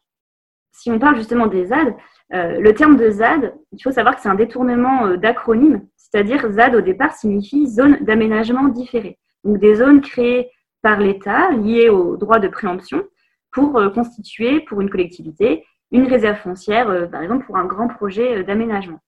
si 0.72 0.90
on 0.90 0.98
parle 0.98 1.16
justement 1.16 1.46
des 1.46 1.66
ZAD, 1.66 1.94
le 2.30 2.72
terme 2.72 2.96
de 2.96 3.08
ZAD, 3.08 3.54
il 3.72 3.82
faut 3.82 3.92
savoir 3.92 4.16
que 4.16 4.20
c'est 4.20 4.28
un 4.28 4.34
détournement 4.34 5.16
d'acronyme, 5.16 5.86
c'est-à-dire 5.96 6.46
ZAD 6.50 6.74
au 6.74 6.82
départ 6.82 7.14
signifie 7.14 7.68
zone 7.68 7.96
d'aménagement 8.02 8.68
différé. 8.68 9.18
Donc 9.44 9.60
des 9.60 9.76
zones 9.76 10.02
créées 10.02 10.50
par 10.82 11.00
l'État 11.00 11.50
liées 11.52 11.88
au 11.88 12.18
droit 12.18 12.38
de 12.38 12.48
préemption 12.48 13.02
pour 13.50 13.80
constituer 13.94 14.60
pour 14.60 14.82
une 14.82 14.90
collectivité 14.90 15.64
une 15.96 16.06
réserve 16.06 16.38
foncière, 16.38 16.88
euh, 16.90 17.06
par 17.06 17.22
exemple 17.22 17.46
pour 17.46 17.56
un 17.56 17.64
grand 17.64 17.88
projet 17.88 18.38
euh, 18.38 18.42
d'aménagement. 18.44 19.00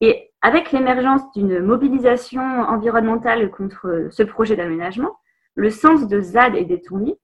Et 0.00 0.30
avec 0.42 0.72
l'émergence 0.72 1.30
d'une 1.32 1.60
mobilisation 1.60 2.42
environnementale 2.42 3.50
contre 3.50 3.86
euh, 3.86 4.10
ce 4.10 4.22
projet 4.22 4.56
d'aménagement, 4.56 5.16
le 5.54 5.70
sens 5.70 6.08
de 6.08 6.20
ZAD 6.20 6.56
est 6.56 6.64
détourné 6.64 7.18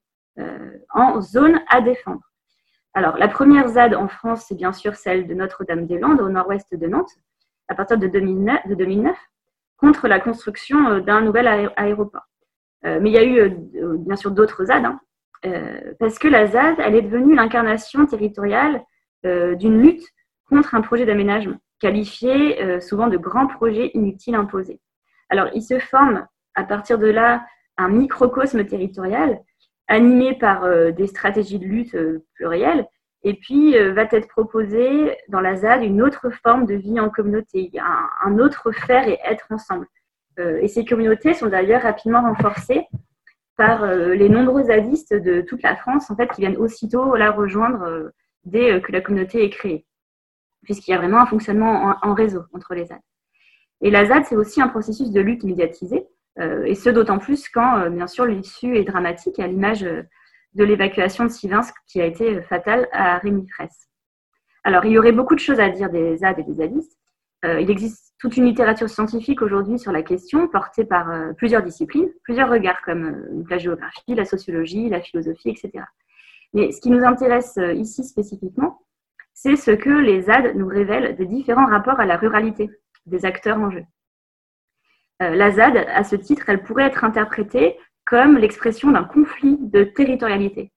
en 0.92 1.22
zone 1.22 1.62
à 1.70 1.80
défendre. 1.80 2.20
Alors, 2.92 3.16
la 3.16 3.26
première 3.26 3.68
ZAD 3.68 3.94
en 3.94 4.06
France, 4.06 4.44
c'est 4.46 4.54
bien 4.54 4.72
sûr 4.72 4.94
celle 4.94 5.26
de 5.26 5.32
Notre-Dame-des-Landes, 5.32 6.20
au 6.20 6.28
nord-ouest 6.28 6.74
de 6.74 6.86
Nantes, 6.86 7.12
à 7.68 7.74
partir 7.74 7.96
de 7.96 8.06
2009, 8.06 8.66
de 8.66 8.74
2009 8.74 9.16
contre 9.78 10.08
la 10.08 10.20
construction 10.20 10.98
d'un 10.98 11.22
nouvel 11.22 11.48
aéroport. 11.76 12.28
mais 12.82 13.08
il 13.08 13.12
y 13.12 13.18
a 13.18 13.24
eu 13.24 13.56
bien 13.98 14.16
sûr 14.16 14.30
d'autres 14.30 14.66
ZAD, 14.66 14.84
hein, 14.84 15.00
parce 15.98 16.18
que 16.18 16.28
la 16.28 16.46
ZAD, 16.46 16.76
elle 16.78 16.94
est 16.94 17.02
devenue 17.02 17.34
l'incarnation 17.34 18.06
territoriale 18.06 18.82
euh, 19.24 19.54
d'une 19.54 19.82
lutte 19.82 20.06
contre 20.48 20.74
un 20.74 20.80
projet 20.80 21.04
d'aménagement, 21.04 21.56
qualifié 21.80 22.62
euh, 22.62 22.80
souvent 22.80 23.08
de 23.08 23.16
grand 23.16 23.46
projet 23.46 23.90
inutile 23.94 24.34
imposé. 24.34 24.80
Alors, 25.28 25.48
il 25.54 25.62
se 25.62 25.78
forme 25.78 26.26
à 26.54 26.64
partir 26.64 26.98
de 26.98 27.08
là 27.08 27.44
un 27.76 27.88
microcosme 27.88 28.64
territorial 28.64 29.40
animé 29.88 30.34
par 30.36 30.68
des 30.92 31.06
stratégies 31.06 31.60
de 31.60 31.64
lutte 31.64 31.96
plurielles, 32.34 32.88
et 33.22 33.34
puis 33.34 33.78
va 33.92 34.02
être 34.10 34.26
proposé 34.26 35.16
dans 35.28 35.40
la 35.40 35.54
ZAD 35.54 35.84
une 35.84 36.02
autre 36.02 36.30
forme 36.42 36.66
de 36.66 36.74
vie 36.74 36.98
en 36.98 37.08
communauté, 37.08 37.70
un, 37.78 38.08
un 38.24 38.38
autre 38.38 38.72
faire 38.72 39.06
et 39.06 39.20
être 39.24 39.46
ensemble. 39.50 39.86
et 40.38 40.66
ces 40.66 40.84
communautés 40.84 41.34
sont 41.34 41.46
d'ailleurs 41.46 41.82
rapidement 41.82 42.22
renforcées 42.22 42.88
par 43.56 43.84
euh, 43.84 44.14
les 44.14 44.28
nombreux 44.28 44.64
zadistes 44.64 45.14
de 45.14 45.40
toute 45.40 45.62
la 45.62 45.76
France, 45.76 46.10
en 46.10 46.16
fait, 46.16 46.28
qui 46.28 46.42
viennent 46.42 46.56
aussitôt 46.56 47.16
la 47.16 47.30
rejoindre 47.30 47.82
euh, 47.82 48.10
dès 48.44 48.72
euh, 48.72 48.80
que 48.80 48.92
la 48.92 49.00
communauté 49.00 49.44
est 49.44 49.50
créée, 49.50 49.86
puisqu'il 50.64 50.90
y 50.90 50.94
a 50.94 50.98
vraiment 50.98 51.20
un 51.20 51.26
fonctionnement 51.26 51.94
en, 52.02 52.14
réseau 52.14 52.42
entre 52.52 52.74
les 52.74 52.86
ZAD. 52.86 53.00
Et 53.80 53.90
la 53.90 54.04
ZAD, 54.06 54.24
c'est 54.26 54.36
aussi 54.36 54.60
un 54.60 54.68
processus 54.68 55.10
de 55.10 55.20
lutte 55.20 55.44
médiatisé, 55.44 56.06
et 56.66 56.74
ce 56.74 56.90
d'autant 56.90 57.18
plus 57.18 57.48
quand, 57.48 57.88
bien 57.88 58.06
sûr, 58.06 58.26
l'issue 58.26 58.76
est 58.76 58.84
dramatique, 58.84 59.38
à 59.38 59.46
l'image 59.46 59.80
de 59.80 60.64
l'évacuation 60.64 61.24
de 61.24 61.30
Sivinsk 61.30 61.74
qui 61.86 61.98
a 61.98 62.04
été 62.04 62.42
fatale 62.42 62.88
à 62.92 63.16
Rémi 63.16 63.48
Fraisse. 63.48 63.88
Alors, 64.62 64.84
il 64.84 64.92
y 64.92 64.98
aurait 64.98 65.12
beaucoup 65.12 65.34
de 65.34 65.40
choses 65.40 65.60
à 65.60 65.70
dire 65.70 65.88
des 65.88 66.18
ZAD 66.18 66.40
et 66.40 66.42
des 66.42 66.54
zadistes. 66.54 66.98
Il 67.60 67.70
existe 67.70 68.06
toute 68.18 68.36
une 68.36 68.46
littérature 68.46 68.88
scientifique 68.88 69.42
aujourd'hui 69.42 69.78
sur 69.78 69.92
la 69.92 70.02
question, 70.02 70.48
portée 70.48 70.84
par 70.84 71.10
euh, 71.10 71.32
plusieurs 71.34 71.62
disciplines, 71.62 72.08
plusieurs 72.22 72.48
regards 72.48 72.80
comme 72.82 73.04
euh, 73.04 73.44
la 73.50 73.58
géographie, 73.58 74.14
la 74.14 74.24
sociologie, 74.24 74.88
la 74.88 75.00
philosophie, 75.00 75.50
etc. 75.50 75.84
Mais 76.54 76.72
ce 76.72 76.80
qui 76.80 76.90
nous 76.90 77.04
intéresse 77.04 77.58
euh, 77.58 77.74
ici 77.74 78.04
spécifiquement, 78.04 78.80
c'est 79.34 79.56
ce 79.56 79.70
que 79.70 79.90
les 79.90 80.22
ZAD 80.22 80.56
nous 80.56 80.66
révèlent 80.66 81.14
des 81.16 81.26
différents 81.26 81.66
rapports 81.66 82.00
à 82.00 82.06
la 82.06 82.16
ruralité 82.16 82.70
des 83.04 83.26
acteurs 83.26 83.58
en 83.58 83.70
jeu. 83.70 83.84
la 85.20 85.50
ZAD, 85.50 85.76
à 85.76 86.02
ce 86.04 86.16
titre, 86.16 86.48
elle 86.48 86.62
pourrait 86.62 86.86
être 86.86 87.04
interprétée 87.04 87.76
comme 88.06 88.38
l'expression 88.38 88.90
d'un 88.90 89.04
conflit 89.04 89.58
de 89.60 89.84
territorialité. 89.84 90.72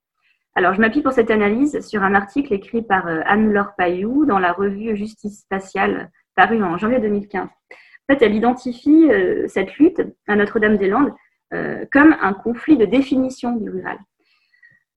Alors, 0.56 0.74
je 0.74 0.82
m'appuie 0.82 1.02
pour 1.02 1.14
cette 1.14 1.32
analyse 1.32 1.80
sur 1.88 2.04
un 2.04 2.14
article 2.14 2.54
écrit 2.54 2.82
par 2.82 3.08
Anne-Laure 3.08 3.76
Payou 3.78 4.26
dans 4.26 4.40
la 4.40 4.52
revue 4.52 4.96
Justice 4.98 5.40
spatiale 5.40 6.12
paru 6.40 6.64
en 6.64 6.78
janvier 6.78 7.00
2015. 7.00 7.48
En 7.48 8.14
fait, 8.14 8.22
elle 8.22 8.34
identifie 8.34 9.12
euh, 9.12 9.46
cette 9.50 9.76
lutte 9.76 10.02
à 10.26 10.38
Notre-Dame-des-Landes 10.38 11.14
euh, 11.54 11.84
comme 11.92 12.16
un 12.22 12.32
conflit 12.32 12.78
de 12.78 12.86
définition 12.86 13.58
du 13.58 13.70
rural. 13.70 13.98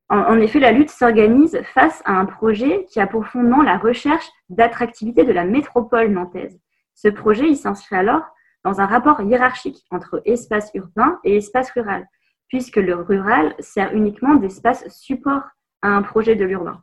En, 0.08 0.38
effet, 0.40 0.60
la 0.60 0.72
lutte 0.72 0.90
s'organise 0.90 1.58
face 1.74 2.00
à 2.04 2.12
un 2.12 2.26
projet 2.26 2.84
qui 2.90 3.00
a 3.00 3.06
pour 3.06 3.26
fondement 3.26 3.62
la 3.62 3.78
recherche 3.78 4.28
d'attractivité 4.50 5.24
de 5.24 5.32
la 5.32 5.44
métropole 5.44 6.12
nantaise. 6.12 6.60
Ce 6.94 7.08
projet, 7.08 7.48
il 7.48 7.56
s'inscrit 7.56 7.96
alors 7.96 8.22
dans 8.62 8.80
un 8.80 8.86
rapport 8.86 9.22
hiérarchique 9.22 9.82
entre 9.90 10.20
espace 10.26 10.70
urbain 10.74 11.18
et 11.24 11.36
espace 11.38 11.70
rural, 11.70 12.06
puisque 12.48 12.76
le 12.76 12.94
rural 12.94 13.54
sert 13.58 13.94
uniquement 13.94 14.34
d'espace 14.34 14.86
support 14.90 15.42
à 15.80 15.88
un 15.88 16.02
projet 16.02 16.36
de 16.36 16.44
l'urbain. 16.44 16.82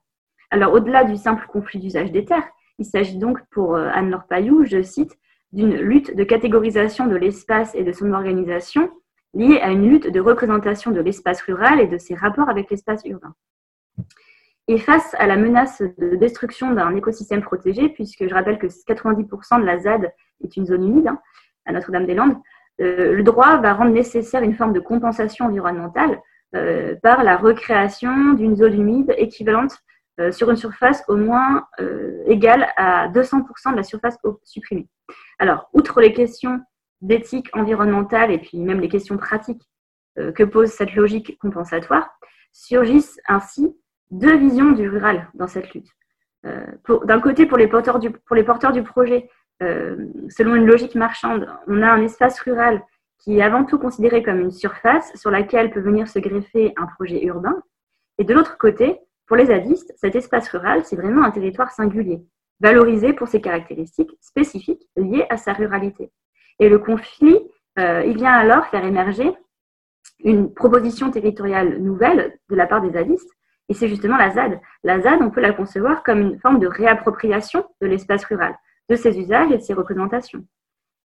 Alors, 0.50 0.74
au-delà 0.74 1.04
du 1.04 1.16
simple 1.16 1.46
conflit 1.48 1.80
d'usage 1.80 2.12
des 2.12 2.26
terres, 2.26 2.50
il 2.80 2.86
s'agit 2.86 3.18
donc 3.18 3.40
pour 3.52 3.76
euh, 3.76 3.90
Anne-Laure 3.94 4.26
Payou, 4.26 4.66
je 4.66 4.82
cite, 4.82 5.18
d'une 5.52 5.76
lutte 5.76 6.16
de 6.16 6.24
catégorisation 6.24 7.08
de 7.08 7.16
l'espace 7.16 7.76
et 7.76 7.84
de 7.84 7.92
son 7.92 8.14
organisation 8.14 8.90
liée 9.34 9.60
à 9.62 9.70
une 9.70 9.88
lutte 9.88 10.12
de 10.12 10.20
représentation 10.20 10.92
de 10.92 11.02
l'espace 11.02 11.42
rural 11.42 11.80
et 11.80 11.88
de 11.88 11.98
ses 11.98 12.16
rapports 12.16 12.50
avec 12.50 12.72
l'espace 12.72 13.02
urbain. 13.06 13.36
Et 14.68 14.78
face 14.78 15.16
à 15.18 15.28
la 15.28 15.36
menace 15.36 15.82
de 15.98 16.16
destruction 16.16 16.74
d'un 16.74 16.96
écosystème 16.96 17.42
protégé, 17.42 17.90
puisque 17.90 18.28
je 18.28 18.34
rappelle 18.34 18.60
que 18.60 18.68
90% 18.68 19.62
de 19.62 19.66
la 19.66 19.80
ZAD 19.80 20.14
est 20.44 20.56
une 20.56 20.66
zone 20.66 20.88
humide 20.88 21.08
hein, 21.08 21.20
à 21.66 21.72
Notre-Dame-des-Landes, 21.74 22.38
euh, 22.82 23.14
le 23.14 23.24
droit 23.24 23.58
va 23.58 23.74
rendre 23.74 23.92
nécessaire 23.92 24.42
une 24.42 24.54
forme 24.54 24.74
de 24.74 24.80
compensation 24.80 25.46
environnementale 25.46 26.22
euh, 26.56 26.96
par 27.02 27.24
la 27.24 27.36
recréation 27.36 28.34
d'une 28.34 28.56
zone 28.56 28.74
humide 28.74 29.14
équivalente 29.18 29.78
euh, 30.20 30.34
sur 30.34 30.50
une 30.50 30.58
surface 30.58 31.04
au 31.08 31.16
moins 31.16 31.68
euh, 31.80 32.24
égale 32.26 32.68
à 32.76 33.08
200% 33.08 33.72
de 33.72 33.78
la 33.78 33.84
surface 33.84 34.18
supprimée. 34.44 34.90
Alors, 35.38 35.70
outre 35.72 36.02
les 36.02 36.12
questions 36.12 36.60
d'éthique 37.00 37.48
environnementale 37.56 38.30
et 38.30 38.38
puis 38.38 38.58
même 38.58 38.82
les 38.82 38.90
questions 38.90 39.16
pratiques 39.16 39.64
euh, 40.18 40.34
que 40.34 40.44
pose 40.44 40.72
cette 40.72 40.94
logique 40.94 41.38
compensatoire, 41.40 42.10
surgissent 42.52 43.18
ainsi 43.30 43.74
deux 44.12 44.36
visions 44.36 44.72
du 44.72 44.90
rural 44.90 45.30
dans 45.36 45.48
cette 45.48 45.74
lutte. 45.74 45.88
D'un 46.44 47.20
côté, 47.20 47.46
pour 47.46 47.58
les, 47.58 47.68
porteurs 47.68 48.00
du, 48.00 48.12
pour 48.12 48.36
les 48.36 48.44
porteurs 48.44 48.72
du 48.72 48.82
projet, 48.82 49.30
selon 49.60 50.56
une 50.56 50.66
logique 50.66 50.96
marchande, 50.96 51.48
on 51.68 51.82
a 51.82 51.92
un 51.92 52.02
espace 52.02 52.40
rural 52.40 52.82
qui 53.20 53.38
est 53.38 53.42
avant 53.42 53.66
tout 53.66 53.78
considéré 53.78 54.24
comme 54.24 54.40
une 54.40 54.52
surface 54.52 55.12
sur 55.16 55.32
laquelle 55.32 55.70
peut 55.70 55.82
venir 55.82 56.08
se 56.08 56.18
greffer 56.18 56.74
un 56.78 56.88
projet 56.88 57.24
urbain. 57.24 57.62
Et 58.18 58.24
de 58.24 58.34
l'autre 58.34 58.58
côté, 58.58 59.00
pour 59.30 59.38
les 59.38 59.46
zadistes, 59.46 59.94
cet 59.96 60.16
espace 60.16 60.50
rural, 60.50 60.84
c'est 60.84 60.96
vraiment 60.96 61.24
un 61.24 61.30
territoire 61.30 61.70
singulier, 61.70 62.26
valorisé 62.60 63.14
pour 63.14 63.28
ses 63.28 63.40
caractéristiques 63.40 64.10
spécifiques 64.20 64.82
liées 64.98 65.28
à 65.30 65.38
sa 65.38 65.54
ruralité. 65.54 66.12
Et 66.58 66.68
le 66.68 66.80
conflit, 66.80 67.38
euh, 67.78 68.04
il 68.08 68.18
vient 68.18 68.34
alors 68.34 68.66
faire 68.66 68.84
émerger 68.84 69.32
une 70.24 70.52
proposition 70.52 71.12
territoriale 71.12 71.78
nouvelle 71.78 72.40
de 72.50 72.56
la 72.56 72.66
part 72.66 72.82
des 72.82 72.92
zadistes, 72.92 73.30
et 73.70 73.76
c'est 73.76 73.88
justement 73.88 74.18
la 74.18 74.32
ZAD. 74.32 74.60
La 74.84 75.00
ZAD, 75.00 75.22
on 75.22 75.30
peut 75.30 75.42
la 75.42 75.54
concevoir 75.54 76.02
comme 76.02 76.22
une 76.22 76.40
forme 76.40 76.60
de 76.60 76.66
réappropriation 76.66 77.64
de 77.82 77.88
l'espace 77.88 78.26
rural, 78.26 78.56
de 78.90 78.96
ses 78.96 79.20
usages 79.20 79.52
et 79.52 79.58
de 79.58 79.64
ses 79.64 79.76
représentations. 79.76 80.44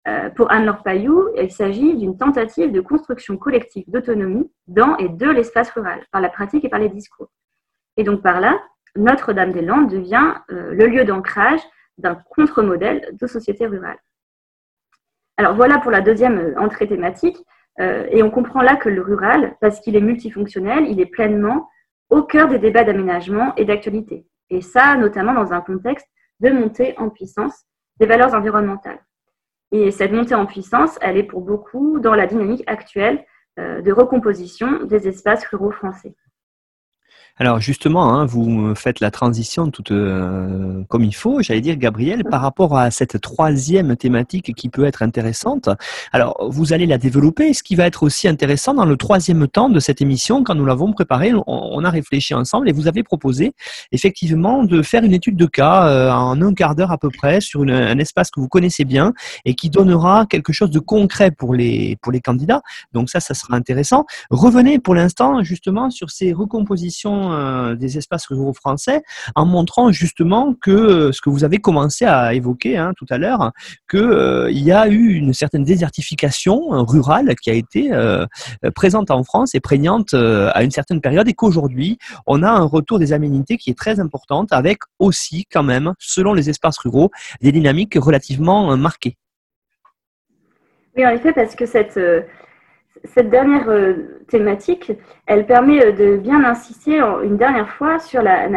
Euh, 0.07 0.29
pour 0.29 0.53
Anne-Laure 0.53 0.83
Payou, 0.83 1.31
il 1.35 1.51
s'agit 1.51 1.97
d'une 1.97 2.17
tentative 2.17 2.71
de 2.71 2.79
construction 2.79 3.35
collective 3.35 3.83
d'autonomie 3.87 4.49
dans 4.67 4.95
et 4.97 5.09
de 5.09 5.29
l'espace 5.29 5.69
rural, 5.71 6.05
par 6.13 6.21
la 6.21 6.29
pratique 6.29 6.63
et 6.63 6.69
par 6.69 6.79
les 6.79 6.87
discours. 6.87 7.29
Et 7.97 8.03
donc 8.03 8.21
par 8.21 8.41
là, 8.41 8.61
Notre-Dame-des-Landes 8.95 9.89
devient 9.89 10.35
euh, 10.51 10.73
le 10.73 10.87
lieu 10.87 11.05
d'ancrage 11.05 11.61
d'un 11.97 12.15
contre-modèle 12.15 13.09
de 13.13 13.27
société 13.27 13.65
rurale. 13.67 13.97
Alors 15.37 15.55
voilà 15.55 15.79
pour 15.79 15.91
la 15.91 16.01
deuxième 16.01 16.37
euh, 16.37 16.59
entrée 16.59 16.87
thématique. 16.87 17.37
Euh, 17.81 18.07
et 18.09 18.23
on 18.23 18.31
comprend 18.31 18.61
là 18.61 18.77
que 18.77 18.87
le 18.87 19.01
rural, 19.01 19.57
parce 19.59 19.81
qu'il 19.81 19.97
est 19.97 20.01
multifonctionnel, 20.01 20.85
il 20.89 21.01
est 21.01 21.05
pleinement 21.05 21.69
au 22.09 22.23
cœur 22.23 22.47
des 22.47 22.59
débats 22.59 22.85
d'aménagement 22.85 23.53
et 23.55 23.65
d'actualité. 23.65 24.25
Et 24.49 24.61
ça, 24.61 24.95
notamment 24.95 25.33
dans 25.33 25.51
un 25.51 25.59
contexte 25.59 26.07
de 26.39 26.49
montée 26.51 26.95
en 26.97 27.09
puissance 27.09 27.65
des 27.99 28.05
valeurs 28.05 28.33
environnementales. 28.33 28.99
Et 29.71 29.91
cette 29.91 30.13
montée 30.13 30.35
en 30.35 30.45
puissance, 30.45 30.97
elle 31.01 31.17
est 31.17 31.23
pour 31.23 31.41
beaucoup 31.41 31.99
dans 31.99 32.13
la 32.13 32.27
dynamique 32.27 32.63
actuelle 32.67 33.25
de 33.57 33.91
recomposition 33.91 34.83
des 34.83 35.07
espaces 35.07 35.45
ruraux 35.47 35.71
français. 35.71 36.15
Alors 37.37 37.59
justement, 37.59 38.13
hein, 38.13 38.25
vous 38.25 38.73
faites 38.75 39.01
la 39.01 39.11
transition 39.11 39.69
toute 39.69 39.91
euh, 39.91 40.83
comme 40.87 41.03
il 41.03 41.13
faut, 41.13 41.41
j'allais 41.41 41.59
dire 41.59 41.75
Gabriel, 41.75 42.23
par 42.23 42.39
rapport 42.39 42.77
à 42.77 42.91
cette 42.91 43.19
troisième 43.19 43.97
thématique 43.97 44.55
qui 44.55 44.69
peut 44.69 44.85
être 44.85 45.03
intéressante. 45.03 45.67
Alors 46.13 46.37
vous 46.49 46.71
allez 46.71 46.85
la 46.85 46.97
développer. 46.97 47.53
Ce 47.53 47.61
qui 47.61 47.75
va 47.75 47.87
être 47.87 48.03
aussi 48.03 48.29
intéressant 48.29 48.73
dans 48.73 48.85
le 48.85 48.95
troisième 48.95 49.49
temps 49.49 49.67
de 49.67 49.81
cette 49.81 50.01
émission, 50.01 50.45
quand 50.45 50.55
nous 50.55 50.65
l'avons 50.65 50.93
préparée, 50.93 51.33
on, 51.45 51.83
a 51.83 51.89
réfléchi 51.89 52.33
ensemble 52.33 52.69
et 52.69 52.71
vous 52.71 52.87
avez 52.87 53.03
proposé 53.03 53.51
effectivement 53.91 54.63
de 54.63 54.81
faire 54.81 55.03
une 55.03 55.13
étude 55.13 55.35
de 55.35 55.45
cas 55.45 55.89
euh, 55.89 56.11
en 56.11 56.41
un 56.41 56.53
quart 56.53 56.73
d'heure 56.73 56.93
à 56.93 56.97
peu 56.97 57.09
près 57.09 57.41
sur 57.41 57.63
un 57.63 57.99
espace 57.99 58.31
que 58.31 58.39
vous 58.39 58.47
connaissez 58.47 58.85
bien 58.85 59.13
et 59.43 59.55
qui 59.55 59.69
donnera 59.69 60.25
quelque 60.25 60.53
chose 60.53 60.71
de 60.71 60.79
concret 60.79 61.31
pour 61.31 61.53
les 61.53 61.97
pour 62.01 62.13
les 62.13 62.21
candidats. 62.21 62.61
Donc 62.93 63.09
ça, 63.09 63.19
ça 63.19 63.33
sera 63.33 63.57
intéressant. 63.57 64.05
Revenez 64.29 64.79
pour 64.79 64.95
l'instant 64.95 65.43
justement 65.43 65.89
sur 65.89 66.11
ces 66.11 66.31
recompositions 66.31 67.24
euh, 67.31 67.75
des 67.75 67.97
espaces 67.97 68.27
ruraux 68.27 68.53
français 68.53 69.01
en 69.35 69.45
montrant 69.45 69.91
justement 69.91 70.53
que 70.53 70.71
euh, 70.71 71.11
ce 71.11 71.21
que 71.21 71.29
vous 71.29 71.43
avez 71.43 71.57
commencé 71.57 72.05
à 72.05 72.33
évoquer 72.33 72.77
hein, 72.77 72.93
tout 72.97 73.05
à 73.09 73.17
l'heure, 73.17 73.51
qu'il 73.89 73.99
euh, 73.99 74.51
y 74.51 74.71
a 74.71 74.87
eu 74.87 75.13
une 75.13 75.33
certaine 75.33 75.63
désertification 75.63 76.85
rurale 76.85 77.35
qui 77.41 77.49
a 77.49 77.53
été 77.53 77.91
présente 78.75 79.11
en 79.11 79.23
France 79.23 79.55
et 79.55 79.59
prégnante 79.59 80.13
à 80.13 80.63
une 80.63 80.71
certaine 80.71 81.01
période 81.01 81.27
et 81.27 81.33
qu'aujourd'hui 81.33 81.97
on 82.27 82.43
a 82.43 82.49
un 82.49 82.63
retour 82.63 82.99
des 82.99 83.13
aménités 83.13 83.57
qui 83.57 83.69
est 83.69 83.77
très 83.77 83.99
importante 83.99 84.51
avec 84.51 84.79
aussi 84.99 85.45
quand 85.51 85.63
même, 85.63 85.93
selon 85.99 86.33
les 86.33 86.49
espaces 86.49 86.77
ruraux, 86.77 87.11
des 87.41 87.51
dynamiques 87.51 87.95
relativement 87.95 88.75
marquées. 88.77 89.17
Oui, 90.95 91.05
en 91.05 91.09
effet, 91.09 91.33
parce 91.33 91.55
que 91.55 91.65
cette, 91.65 91.99
cette 93.13 93.29
dernière 93.29 93.69
euh, 93.69 94.21
thématique, 94.27 94.91
elle 95.25 95.45
permet 95.45 95.85
euh, 95.85 95.91
de 95.91 96.17
bien 96.17 96.43
insister 96.43 96.99
une 97.23 97.37
dernière 97.37 97.69
fois 97.69 97.99
sur 97.99 98.21
la, 98.21 98.47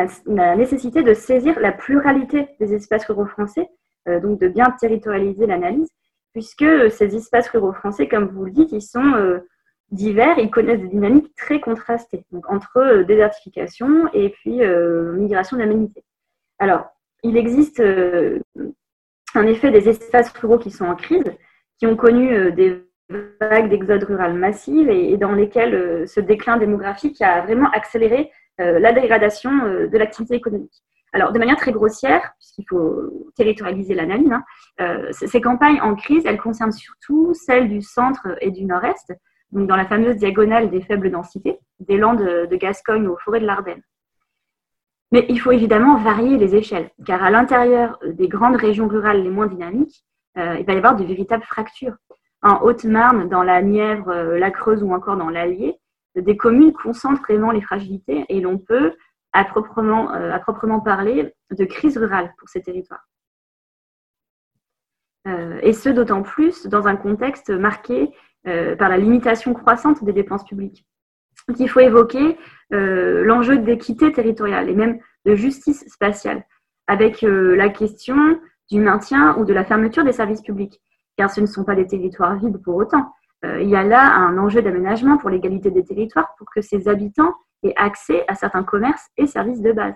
nécessité 0.56 1.02
de 1.02 1.14
saisir 1.14 1.58
la 1.60 1.72
pluralité 1.72 2.48
des 2.60 2.74
espaces 2.74 3.06
ruraux 3.06 3.26
français, 3.26 3.68
euh, 4.08 4.20
donc 4.20 4.40
de 4.40 4.48
bien 4.48 4.70
territorialiser 4.80 5.46
l'analyse, 5.46 5.90
puisque 6.32 6.90
ces 6.90 7.16
espaces 7.16 7.48
ruraux 7.48 7.72
français, 7.72 8.08
comme 8.08 8.28
vous 8.28 8.44
le 8.44 8.52
dites, 8.52 8.72
ils 8.72 8.82
sont 8.82 9.40
divers, 9.90 10.38
ils 10.38 10.50
connaissent 10.50 10.80
des 10.80 10.88
dynamiques 10.88 11.34
très 11.34 11.58
contrastées, 11.60 12.24
donc 12.30 12.48
entre 12.50 13.02
désertification 13.02 14.08
et 14.12 14.28
puis 14.28 14.60
migration 15.14 15.56
d'aménité. 15.56 16.04
Alors, 16.58 16.84
il 17.24 17.36
existe 17.36 17.82
en 19.34 19.42
effet 19.46 19.70
des 19.70 19.88
espaces 19.88 20.30
ruraux 20.32 20.58
qui 20.58 20.70
sont 20.70 20.84
en 20.84 20.94
crise, 20.94 21.24
qui 21.78 21.86
ont 21.86 21.96
connu 21.96 22.52
des 22.52 22.87
vagues 23.08 23.70
d'exode 23.70 24.04
rural 24.04 24.34
massive 24.34 24.88
et, 24.90 25.16
dans 25.16 25.32
lesquelles 25.32 25.74
euh, 25.74 26.06
ce 26.06 26.20
déclin 26.20 26.58
démographique 26.58 27.20
a 27.22 27.40
vraiment 27.42 27.70
accéléré 27.70 28.30
euh, 28.60 28.78
la 28.78 28.92
dégradation 28.92 29.50
euh, 29.64 29.86
de 29.86 29.98
l'activité 29.98 30.34
économique. 30.34 30.82
Alors, 31.12 31.32
de 31.32 31.38
manière 31.38 31.56
très 31.56 31.72
grossière, 31.72 32.34
puisqu'il 32.38 32.66
faut 32.68 33.30
territorialiser 33.34 33.94
l'analyse, 33.94 34.30
hein, 34.30 35.00
ces 35.10 35.40
campagnes 35.40 35.80
en 35.80 35.94
crise, 35.94 36.26
elles 36.26 36.38
concernent 36.38 36.70
surtout 36.70 37.32
celles 37.32 37.70
du 37.70 37.80
centre 37.80 38.36
et 38.42 38.50
du 38.50 38.66
nord-est, 38.66 39.14
donc 39.50 39.66
dans 39.66 39.76
la 39.76 39.86
fameuse 39.86 40.16
diagonale 40.16 40.68
des 40.68 40.82
faibles 40.82 41.10
densités, 41.10 41.58
des 41.80 41.96
landes 41.96 42.22
de 42.22 42.56
Gascogne 42.56 43.08
aux 43.08 43.16
forêts 43.16 43.40
de 43.40 43.46
l'Ardenne. 43.46 43.80
Mais 45.10 45.24
il 45.30 45.40
faut 45.40 45.50
évidemment 45.50 45.96
varier 45.96 46.36
les 46.36 46.54
échelles, 46.54 46.90
car 47.06 47.24
à 47.24 47.30
l'intérieur 47.30 47.98
des 48.04 48.28
grandes 48.28 48.56
régions 48.56 48.86
rurales 48.86 49.22
les 49.22 49.30
moins 49.30 49.46
dynamiques, 49.46 50.04
il 50.36 50.66
va 50.66 50.74
y 50.74 50.76
avoir 50.76 50.94
de 50.94 51.04
véritables 51.04 51.44
fractures 51.44 51.96
en 52.42 52.60
Haute-Marne, 52.62 53.28
dans 53.28 53.42
la 53.42 53.62
Nièvre, 53.62 54.10
euh, 54.10 54.38
la 54.38 54.50
Creuse 54.50 54.82
ou 54.82 54.92
encore 54.92 55.16
dans 55.16 55.30
l'Allier, 55.30 55.78
des 56.14 56.36
communes 56.36 56.72
concentrent 56.72 57.22
vraiment 57.22 57.50
les 57.50 57.60
fragilités 57.60 58.24
et 58.28 58.40
l'on 58.40 58.58
peut, 58.58 58.94
à 59.32 59.44
proprement, 59.44 60.12
euh, 60.14 60.36
parler, 60.84 61.34
de 61.50 61.64
crise 61.64 61.96
rurale 61.96 62.32
pour 62.38 62.48
ces 62.48 62.62
territoires. 62.62 63.06
Euh, 65.26 65.58
et 65.62 65.72
ce, 65.72 65.88
d'autant 65.88 66.22
plus 66.22 66.66
dans 66.66 66.88
un 66.88 66.96
contexte 66.96 67.50
marqué 67.50 68.10
par 68.78 68.88
la 68.88 68.96
limitation 68.96 69.52
croissante 69.52 70.02
des 70.02 70.14
dépenses 70.14 70.44
publiques. 70.44 70.86
Donc, 71.48 71.60
il 71.60 71.68
faut 71.68 71.80
évoquer 71.80 72.38
l'enjeu 72.70 73.58
d'équité 73.58 74.10
territoriale 74.10 74.70
et 74.70 74.74
même 74.74 74.98
de 75.26 75.34
justice 75.34 75.86
spatiale, 75.86 76.46
avec 76.86 77.20
la 77.20 77.68
question 77.68 78.40
du 78.70 78.80
maintien 78.80 79.36
ou 79.36 79.44
de 79.44 79.52
la 79.52 79.66
fermeture 79.66 80.02
des 80.02 80.12
services 80.12 80.40
publics 80.40 80.80
car 81.18 81.30
ce 81.30 81.40
ne 81.40 81.46
sont 81.46 81.64
pas 81.64 81.74
des 81.74 81.86
territoires 81.86 82.36
vides 82.36 82.62
pour 82.62 82.76
autant. 82.76 83.12
Euh, 83.44 83.60
il 83.60 83.68
y 83.68 83.76
a 83.76 83.82
là 83.82 84.14
un 84.14 84.38
enjeu 84.38 84.62
d'aménagement 84.62 85.18
pour 85.18 85.30
l'égalité 85.30 85.70
des 85.70 85.84
territoires 85.84 86.34
pour 86.38 86.46
que 86.54 86.62
ces 86.62 86.88
habitants 86.88 87.34
aient 87.64 87.74
accès 87.76 88.24
à 88.28 88.34
certains 88.34 88.62
commerces 88.62 89.08
et 89.16 89.26
services 89.26 89.60
de 89.60 89.72
base. 89.72 89.94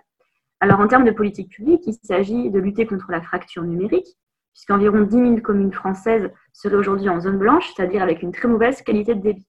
Alors 0.60 0.80
en 0.80 0.88
termes 0.88 1.04
de 1.04 1.12
politique 1.12 1.50
publique, 1.50 1.82
il 1.86 1.94
s'agit 2.02 2.50
de 2.50 2.58
lutter 2.58 2.86
contre 2.86 3.10
la 3.10 3.22
fracture 3.22 3.62
numérique, 3.62 4.06
puisqu'environ 4.52 5.00
10 5.02 5.16
000 5.16 5.36
communes 5.40 5.72
françaises 5.72 6.28
seraient 6.52 6.76
aujourd'hui 6.76 7.08
en 7.08 7.20
zone 7.20 7.38
blanche, 7.38 7.72
c'est-à-dire 7.74 8.02
avec 8.02 8.22
une 8.22 8.32
très 8.32 8.48
mauvaise 8.48 8.82
qualité 8.82 9.14
de 9.14 9.22
débit. 9.22 9.46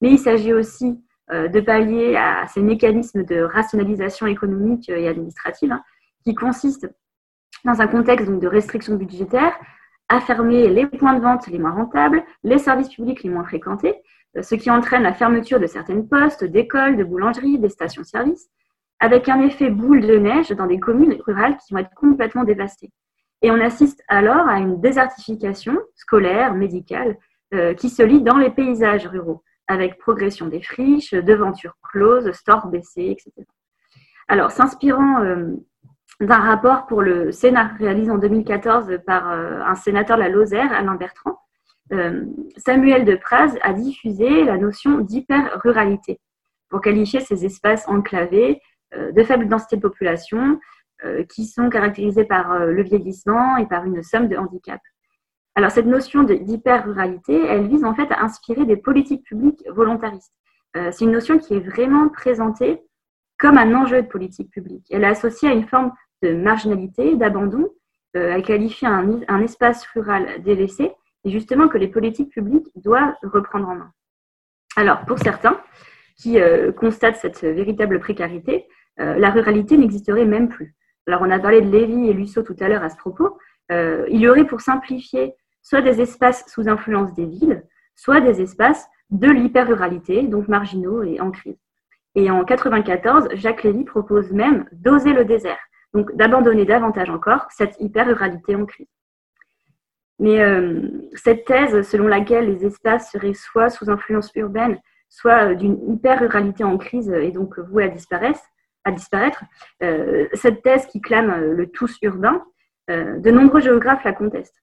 Mais 0.00 0.10
il 0.10 0.18
s'agit 0.18 0.54
aussi 0.54 0.98
euh, 1.30 1.48
de 1.48 1.60
pallier 1.60 2.16
à 2.16 2.46
ces 2.48 2.62
mécanismes 2.62 3.22
de 3.22 3.42
rationalisation 3.42 4.26
économique 4.26 4.88
et 4.88 5.08
administrative 5.08 5.72
hein, 5.72 5.82
qui 6.24 6.34
consistent 6.34 6.90
dans 7.64 7.80
un 7.80 7.86
contexte 7.86 8.30
de 8.30 8.48
restrictions 8.48 8.96
budgétaires 8.96 9.54
à 10.12 10.20
fermer 10.20 10.68
les 10.68 10.86
points 10.86 11.14
de 11.14 11.22
vente 11.22 11.46
les 11.46 11.58
moins 11.58 11.70
rentables, 11.70 12.22
les 12.44 12.58
services 12.58 12.90
publics 12.90 13.22
les 13.22 13.30
moins 13.30 13.44
fréquentés, 13.44 13.94
euh, 14.36 14.42
ce 14.42 14.54
qui 14.54 14.70
entraîne 14.70 15.02
la 15.04 15.14
fermeture 15.14 15.58
de 15.58 15.66
certaines 15.66 16.06
postes, 16.06 16.44
d'écoles, 16.44 16.98
de 16.98 17.04
boulangeries, 17.04 17.58
des 17.58 17.70
stations-service, 17.70 18.50
avec 19.00 19.30
un 19.30 19.40
effet 19.40 19.70
boule 19.70 20.02
de 20.02 20.18
neige 20.18 20.50
dans 20.50 20.66
des 20.66 20.78
communes 20.78 21.16
rurales 21.24 21.56
qui 21.56 21.72
vont 21.72 21.80
être 21.80 21.94
complètement 21.94 22.44
dévastées. 22.44 22.90
Et 23.40 23.50
on 23.50 23.58
assiste 23.58 24.02
alors 24.06 24.46
à 24.48 24.58
une 24.58 24.82
désertification 24.82 25.78
scolaire, 25.94 26.52
médicale, 26.52 27.16
euh, 27.54 27.72
qui 27.72 27.88
se 27.88 28.02
lit 28.02 28.20
dans 28.20 28.36
les 28.36 28.50
paysages 28.50 29.06
ruraux, 29.06 29.42
avec 29.66 29.98
progression 29.98 30.46
des 30.46 30.60
friches, 30.60 31.14
devantures 31.14 31.78
closes, 31.82 32.30
stores 32.32 32.66
baissés, 32.66 33.08
etc. 33.10 33.32
Alors, 34.28 34.50
s'inspirant 34.50 35.22
euh, 35.22 35.54
d'un 36.26 36.38
rapport 36.38 36.86
pour 36.86 37.02
le 37.02 37.32
Sénat 37.32 37.72
réalisé 37.78 38.10
en 38.10 38.18
2014 38.18 38.98
par 39.06 39.30
euh, 39.30 39.60
un 39.64 39.74
sénateur 39.74 40.16
de 40.16 40.22
la 40.22 40.28
Lozère, 40.28 40.72
Alain 40.72 40.94
Bertrand. 40.94 41.38
Euh, 41.92 42.24
Samuel 42.56 43.04
de 43.04 43.16
Praz 43.16 43.58
a 43.62 43.72
diffusé 43.72 44.44
la 44.44 44.56
notion 44.56 44.98
d'hyper-ruralité 44.98 46.20
pour 46.68 46.80
qualifier 46.80 47.20
ces 47.20 47.44
espaces 47.44 47.86
enclavés 47.88 48.60
euh, 48.94 49.10
de 49.12 49.22
faible 49.24 49.48
densité 49.48 49.76
de 49.76 49.82
population 49.82 50.58
qui 51.28 51.46
sont 51.46 51.68
caractérisés 51.68 52.24
par 52.24 52.60
le 52.60 52.80
vieillissement 52.80 53.56
et 53.56 53.66
par 53.66 53.84
une 53.84 54.04
somme 54.04 54.28
de 54.28 54.36
handicap. 54.36 54.80
Alors 55.56 55.72
cette 55.72 55.86
notion 55.86 56.22
d'hyper-ruralité, 56.22 57.44
elle 57.44 57.66
vise 57.66 57.82
en 57.82 57.92
fait 57.92 58.12
à 58.12 58.22
inspirer 58.22 58.64
des 58.66 58.76
politiques 58.76 59.24
publiques 59.24 59.64
volontaristes. 59.68 60.32
C'est 60.76 61.04
une 61.04 61.10
notion 61.10 61.38
qui 61.40 61.54
est 61.54 61.60
vraiment 61.60 62.08
présentée 62.08 62.84
comme 63.36 63.58
un 63.58 63.74
enjeu 63.74 64.02
de 64.02 64.06
politique 64.06 64.52
publique. 64.52 64.86
Elle 64.90 65.02
est 65.02 65.08
associée 65.08 65.48
à 65.48 65.52
une 65.52 65.66
forme 65.66 65.90
de 66.22 66.32
marginalité, 66.34 67.16
d'abandon. 67.16 67.70
Euh, 68.16 68.32
elle 68.34 68.42
qualifie 68.42 68.86
un, 68.86 69.40
espace 69.40 69.86
rural 69.86 70.42
délaissé 70.42 70.92
et 71.24 71.30
justement 71.30 71.68
que 71.68 71.78
les 71.78 71.88
politiques 71.88 72.30
publiques 72.30 72.68
doivent 72.76 73.14
reprendre 73.22 73.68
en 73.68 73.74
main. 73.76 73.92
Alors, 74.76 75.04
pour 75.06 75.18
certains 75.18 75.60
qui 76.16 76.40
euh, 76.40 76.72
constatent 76.72 77.16
cette 77.16 77.40
véritable 77.40 78.00
précarité, 78.00 78.66
euh, 79.00 79.16
la 79.18 79.30
ruralité 79.30 79.76
n'existerait 79.76 80.26
même 80.26 80.48
plus. 80.48 80.74
Alors, 81.06 81.22
on 81.22 81.30
a 81.30 81.38
parlé 81.38 81.60
de 81.60 81.70
Lévy 81.70 82.08
et 82.08 82.12
Lusso 82.12 82.42
tout 82.42 82.56
à 82.60 82.68
l'heure 82.68 82.82
à 82.82 82.90
ce 82.90 82.96
propos. 82.96 83.38
il 83.70 84.20
y 84.20 84.28
aurait, 84.28 84.44
pour 84.44 84.60
simplifier, 84.60 85.34
soit 85.62 85.80
des 85.80 86.00
espaces 86.00 86.44
sous 86.48 86.68
influence 86.68 87.14
des 87.14 87.24
villes, 87.24 87.64
soit 87.94 88.20
des 88.20 88.40
espaces 88.40 88.86
de 89.10 89.28
l'hyper-ruralité, 89.28 90.22
donc 90.22 90.48
marginaux 90.48 91.02
et 91.02 91.20
en 91.20 91.30
crise. 91.30 91.58
Et 92.14 92.30
en 92.30 92.44
1994, 92.44 93.28
Jacques 93.34 93.62
Lévy 93.62 93.84
propose 93.84 94.32
même 94.32 94.66
d'oser 94.72 95.12
le 95.12 95.24
désert, 95.24 95.58
donc 95.94 96.14
d'abandonner 96.16 96.64
davantage 96.64 97.10
encore 97.10 97.46
cette 97.50 97.76
hyper-ruralité 97.80 98.54
en 98.54 98.66
crise. 98.66 98.88
Mais 100.18 100.40
euh, 100.40 100.88
cette 101.14 101.44
thèse 101.44 101.82
selon 101.88 102.06
laquelle 102.06 102.46
les 102.46 102.64
espaces 102.64 103.10
seraient 103.10 103.34
soit 103.34 103.70
sous 103.70 103.90
influence 103.90 104.30
urbaine, 104.34 104.78
soit 105.08 105.50
euh, 105.50 105.54
d'une 105.54 105.78
hyper-ruralité 105.92 106.64
en 106.64 106.78
crise 106.78 107.10
et 107.10 107.32
donc 107.32 107.58
vouée 107.58 107.84
à 107.84 107.88
disparaître, 107.88 109.42
euh, 109.82 110.28
cette 110.32 110.62
thèse 110.62 110.86
qui 110.86 111.00
clame 111.00 111.52
le 111.52 111.66
tous 111.66 111.98
urbain, 112.02 112.44
de 112.88 113.30
nombreux 113.30 113.60
géographes 113.60 114.04
la 114.04 114.12
contestent. 114.12 114.62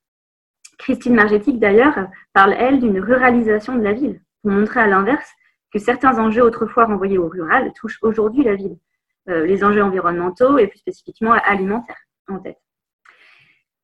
Christine 0.78 1.16
Margetic, 1.16 1.58
d'ailleurs, 1.58 2.08
parle, 2.34 2.54
elle, 2.54 2.80
d'une 2.80 3.00
ruralisation 3.00 3.76
de 3.76 3.82
la 3.82 3.94
ville, 3.94 4.22
pour 4.42 4.52
montrer 4.52 4.82
à 4.82 4.88
l'inverse 4.88 5.30
que 5.74 5.80
certains 5.80 6.20
enjeux 6.20 6.44
autrefois 6.44 6.86
renvoyés 6.86 7.18
au 7.18 7.28
rural 7.28 7.72
touchent 7.76 7.98
aujourd'hui 8.02 8.44
la 8.44 8.56
ville. 8.56 8.78
Euh, 9.28 9.46
les 9.46 9.64
enjeux 9.64 9.84
environnementaux 9.84 10.58
et 10.58 10.68
plus 10.68 10.80
spécifiquement 10.80 11.34
alimentaires 11.34 12.02
en 12.30 12.40
tête. 12.40 12.58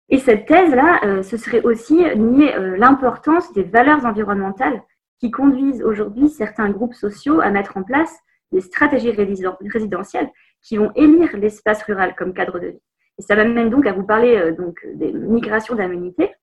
Et 0.10 0.18
cette 0.18 0.48
thèse-là, 0.48 1.02
euh, 1.04 1.24
ce 1.24 1.36
serait 1.38 1.62
aussi 1.62 1.96
nier 2.16 2.56
euh, 2.56 2.78
l'importance 2.78 3.52
des 3.54 3.64
valeurs 3.64 4.06
environnementales 4.06 4.82
qui 5.20 5.32
conduisent 5.32 5.84
aujourd'hui 5.84 6.30
certains 6.30 6.70
groupes 6.70 6.94
sociaux 6.94 7.42
à 7.42 7.50
mettre 7.50 7.78
en 7.78 7.84
place 7.84 8.18
des 8.52 8.62
stratégies 8.62 9.12
résidentielles 9.12 10.30
qui 10.62 10.78
vont 10.78 10.92
élire 10.96 11.36
l'espace 11.38 11.84
rural 11.84 12.16
comme 12.16 12.34
cadre 12.34 12.60
de 12.60 12.68
vie. 12.68 12.82
Et 13.20 13.22
ça 13.22 13.36
m'amène 13.36 13.70
donc 13.70 13.86
à 13.86 13.94
vous 13.94 14.04
parler 14.04 14.54
des 14.94 15.12
migrations 15.12 15.76
d'aménité 15.76 16.34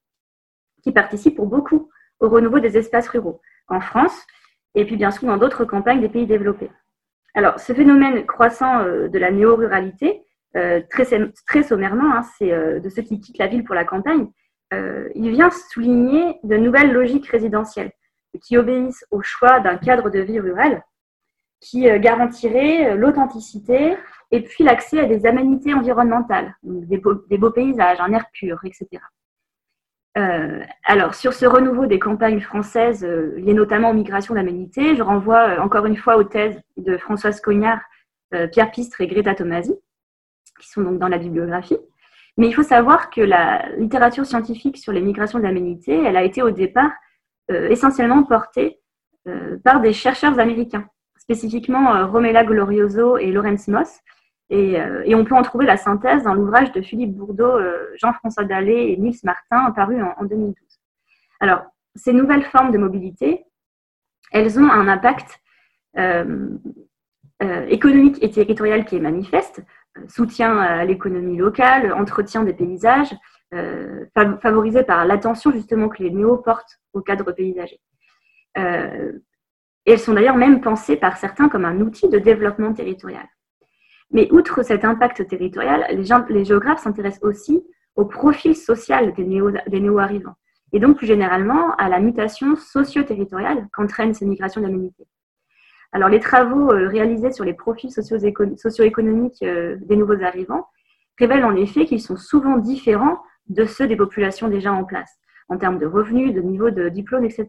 qui 0.82 0.93
participent 0.93 1.36
pour 1.36 1.47
beaucoup 1.47 1.90
au 2.20 2.28
renouveau 2.28 2.61
des 2.61 2.76
espaces 2.76 3.09
ruraux 3.09 3.40
en 3.68 3.80
France 3.80 4.26
et 4.74 4.84
puis 4.84 4.97
bien 4.97 5.11
sûr 5.11 5.28
dans 5.28 5.36
d'autres 5.36 5.64
campagnes 5.64 6.01
des 6.01 6.09
pays 6.09 6.26
développés. 6.26 6.70
Alors, 7.35 7.59
ce 7.61 7.72
phénomène 7.72 8.26
croissant 8.26 8.80
euh, 8.80 9.09
de 9.09 9.18
la 9.18 9.30
néo-ruralité, 9.30 10.22
euh, 10.57 10.80
très, 10.91 11.62
sommairement, 11.62 12.14
hein, 12.14 12.22
c'est 12.39 12.51
de 12.51 12.89
ceux 12.91 13.03
qui 13.03 13.20
quittent 13.20 13.39
la 13.39 13.47
ville 13.47 13.64
pour 13.64 13.74
la 13.74 13.85
campagne, 13.85 14.28
il 15.14 15.30
vient 15.30 15.51
souligner 15.51 16.39
de 16.45 16.57
nouvelles 16.57 16.93
logiques 16.93 17.26
résidentielles 17.26 17.93
qui 18.41 18.57
obéissent 18.57 19.05
au 19.11 19.20
choix 19.20 19.61
d'un 19.61 19.76
cadre 19.76 20.09
de 20.09 20.18
vie 20.18 20.41
rural 20.41 20.83
qui 21.61 21.83
garantirait 22.01 22.97
l'authenticité 22.97 23.99
et 24.30 24.41
puis 24.41 24.64
l'accès 24.64 25.01
à 25.01 25.05
des 25.05 25.26
aménités 25.26 25.74
environnementales, 25.74 26.57
des 26.62 26.97
beaux, 26.97 27.51
paysages, 27.51 28.01
un 28.01 28.14
air 28.14 28.24
pur, 28.33 28.59
etc. 28.64 28.89
Euh, 30.18 30.60
alors, 30.84 31.14
sur 31.14 31.32
ce 31.32 31.46
renouveau 31.46 31.86
des 31.86 31.98
campagnes 31.98 32.40
françaises 32.40 33.02
euh, 33.02 33.34
liées 33.38 33.54
notamment 33.54 33.90
aux 33.90 33.94
migrations 33.94 34.34
d'aménités, 34.34 34.94
je 34.94 35.02
renvoie 35.02 35.48
euh, 35.48 35.60
encore 35.60 35.86
une 35.86 35.96
fois 35.96 36.16
aux 36.16 36.24
thèses 36.24 36.60
de 36.76 36.98
Françoise 36.98 37.40
Cognard, 37.40 37.80
Pierre 38.50 38.70
Pistre 38.70 39.02
et 39.02 39.06
Greta 39.06 39.34
Tomasi, 39.34 39.74
qui 40.58 40.68
sont 40.70 40.80
donc 40.80 40.98
dans 40.98 41.08
la 41.08 41.18
bibliographie. 41.18 41.76
Mais 42.38 42.48
il 42.48 42.54
faut 42.54 42.62
savoir 42.62 43.10
que 43.10 43.20
la 43.20 43.68
littérature 43.76 44.24
scientifique 44.24 44.78
sur 44.78 44.90
les 44.90 45.02
migrations 45.02 45.38
d'aménités, 45.38 46.02
elle 46.02 46.16
a 46.16 46.22
été 46.22 46.40
au 46.40 46.50
départ 46.50 46.90
essentiellement 47.50 48.22
portée 48.22 48.80
par 49.64 49.82
des 49.82 49.92
chercheurs 49.92 50.38
américains, 50.38 50.86
spécifiquement 51.18 52.06
Romela 52.06 52.42
Glorioso 52.42 53.18
et 53.18 53.30
Lawrence 53.30 53.68
Moss, 53.68 54.00
euh, 54.53 55.03
et, 55.05 55.14
on 55.14 55.24
peut 55.24 55.34
en 55.34 55.42
trouver 55.42 55.64
la 55.64 55.76
synthèse 55.76 56.24
dans 56.24 56.34
l'ouvrage 56.34 56.72
de 56.72 56.82
Philippe 56.82 57.14
Bourdeau, 57.14 57.44
euh, 57.44 57.90
Jean-François 57.96 58.44
Dallet 58.44 58.92
et 58.92 58.96
Nils 58.96 59.18
Martin, 59.24 59.70
paru 59.70 60.03
en, 60.03 60.24
2012. 60.24 60.55
Alors, 61.40 61.62
ces 61.94 62.12
nouvelles 62.12 62.44
formes 62.44 62.70
de 62.70 62.78
mobilité, 62.78 63.44
elles 64.30 64.59
ont 64.59 64.70
un 64.70 64.88
impact 64.88 65.40
euh, 65.98 66.48
économique 67.68 68.22
et 68.22 68.30
territorial 68.30 68.84
qui 68.84 68.96
est 68.96 69.00
manifeste, 69.00 69.62
soutien 70.07 70.59
à 70.59 70.84
l'économie 70.84 71.36
locale, 71.36 71.92
entretien 71.92 72.44
des 72.44 72.55
paysages, 72.55 73.12
favorisé 74.14 74.82
par 74.84 75.05
l'attention 75.05 75.50
justement 75.50 75.90
que 75.90 76.03
les 76.03 76.11
néo 76.11 76.38
portent 76.38 76.80
au 76.94 77.03
cadre 77.03 77.32
paysager. 77.32 77.80
et 78.57 78.62
elles 79.84 79.98
sont 79.98 80.14
d'ailleurs 80.14 80.36
même 80.36 80.62
pensées 80.62 80.96
par 80.96 81.18
certains 81.18 81.50
comme 81.50 81.66
un 81.66 81.80
outil 81.80 82.09
de 82.09 82.18
développement 82.18 82.72
territorial. 82.72 83.26
Mais 84.12 84.28
outre 84.30 84.62
cet 84.62 84.84
impact 84.84 85.26
territorial, 85.26 85.86
les, 85.90 86.44
géographes 86.44 86.82
s'intéressent 86.82 87.22
aussi 87.22 87.64
au 87.96 88.04
profil 88.04 88.54
social 88.54 89.12
des 89.14 89.80
néo-arrivants 89.80 90.36
et 90.72 90.80
donc 90.80 90.96
plus 90.96 91.06
généralement 91.06 91.74
à 91.76 91.88
la 91.88 92.00
mutation 92.00 92.56
socio-territoriale 92.56 93.68
qu'entraînent 93.72 94.14
ces 94.14 94.26
migrations 94.26 94.60
d'aménité. 94.60 95.06
Alors 95.92 96.08
les 96.08 96.20
travaux 96.20 96.72
euh, 96.72 96.88
réalisés 96.88 97.32
sur 97.32 97.44
les 97.44 97.52
profils 97.52 97.90
socio-économiques 97.90 99.42
euh, 99.42 99.76
des 99.82 99.96
nouveaux 99.96 100.22
arrivants 100.22 100.66
révèlent 101.18 101.44
en 101.44 101.54
effet 101.54 101.84
qu'ils 101.84 102.00
sont 102.00 102.16
souvent 102.16 102.56
différents 102.56 103.18
de 103.48 103.66
ceux 103.66 103.86
des 103.86 103.96
populations 103.96 104.48
déjà 104.48 104.72
en 104.72 104.84
place, 104.84 105.18
en 105.48 105.58
termes 105.58 105.78
de 105.78 105.86
revenus, 105.86 106.32
de 106.32 106.40
niveau 106.40 106.70
de 106.70 106.88
diplôme, 106.88 107.24
etc. 107.24 107.48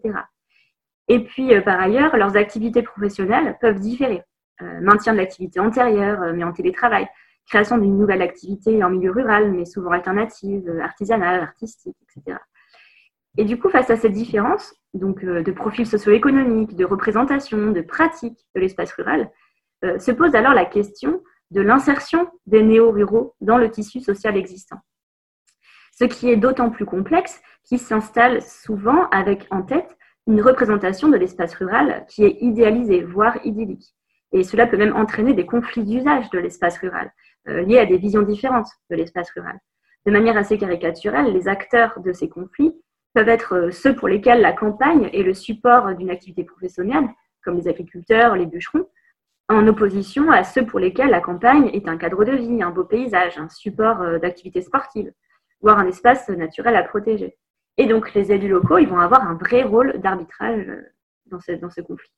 Et 1.07 1.23
puis, 1.23 1.53
euh, 1.53 1.61
par 1.61 1.79
ailleurs, 1.79 2.17
leurs 2.17 2.35
activités 2.35 2.81
professionnelles 2.81 3.57
peuvent 3.61 3.79
différer. 3.79 4.23
Euh, 4.61 4.81
maintien 4.81 5.13
de 5.13 5.17
l'activité 5.17 5.59
antérieure, 5.59 6.21
euh, 6.21 6.33
mais 6.33 6.43
en 6.43 6.51
télétravail, 6.51 7.07
création 7.47 7.79
d'une 7.79 7.97
nouvelle 7.97 8.21
activité 8.21 8.83
en 8.83 8.91
milieu 8.91 9.09
rural, 9.09 9.51
mais 9.51 9.65
souvent 9.65 9.89
alternative, 9.89 10.69
euh, 10.69 10.79
artisanale, 10.79 11.41
artistique, 11.41 11.97
etc. 12.03 12.37
Et 13.37 13.45
du 13.45 13.57
coup, 13.57 13.69
face 13.69 13.89
à 13.89 13.97
cette 13.97 14.11
différence, 14.11 14.75
donc 14.93 15.25
de 15.25 15.51
profil 15.51 15.87
socio-économique, 15.87 16.75
de 16.75 16.85
représentation, 16.85 17.71
de 17.71 17.81
pratique 17.81 18.37
de 18.53 18.61
l'espace 18.61 18.93
rural, 18.93 19.31
se 19.81 20.11
pose 20.11 20.35
alors 20.35 20.53
la 20.53 20.65
question 20.65 21.23
de 21.49 21.59
l'insertion 21.59 22.29
des 22.45 22.61
néo-ruraux 22.61 23.33
dans 23.41 23.57
le 23.57 23.71
tissu 23.71 24.01
social 24.01 24.37
existant. 24.37 24.77
Ce 25.93 26.05
qui 26.05 26.29
est 26.29 26.37
d'autant 26.37 26.69
plus 26.69 26.85
complexe 26.85 27.41
qu'il 27.63 27.79
s'installe 27.79 28.43
souvent 28.43 29.09
avec 29.09 29.47
en 29.49 29.63
tête 29.63 29.97
une 30.27 30.39
représentation 30.39 31.09
de 31.09 31.17
l'espace 31.17 31.55
rural 31.55 32.05
qui 32.07 32.23
est 32.23 32.37
idéalisée, 32.39 33.01
voire 33.01 33.43
idyllique. 33.43 33.95
Et 34.33 34.43
cela 34.43 34.67
peut 34.67 34.77
même 34.77 34.95
entraîner 34.95 35.33
des 35.33 35.45
conflits 35.45 35.83
d'usage 35.83 36.29
de 36.31 36.39
l'espace 36.39 36.77
rural, 36.79 37.13
euh, 37.47 37.61
liés 37.61 37.77
à 37.77 37.85
des 37.85 37.97
visions 37.97 38.23
différentes 38.23 38.69
de 38.89 38.95
l'espace 38.95 39.29
rural. 39.31 39.59
De 40.05 40.11
manière 40.11 40.35
assez 40.35 40.57
caricaturelle, 40.57 41.31
les 41.31 41.47
acteurs 41.47 41.99
de 41.99 42.11
ces 42.11 42.27
conflits 42.27 42.73
peuvent 43.13 43.29
être 43.29 43.55
euh, 43.55 43.71
ceux 43.71 43.95
pour 43.95 44.07
lesquels 44.07 44.41
la 44.41 44.51
campagne 44.51 45.09
est 45.13 45.23
le 45.23 45.35
support 45.35 45.93
d'une 45.95 46.09
activité 46.09 46.43
professionnelle, 46.43 47.07
comme 47.43 47.55
les 47.55 47.67
agriculteurs, 47.67 48.35
les 48.35 48.47
bûcherons, 48.47 48.87
en 49.49 49.67
opposition 49.67 50.31
à 50.31 50.43
ceux 50.43 50.65
pour 50.65 50.79
lesquels 50.79 51.09
la 51.09 51.21
campagne 51.21 51.69
est 51.73 51.87
un 51.87 51.97
cadre 51.97 52.25
de 52.25 52.31
vie, 52.31 52.63
un 52.63 52.71
beau 52.71 52.85
paysage, 52.85 53.37
un 53.37 53.49
support 53.49 54.01
euh, 54.01 54.17
d'activité 54.17 54.61
sportive, 54.61 55.11
voire 55.61 55.77
un 55.77 55.87
espace 55.87 56.27
naturel 56.29 56.75
à 56.75 56.83
protéger. 56.83 57.37
Et 57.77 57.85
donc 57.85 58.13
les 58.15 58.31
élus 58.31 58.49
locaux, 58.49 58.79
ils 58.79 58.87
vont 58.87 58.99
avoir 58.99 59.27
un 59.27 59.35
vrai 59.35 59.63
rôle 59.63 59.99
d'arbitrage 59.99 60.67
dans 61.27 61.39
ce, 61.39 61.51
dans 61.53 61.69
ce 61.69 61.81
conflit. 61.81 62.11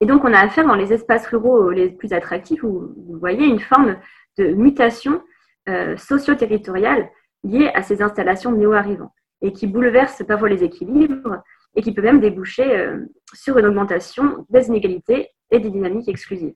Et 0.00 0.06
donc, 0.06 0.24
on 0.24 0.32
a 0.32 0.38
affaire 0.38 0.66
dans 0.66 0.74
les 0.74 0.92
espaces 0.92 1.26
ruraux 1.26 1.70
les 1.70 1.90
plus 1.90 2.12
attractifs 2.12 2.62
où 2.62 2.94
vous 2.96 3.18
voyez 3.18 3.46
une 3.46 3.60
forme 3.60 3.96
de 4.38 4.48
mutation 4.48 5.22
euh, 5.68 5.96
socio-territoriale 5.96 7.08
liée 7.44 7.70
à 7.74 7.82
ces 7.82 8.02
installations 8.02 8.52
néo-arrivants 8.52 9.12
et 9.42 9.52
qui 9.52 9.66
bouleverse 9.66 10.22
parfois 10.26 10.48
les 10.48 10.64
équilibres 10.64 11.42
et 11.74 11.82
qui 11.82 11.92
peut 11.92 12.02
même 12.02 12.20
déboucher 12.20 12.78
euh, 12.78 13.06
sur 13.32 13.58
une 13.58 13.66
augmentation 13.66 14.46
des 14.50 14.68
inégalités 14.68 15.30
et 15.50 15.60
des 15.60 15.70
dynamiques 15.70 16.08
exclusives. 16.08 16.54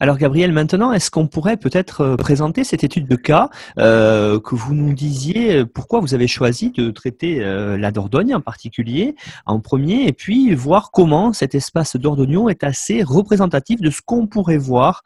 Alors 0.00 0.18
Gabriel, 0.18 0.50
maintenant, 0.50 0.92
est-ce 0.92 1.08
qu'on 1.08 1.28
pourrait 1.28 1.56
peut-être 1.56 2.00
euh, 2.00 2.16
présenter 2.16 2.64
cette 2.64 2.82
étude 2.82 3.06
de 3.06 3.14
cas, 3.14 3.48
euh, 3.78 4.40
que 4.40 4.56
vous 4.56 4.74
nous 4.74 4.92
disiez 4.92 5.58
euh, 5.58 5.66
pourquoi 5.66 6.00
vous 6.00 6.14
avez 6.14 6.26
choisi 6.26 6.72
de 6.72 6.90
traiter 6.90 7.38
la 7.38 7.90
Dordogne 7.92 8.34
en 8.34 8.40
particulier 8.40 9.14
en 9.46 9.60
premier, 9.60 10.08
et 10.08 10.12
puis 10.12 10.52
voir 10.54 10.90
comment 10.90 11.32
cet 11.32 11.54
espace 11.54 11.94
d'Ordognon 11.94 12.48
est 12.48 12.64
assez 12.64 13.04
représentatif 13.04 13.80
de 13.80 13.90
ce 13.90 14.00
qu'on 14.04 14.26
pourrait 14.26 14.58
voir 14.58 15.02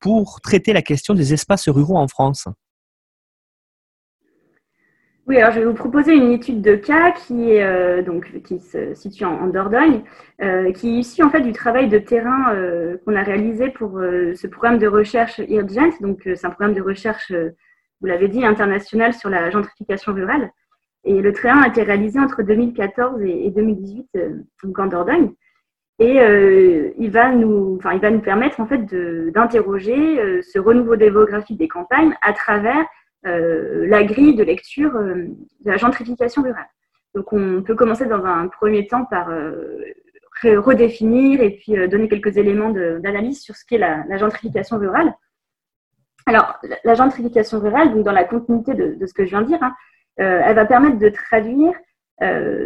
pour 0.00 0.40
traiter 0.40 0.72
la 0.72 0.82
question 0.82 1.14
des 1.14 1.34
espaces 1.34 1.68
ruraux 1.68 1.98
en 1.98 2.08
France? 2.08 2.46
Oui, 5.26 5.38
alors 5.38 5.52
je 5.52 5.60
vais 5.60 5.64
vous 5.64 5.72
proposer 5.72 6.14
une 6.14 6.32
étude 6.32 6.60
de 6.60 6.74
cas 6.74 7.12
qui, 7.12 7.50
est, 7.50 7.62
euh, 7.62 8.02
donc, 8.02 8.30
qui 8.42 8.60
se 8.60 8.92
situe 8.94 9.24
en, 9.24 9.46
Dordogne, 9.46 10.02
euh, 10.42 10.70
qui 10.72 10.90
est 10.90 10.98
issue 10.98 11.22
en 11.22 11.30
fait 11.30 11.40
du 11.40 11.52
travail 11.52 11.88
de 11.88 11.98
terrain 11.98 12.54
euh, 12.54 12.98
qu'on 13.04 13.16
a 13.16 13.22
réalisé 13.22 13.70
pour 13.70 13.98
ce 14.00 14.46
programme 14.46 14.78
de 14.78 14.86
recherche 14.86 15.38
IRGENT. 15.38 16.02
Donc, 16.02 16.20
c'est 16.24 16.44
un 16.44 16.50
programme 16.50 16.74
de 16.74 16.82
recherche, 16.82 17.32
vous 17.32 18.06
l'avez 18.06 18.28
dit, 18.28 18.44
international 18.44 19.14
sur 19.14 19.30
la 19.30 19.48
gentrification 19.48 20.12
rurale. 20.12 20.50
Et 21.04 21.22
le 21.22 21.32
terrain 21.32 21.62
a 21.62 21.68
été 21.68 21.82
réalisé 21.82 22.20
entre 22.20 22.42
2014 22.42 23.22
et, 23.22 23.50
2018 23.50 24.06
donc 24.62 24.78
en 24.78 24.86
Dordogne. 24.86 25.32
Et 26.00 26.18
il, 26.98 27.10
va 27.10 27.32
nous, 27.32 27.78
il 27.92 28.00
va 28.00 28.10
nous 28.10 28.20
permettre 28.20 28.60
en 28.60 28.66
fait 28.66 28.84
d'interroger 29.32 30.42
ce 30.42 30.58
renouveau 30.58 30.96
démographique 30.96 31.58
des 31.58 31.68
campagnes 31.68 32.14
à 32.20 32.32
travers 32.32 32.84
la 33.24 34.04
grille 34.04 34.34
de 34.34 34.44
lecture 34.44 34.94
euh, 34.96 35.26
de 35.60 35.70
la 35.70 35.76
gentrification 35.76 36.42
rurale. 36.42 36.68
Donc 37.14 37.32
on 37.32 37.62
peut 37.62 37.74
commencer 37.74 38.06
dans 38.06 38.24
un 38.24 38.48
premier 38.48 38.86
temps 38.86 39.04
par 39.04 39.30
euh, 39.30 39.94
redéfinir 40.42 41.40
et 41.40 41.50
puis 41.50 41.88
donner 41.88 42.08
quelques 42.08 42.36
éléments 42.36 42.70
d'analyse 42.70 43.40
sur 43.40 43.54
ce 43.54 43.64
qu'est 43.64 43.78
la, 43.78 44.16
gentrification 44.18 44.78
rurale. 44.78 45.14
Alors, 46.26 46.58
la 46.84 46.94
gentrification 46.94 47.60
rurale, 47.60 47.94
donc 47.94 48.04
dans 48.04 48.12
la 48.12 48.24
continuité 48.24 48.74
de, 48.74 49.06
ce 49.06 49.14
que 49.14 49.24
je 49.24 49.30
viens 49.30 49.42
de 49.42 49.46
dire, 49.46 49.62
hein, 49.62 49.74
elle 50.16 50.56
va 50.56 50.66
permettre 50.66 50.98
de 50.98 51.08
traduire 51.08 51.72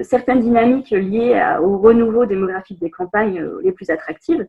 certaines 0.03 0.41
dynamiques 0.41 0.91
liées 0.91 1.41
au 1.61 1.79
renouveau 1.79 2.25
démographique 2.25 2.81
des 2.81 2.91
campagnes 2.91 3.47
les 3.63 3.73
plus 3.73 3.91
attractives, 3.91 4.47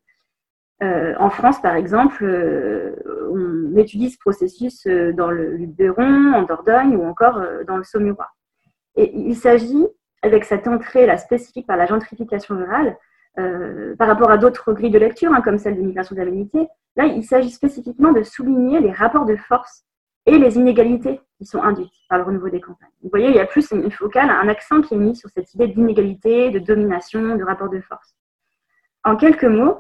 euh, 0.82 1.14
en 1.20 1.30
France, 1.30 1.62
par 1.62 1.76
exemple, 1.76 2.24
euh, 2.24 2.96
on 3.32 3.76
étudie 3.76 4.10
ce 4.10 4.18
processus 4.18 4.88
euh, 4.88 5.12
dans 5.12 5.30
le 5.30 5.56
Luberon, 5.56 6.34
en 6.34 6.44
Dordogne 6.44 6.96
ou 6.96 7.06
encore 7.06 7.42
dans 7.68 7.78
le 7.78 7.84
Saumurois. 7.84 8.30
Et 8.96 9.12
il 9.14 9.36
s'agit, 9.36 9.86
avec 10.22 10.46
cette 10.46 10.68
entrée 10.68 11.06
là, 11.06 11.18
spécifique 11.18 11.68
par 11.68 11.78
la 11.78 11.86
gentrification 11.86 12.56
rurale, 12.56 12.98
par 13.98 14.10
rapport 14.10 14.32
à 14.32 14.38
d'autres 14.38 14.74
grilles 14.74 14.92
de 14.92 15.00
lecture, 15.00 15.32
hein, 15.32 15.40
comme 15.40 15.58
celle 15.60 15.78
de 15.78 15.82
migration 15.82 16.14
d'aménité, 16.14 16.68
là, 16.98 17.06
il 17.06 17.24
s'agit 17.24 17.52
spécifiquement 17.52 18.12
de 18.12 18.22
souligner 18.22 18.82
les 18.82 18.92
rapports 18.92 19.26
de 19.26 19.38
force 19.38 19.86
et 20.26 20.38
les 20.38 20.58
inégalités 20.58 21.22
qui 21.38 21.46
sont 21.46 21.62
induites 21.62 21.94
par 22.10 22.18
le 22.18 22.26
renouveau 22.26 22.50
des 22.50 22.60
campagnes. 22.60 22.90
Vous 23.02 23.10
voyez, 23.10 23.30
il 23.30 23.36
y 23.36 23.40
a 23.40 23.46
plus 23.46 23.72
une 23.72 23.90
focale, 23.92 24.30
un 24.30 24.50
accent 24.50 24.82
qui 24.82 24.96
est 24.96 24.98
mis 24.98 25.16
sur 25.16 25.30
cette 25.30 25.54
idée 25.54 25.68
d'inégalité, 25.68 26.50
de 26.50 26.60
domination, 26.60 27.38
de 27.38 27.44
rapport 27.46 27.70
de 27.70 27.80
force. 27.80 28.14
En 29.06 29.16
quelques 29.16 29.46
mots, 29.46 29.78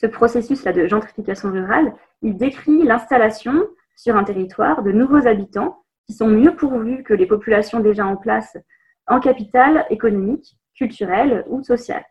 ce 0.00 0.06
processus-là 0.06 0.72
de 0.72 0.86
gentrification 0.86 1.52
rurale, 1.52 1.92
il 2.22 2.36
décrit 2.36 2.84
l'installation 2.84 3.68
sur 3.96 4.16
un 4.16 4.24
territoire 4.24 4.82
de 4.82 4.92
nouveaux 4.92 5.26
habitants 5.26 5.84
qui 6.06 6.14
sont 6.14 6.28
mieux 6.28 6.56
pourvus 6.56 7.02
que 7.02 7.12
les 7.12 7.26
populations 7.26 7.80
déjà 7.80 8.06
en 8.06 8.16
place 8.16 8.56
en 9.06 9.20
capital 9.20 9.84
économique, 9.90 10.56
culturel 10.74 11.44
ou 11.48 11.62
social. 11.62 12.02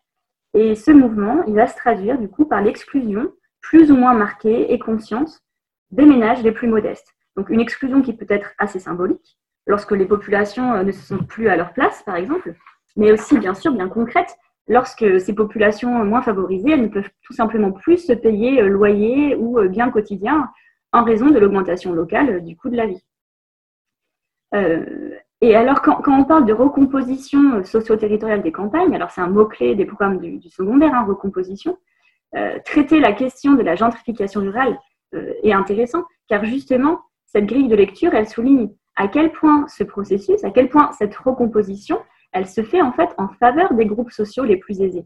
Et 0.53 0.75
ce 0.75 0.91
mouvement, 0.91 1.43
il 1.47 1.55
va 1.55 1.65
se 1.65 1.75
traduire 1.75 2.19
du 2.19 2.29
coup 2.29 2.45
par 2.45 2.61
l'exclusion 2.61 3.31
plus 3.61 3.91
ou 3.91 3.95
moins 3.95 4.13
marquée 4.13 4.71
et 4.71 4.77
consciente 4.77 5.39
des 5.89 6.05
ménages 6.05 6.43
les 6.43 6.51
plus 6.51 6.67
modestes. 6.67 7.15
Donc 7.35 7.49
une 7.49 7.59
exclusion 7.59 8.03
qui 8.03 8.13
peut 8.13 8.27
être 8.29 8.51
assez 8.59 8.79
symbolique, 8.79 9.39
lorsque 9.65 9.91
les 9.91 10.05
populations 10.05 10.73
euh, 10.73 10.83
ne 10.83 10.91
se 10.91 11.01
sentent 11.01 11.27
plus 11.27 11.47
à 11.47 11.55
leur 11.55 11.73
place, 11.73 12.03
par 12.03 12.15
exemple, 12.15 12.53
mais 12.95 13.11
aussi 13.11 13.39
bien 13.39 13.55
sûr 13.55 13.71
bien 13.71 13.89
concrète, 13.89 14.37
lorsque 14.69 15.19
ces 15.19 15.33
populations 15.33 16.05
moins 16.05 16.21
favorisées, 16.21 16.71
elles 16.71 16.83
ne 16.83 16.87
peuvent 16.87 17.09
tout 17.23 17.33
simplement 17.33 17.71
plus 17.71 17.97
se 17.97 18.13
payer 18.13 18.61
euh, 18.61 18.69
loyer 18.69 19.35
ou 19.35 19.59
euh, 19.59 19.67
bien 19.67 19.89
quotidien 19.89 20.49
en 20.93 21.03
raison 21.03 21.29
de 21.29 21.39
l'augmentation 21.39 21.91
locale 21.91 22.43
du 22.45 22.55
coût 22.55 22.69
de 22.69 22.77
la 22.77 22.87
vie. 22.87 23.03
et 25.41 25.55
alors, 25.55 25.83
quand, 25.83 26.01
on 26.07 26.23
parle 26.23 26.45
de 26.45 26.53
recomposition 26.53 27.63
socio-territoriale 27.63 28.41
des 28.41 28.51
campagnes, 28.51 28.95
alors 28.95 29.11
c'est 29.11 29.21
un 29.21 29.27
mot-clé 29.27 29.75
des 29.75 29.85
programmes 29.85 30.17
du, 30.17 30.49
secondaire, 30.49 30.95
hein, 30.95 31.05
recomposition, 31.07 31.77
traiter 32.65 32.99
la 32.99 33.13
question 33.13 33.53
de 33.53 33.61
la 33.61 33.75
gentrification 33.75 34.41
rurale 34.41 34.79
est 35.43 35.53
intéressant, 35.53 36.05
car 36.27 36.43
justement, 36.43 37.01
cette 37.27 37.45
grille 37.45 37.67
de 37.67 37.75
lecture, 37.75 38.15
elle 38.15 38.27
souligne 38.27 38.71
à 38.95 39.07
quel 39.07 39.31
point 39.31 39.67
ce 39.67 39.83
processus, 39.83 40.43
à 40.43 40.49
quel 40.49 40.69
point 40.69 40.91
cette 40.93 41.15
recomposition, 41.15 41.99
elle 42.31 42.47
se 42.47 42.63
fait 42.63 42.81
en 42.81 42.91
fait 42.91 43.09
en 43.17 43.29
faveur 43.29 43.73
des 43.73 43.85
groupes 43.85 44.11
sociaux 44.11 44.43
les 44.43 44.57
plus 44.57 44.81
aisés. 44.81 45.05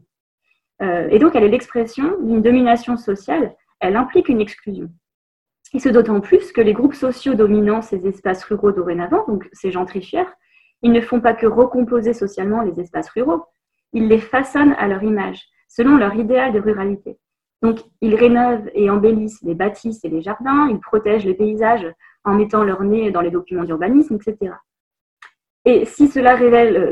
Euh, 0.82 1.08
et 1.10 1.18
donc, 1.18 1.34
elle 1.34 1.44
est 1.44 1.48
l'expression 1.48 2.20
d'une 2.20 2.42
domination 2.42 2.96
sociale, 2.96 3.54
elle 3.80 3.96
implique 3.96 4.28
une 4.28 4.40
exclusion. 4.40 4.88
Et 5.72 5.78
ce 5.78 5.88
d'autant 5.88 6.20
plus 6.20 6.52
que 6.52 6.60
les 6.60 6.72
groupes 6.72 6.94
sociaux 6.94 7.34
dominant 7.34 7.82
ces 7.82 8.06
espaces 8.06 8.44
ruraux 8.44 8.72
dorénavant, 8.72 9.24
donc 9.26 9.48
ces 9.52 9.70
gentrifieurs, 9.70 10.32
ils 10.82 10.92
ne 10.92 11.00
font 11.00 11.20
pas 11.20 11.34
que 11.34 11.46
recomposer 11.46 12.12
socialement 12.12 12.62
les 12.62 12.78
espaces 12.80 13.08
ruraux, 13.10 13.44
ils 13.92 14.08
les 14.08 14.18
façonnent 14.18 14.74
à 14.78 14.86
leur 14.86 15.02
image, 15.02 15.42
selon 15.68 15.96
leur 15.96 16.14
idéal 16.14 16.52
de 16.52 16.60
ruralité. 16.60 17.18
Donc, 17.62 17.80
ils 18.00 18.14
rénovent 18.14 18.68
et 18.74 18.90
embellissent 18.90 19.42
les 19.42 19.54
bâtisses 19.54 20.04
et 20.04 20.08
les 20.08 20.20
jardins, 20.20 20.68
ils 20.68 20.80
protègent 20.80 21.24
les 21.24 21.34
paysages 21.34 21.86
en 22.24 22.34
mettant 22.34 22.62
leur 22.62 22.82
nez 22.82 23.10
dans 23.10 23.20
les 23.20 23.30
documents 23.30 23.64
d'urbanisme, 23.64 24.16
etc. 24.16 24.52
Et 25.64 25.86
si 25.86 26.08
cela, 26.08 26.36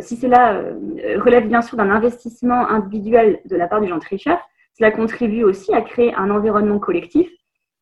cela 0.01 0.55
euh, 0.55 1.21
relève 1.21 1.47
bien 1.47 1.61
sûr 1.61 1.77
d'un 1.77 1.91
investissement 1.91 2.69
individuel 2.69 3.41
de 3.45 3.57
la 3.57 3.69
part 3.69 3.81
du 3.81 3.89
gentrifieur, 3.89 4.39
cela 4.79 4.91
contribue 4.91 5.45
aussi 5.45 5.75
à 5.75 5.83
créer 5.83 6.15
un 6.15 6.31
environnement 6.31 6.79
collectif 6.79 7.31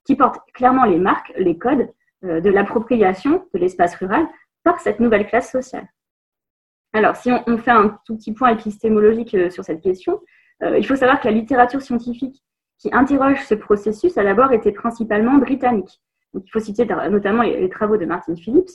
qui 0.04 0.16
porte 0.16 0.40
clairement 0.52 0.84
les 0.84 0.98
marques, 0.98 1.32
les 1.36 1.56
codes 1.56 1.88
euh, 2.24 2.40
de 2.40 2.50
l'appropriation 2.50 3.46
de 3.54 3.58
l'espace 3.60 3.94
rural 3.96 4.26
par 4.64 4.80
cette 4.80 4.98
nouvelle 4.98 5.26
classe 5.28 5.50
sociale. 5.50 5.88
Alors, 6.92 7.14
si 7.14 7.30
on, 7.46 7.56
fait 7.56 7.70
un 7.70 8.00
tout 8.04 8.16
petit 8.16 8.32
point 8.32 8.50
épistémologique 8.50 9.34
euh, 9.34 9.50
sur 9.50 9.64
cette 9.64 9.80
question, 9.80 10.20
il 10.76 10.86
faut 10.86 10.96
savoir 10.96 11.20
que 11.20 11.26
la 11.26 11.32
littérature 11.32 11.80
scientifique 11.80 12.44
qui 12.76 12.90
interroge 12.92 13.42
ce 13.46 13.54
processus 13.54 14.18
a 14.18 14.24
d'abord 14.24 14.52
été 14.52 14.72
principalement 14.72 15.38
britannique 15.38 16.02
il 16.34 16.50
faut 16.50 16.60
citer 16.60 16.86
notamment 17.10 17.42
les, 17.42 17.68
travaux 17.68 17.96
de 17.96 18.04
Martin 18.04 18.36
Phillips. 18.36 18.70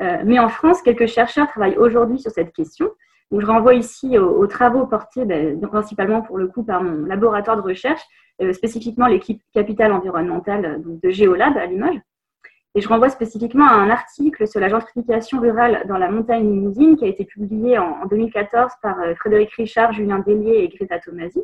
Euh, 0.00 0.22
mais 0.24 0.38
en 0.38 0.48
France, 0.48 0.82
quelques 0.82 1.06
chercheurs 1.06 1.48
travaillent 1.48 1.76
aujourd'hui 1.76 2.18
sur 2.18 2.30
cette 2.30 2.52
question. 2.52 2.90
je 3.36 3.46
renvoie 3.46 3.74
ici 3.74 4.18
aux, 4.18 4.46
travaux 4.46 4.86
portés 4.86 5.24
ben, 5.24 5.60
principalement 5.60 6.22
pour 6.22 6.38
le 6.38 6.48
coup 6.48 6.62
par 6.62 6.82
mon 6.82 7.04
laboratoire 7.04 7.56
de 7.56 7.62
recherche, 7.62 8.02
euh, 8.42 8.52
spécifiquement 8.52 9.06
l'équipe 9.06 9.42
capitale 9.52 9.92
environnementale 9.92 10.64
euh, 10.64 10.78
de 11.02 11.10
Géolab 11.10 11.56
à 11.56 11.66
Limoges. 11.66 12.00
Et 12.74 12.80
je 12.80 12.88
renvoie 12.88 13.08
spécifiquement 13.08 13.66
à 13.66 13.74
un 13.74 13.90
article 13.90 14.46
sur 14.46 14.60
la 14.60 14.68
gentrification 14.68 15.40
rurale 15.40 15.84
dans 15.88 15.98
la 15.98 16.08
montagne 16.08 16.48
limousine 16.48 16.96
qui 16.96 17.04
a 17.04 17.08
été 17.08 17.24
publié 17.24 17.78
en, 17.78 18.06
2014 18.06 18.72
par 18.80 18.96
Frédéric 19.16 19.52
Richard, 19.54 19.92
Julien 19.92 20.20
Dellier 20.20 20.62
et 20.62 20.68
Greta 20.68 21.00
Tomasi 21.00 21.40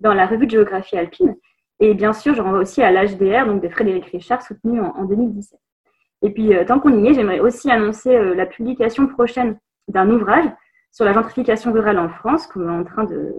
dans 0.00 0.14
la 0.14 0.26
revue 0.26 0.46
de 0.46 0.52
géographie 0.52 0.96
alpine. 0.96 1.36
Et 1.80 1.94
bien 1.94 2.12
sûr, 2.12 2.34
je 2.34 2.40
renvoie 2.40 2.60
aussi 2.60 2.82
à 2.82 2.90
l'HDR, 2.90 3.46
donc 3.46 3.62
de 3.62 3.68
Frédéric 3.68 4.06
Richard, 4.06 4.42
soutenu 4.42 4.80
en, 4.80 5.04
2017. 5.04 5.58
Et 6.24 6.30
puis, 6.30 6.54
euh, 6.54 6.64
tant 6.64 6.80
qu'on 6.80 7.04
y 7.04 7.08
est, 7.08 7.14
j'aimerais 7.14 7.40
aussi 7.40 7.70
annoncer 7.70 8.16
euh, 8.16 8.34
la 8.34 8.46
publication 8.46 9.06
prochaine 9.06 9.58
d'un 9.88 10.10
ouvrage 10.10 10.46
sur 10.90 11.04
la 11.04 11.12
gentrification 11.12 11.70
rurale 11.70 11.98
en 11.98 12.08
France, 12.08 12.46
qu'on 12.46 12.66
est 12.66 12.80
en 12.80 12.82
train 12.82 13.04
de 13.04 13.34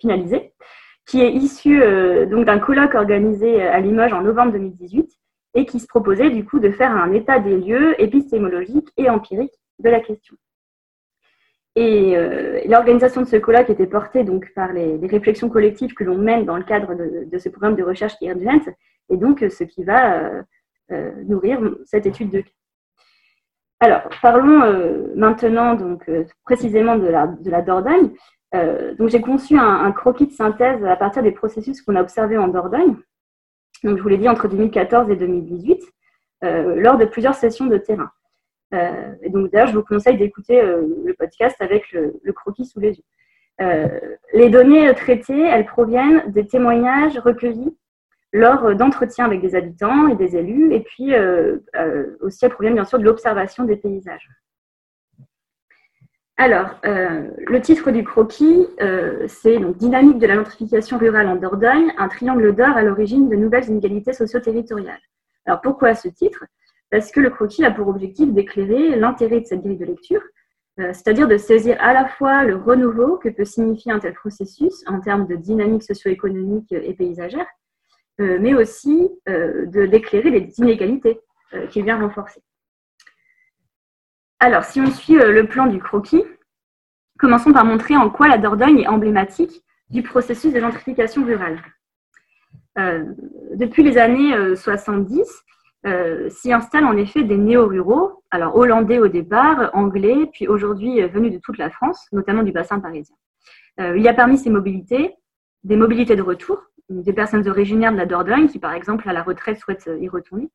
finaliser, 0.00 0.52
qui 1.06 1.20
est 1.22 1.30
issu 1.30 1.80
euh, 1.82 2.26
d'un 2.44 2.58
colloque 2.58 2.96
organisé 2.96 3.62
à 3.62 3.78
Limoges 3.78 4.12
en 4.12 4.22
novembre 4.22 4.52
2018 4.52 5.08
et 5.54 5.66
qui 5.66 5.78
se 5.78 5.86
proposait 5.86 6.30
du 6.30 6.44
coup 6.44 6.58
de 6.58 6.72
faire 6.72 6.90
un 6.90 7.12
état 7.12 7.38
des 7.38 7.58
lieux 7.58 7.94
épistémologique 8.02 8.88
et 8.96 9.08
empirique 9.08 9.54
de 9.78 9.88
la 9.88 10.00
question. 10.00 10.34
Et 11.76 12.16
l'organisation 12.66 13.20
de 13.22 13.26
ce 13.26 13.36
colloque 13.36 13.70
était 13.70 13.86
portée 13.86 14.22
donc 14.24 14.52
par 14.54 14.72
les, 14.72 14.96
réflexions 15.06 15.48
collectives 15.48 15.94
que 15.94 16.04
l'on 16.04 16.18
mène 16.18 16.44
dans 16.44 16.56
le 16.56 16.64
cadre 16.64 16.94
de, 16.94 17.38
ce 17.38 17.48
programme 17.48 17.76
de 17.76 17.82
recherche 17.82 18.14
IRGENT, 18.20 18.72
et 19.10 19.16
donc 19.16 19.44
ce 19.48 19.64
qui 19.64 19.84
va 19.84 20.44
nourrir 20.90 21.60
cette 21.86 22.06
étude 22.06 22.30
de 22.30 22.40
cas. 22.40 22.50
Alors, 23.80 24.02
parlons 24.22 24.60
maintenant 25.16 25.74
donc 25.74 26.08
précisément 26.44 26.96
de 26.96 27.06
la, 27.06 27.26
de 27.26 27.50
la 27.50 27.62
Dordogne. 27.62 28.10
j'ai 28.52 29.20
conçu 29.20 29.58
un, 29.58 29.92
croquis 29.92 30.26
de 30.26 30.32
synthèse 30.32 30.84
à 30.84 30.96
partir 30.96 31.22
des 31.22 31.32
processus 31.32 31.82
qu'on 31.82 31.96
a 31.96 32.02
observés 32.02 32.38
en 32.38 32.48
Dordogne. 32.48 32.96
Donc, 33.82 33.98
je 33.98 34.02
vous 34.02 34.08
l'ai 34.08 34.18
dit 34.18 34.28
entre 34.28 34.48
2014 34.48 35.10
et 35.10 35.16
2018, 35.16 35.82
lors 36.42 36.98
de 36.98 37.04
plusieurs 37.04 37.34
sessions 37.34 37.66
de 37.66 37.78
terrain. 37.78 38.10
Euh, 38.74 39.14
donc 39.28 39.50
d'ailleurs, 39.50 39.68
je 39.68 39.74
vous 39.74 39.84
conseille 39.84 40.16
d'écouter 40.16 40.60
euh, 40.60 40.82
le 41.04 41.14
podcast 41.14 41.56
avec 41.60 41.92
le, 41.92 42.32
croquis 42.32 42.64
sous 42.64 42.80
les 42.80 42.90
yeux. 42.96 43.04
Euh, 43.60 43.88
les 44.32 44.50
données 44.50 44.92
traitées, 44.94 45.42
elles 45.42 45.66
proviennent 45.66 46.24
des 46.32 46.46
témoignages 46.46 47.18
recueillis 47.18 47.76
lors 48.34 48.74
d'entretiens 48.74 49.24
avec 49.24 49.40
des 49.40 49.54
habitants 49.54 50.08
et 50.08 50.16
des 50.16 50.36
élus, 50.36 50.74
et 50.74 50.80
puis 50.80 51.14
aussi 52.20 52.44
elles 52.44 52.50
proviennent 52.50 52.74
bien 52.74 52.84
sûr 52.84 52.98
de 52.98 53.04
l'observation 53.04 53.64
des 53.64 53.76
paysages. 53.76 54.28
Alors, 56.36 56.80
le 56.82 57.58
titre 57.60 57.92
du 57.92 58.02
croquis, 58.02 58.66
c'est 59.28 59.58
Dynamique 59.76 60.18
de 60.18 60.26
la 60.26 60.34
gentrification 60.34 60.98
rurale 60.98 61.28
en 61.28 61.36
Dordogne, 61.36 61.92
un 61.96 62.08
triangle 62.08 62.52
d'or 62.54 62.76
à 62.76 62.82
l'origine 62.82 63.28
de 63.28 63.36
nouvelles 63.36 63.68
inégalités 63.68 64.12
socio-territoriales. 64.12 65.00
Alors, 65.46 65.60
pourquoi 65.60 65.94
ce 65.94 66.08
titre? 66.08 66.44
Parce 66.90 67.10
que 67.10 67.20
le 67.20 67.30
croquis 67.30 67.64
a 67.64 67.70
pour 67.70 67.88
objectif 67.88 68.32
d'éclairer 68.32 68.96
l'intérêt 68.96 69.40
de 69.40 69.46
cette 69.46 69.62
grille 69.62 69.78
de 69.78 69.84
lecture, 69.84 70.22
euh, 70.80 70.92
c'est-à-dire 70.92 71.28
de 71.28 71.36
saisir 71.36 71.76
à 71.80 71.92
la 71.92 72.08
fois 72.08 72.44
le 72.44 72.56
renouveau 72.56 73.16
que 73.16 73.28
peut 73.28 73.44
signifier 73.44 73.92
un 73.92 74.00
tel 74.00 74.14
processus 74.14 74.82
en 74.88 75.00
termes 75.00 75.26
de 75.26 75.36
dynamique 75.36 75.84
socio-économique 75.84 76.72
et 76.72 76.94
paysagère, 76.94 77.46
euh, 77.46 77.63
mais 78.18 78.54
aussi 78.54 79.10
euh, 79.28 79.66
de 79.66 79.86
d'éclairer 79.86 80.30
les 80.30 80.52
inégalités 80.58 81.20
qu'il 81.70 81.84
vient 81.84 82.00
renforcer. 82.00 82.40
Alors, 84.40 84.64
si 84.64 84.80
on 84.80 84.90
suit 84.90 85.14
le 85.14 85.46
plan 85.46 85.66
du 85.66 85.78
croquis, 85.78 86.24
commençons 87.18 87.52
par 87.52 87.64
montrer 87.64 87.96
en 87.96 88.10
quoi 88.10 88.26
la 88.26 88.38
Dordogne 88.38 88.80
est 88.80 88.88
emblématique 88.88 89.62
du 89.88 90.02
processus 90.02 90.52
de 90.52 90.58
gentrification 90.58 91.24
rurale. 91.24 91.62
depuis 93.54 93.84
les 93.84 93.98
années 93.98 94.56
70, 94.56 95.44
euh, 95.86 96.30
s'y 96.30 96.50
installent 96.50 96.86
en 96.86 96.96
effet 96.96 97.24
des 97.24 97.36
néo-ruraux, 97.36 98.22
alors 98.30 98.56
hollandais 98.56 98.98
au 98.98 99.08
départ, 99.08 99.70
anglais, 99.74 100.30
puis 100.32 100.48
aujourd'hui 100.48 101.02
euh, 101.02 101.08
venus 101.08 101.32
de 101.34 101.38
toute 101.38 101.58
la 101.58 101.68
France, 101.68 102.06
notamment 102.10 102.42
du 102.42 102.52
bassin 102.52 102.80
parisien. 102.80 103.14
Euh, 103.80 103.94
il 103.94 104.02
y 104.02 104.08
a 104.08 104.14
parmi 104.14 104.38
ces 104.38 104.48
mobilités 104.48 105.14
des 105.62 105.76
mobilités 105.76 106.16
de 106.16 106.22
retour, 106.22 106.62
des 106.88 107.12
personnes 107.12 107.48
originaires 107.48 107.92
de 107.92 107.96
la 107.96 108.06
Dordogne 108.06 108.48
qui, 108.48 108.58
par 108.58 108.72
exemple, 108.72 109.08
à 109.08 109.12
la 109.12 109.22
retraite 109.22 109.58
souhaitent 109.58 109.90
y 109.98 110.08
retourner. 110.08 110.50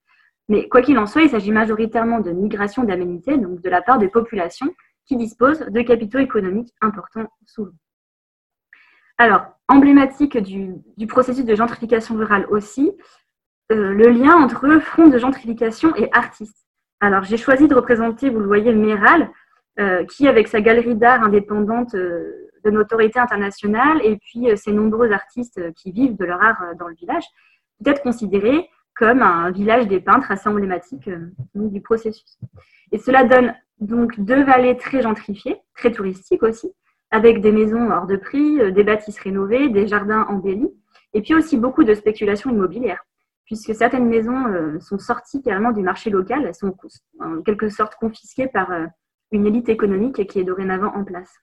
Mais 0.48 0.68
quoi 0.68 0.82
qu'il 0.82 0.98
en 0.98 1.06
soit, 1.06 1.22
il 1.22 1.30
s'agit 1.30 1.52
majoritairement 1.52 2.20
de 2.20 2.32
migration 2.32 2.84
d'aménité, 2.84 3.38
donc 3.38 3.62
de 3.62 3.70
la 3.70 3.82
part 3.82 4.00
des 4.00 4.08
populations 4.08 4.74
qui 5.06 5.16
disposent 5.16 5.60
de 5.60 5.82
capitaux 5.82 6.20
économiques 6.20 6.74
importants 6.82 7.28
souvent. 7.46 7.74
Alors, 9.18 9.48
emblématique 9.68 10.38
du, 10.38 11.08
processus 11.08 11.46
de 11.46 11.56
gentrification 11.56 12.16
rurale 12.16 12.46
aussi, 12.50 12.92
euh, 13.72 13.94
le 13.94 14.10
lien 14.10 14.36
entre 14.36 14.80
front 14.80 15.08
de 15.08 15.18
gentrification 15.18 15.96
et 15.96 16.10
artiste. 16.14 16.66
Alors, 17.02 17.24
j'ai 17.24 17.38
choisi 17.38 17.68
de 17.68 17.76
représenter, 17.76 18.30
vous 18.30 18.40
le 18.40 18.48
voyez, 18.48 18.74
Méral, 18.74 19.30
euh, 19.80 20.06
qui, 20.06 20.28
avec 20.28 20.48
sa 20.48 20.62
galerie 20.62 20.96
d'art 20.96 21.24
indépendante 21.24 21.96
euh, 21.96 22.49
de 22.64 22.70
notoriété 22.70 23.20
internationale, 23.20 24.00
et 24.04 24.18
puis 24.18 24.48
ses 24.58 24.72
nombreux 24.72 25.12
artistes 25.12 25.74
qui 25.74 25.92
vivent 25.92 26.18
de 26.18 26.26
leur 26.26 26.42
art 26.42 26.76
dans 26.78 26.88
le 26.88 26.96
village, 26.96 27.26
peut 27.84 27.92
être 27.92 28.02
considéré 28.02 28.70
comme 28.96 29.22
un 29.22 29.52
village 29.52 29.88
des 29.88 30.02
peintres 30.02 30.32
assez 30.32 30.50
emblématique 30.50 31.10
du 31.56 31.82
processus. 31.82 32.38
Et 32.92 32.98
cela 32.98 33.24
donne 33.24 33.56
donc 33.80 34.20
deux 34.20 34.44
vallées 34.44 34.76
très 34.76 35.02
gentrifiées, 35.02 35.58
très 35.76 35.92
touristiques 35.92 36.44
aussi, 36.44 36.70
avec 37.12 37.40
des 37.42 37.52
maisons 37.52 37.90
hors 37.92 38.08
de 38.08 38.18
prix, 38.18 38.74
des 38.74 38.84
bâtisses 38.84 39.20
rénovées, 39.20 39.70
des 39.70 39.88
jardins 39.88 40.26
embellis, 40.28 40.70
et 41.14 41.22
puis 41.22 41.34
aussi 41.34 41.58
beaucoup 41.58 41.84
de 41.84 41.94
spéculation 41.94 42.52
immobilière, 42.52 43.04
puisque 43.46 43.74
certaines 43.74 44.08
maisons 44.08 44.80
sont 44.82 45.00
sorties 45.00 45.42
carrément 45.42 45.72
du 45.72 45.82
marché 45.82 46.10
local, 46.10 46.46
elles 46.46 46.54
sont 46.54 46.76
en 47.20 47.42
quelque 47.42 47.70
sorte 47.70 47.96
confisquées 47.96 48.48
par 48.48 48.70
une 49.32 49.46
élite 49.48 49.70
économique 49.70 50.28
qui 50.28 50.40
est 50.40 50.44
dorénavant 50.44 50.94
en 50.94 51.04
place. 51.04 51.34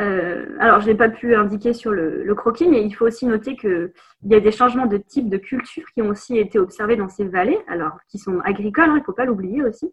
Euh, 0.00 0.56
alors, 0.58 0.80
je 0.80 0.86
n'ai 0.86 0.94
pas 0.94 1.10
pu 1.10 1.34
indiquer 1.34 1.74
sur 1.74 1.90
le, 1.90 2.34
croquis, 2.34 2.68
mais 2.68 2.82
il 2.82 2.92
faut 2.92 3.06
aussi 3.06 3.26
noter 3.26 3.54
qu'il 3.54 3.92
y 4.24 4.34
a 4.34 4.40
des 4.40 4.50
changements 4.50 4.86
de 4.86 4.96
type 4.96 5.28
de 5.28 5.36
culture 5.36 5.84
qui 5.92 6.00
ont 6.00 6.08
aussi 6.08 6.38
été 6.38 6.58
observés 6.58 6.96
dans 6.96 7.08
ces 7.08 7.24
vallées, 7.24 7.58
alors 7.68 7.98
qui 8.08 8.18
sont 8.18 8.40
agricoles, 8.40 8.88
hein, 8.88 8.94
il 8.96 9.00
ne 9.00 9.04
faut 9.04 9.12
pas 9.12 9.26
l'oublier 9.26 9.62
aussi. 9.62 9.92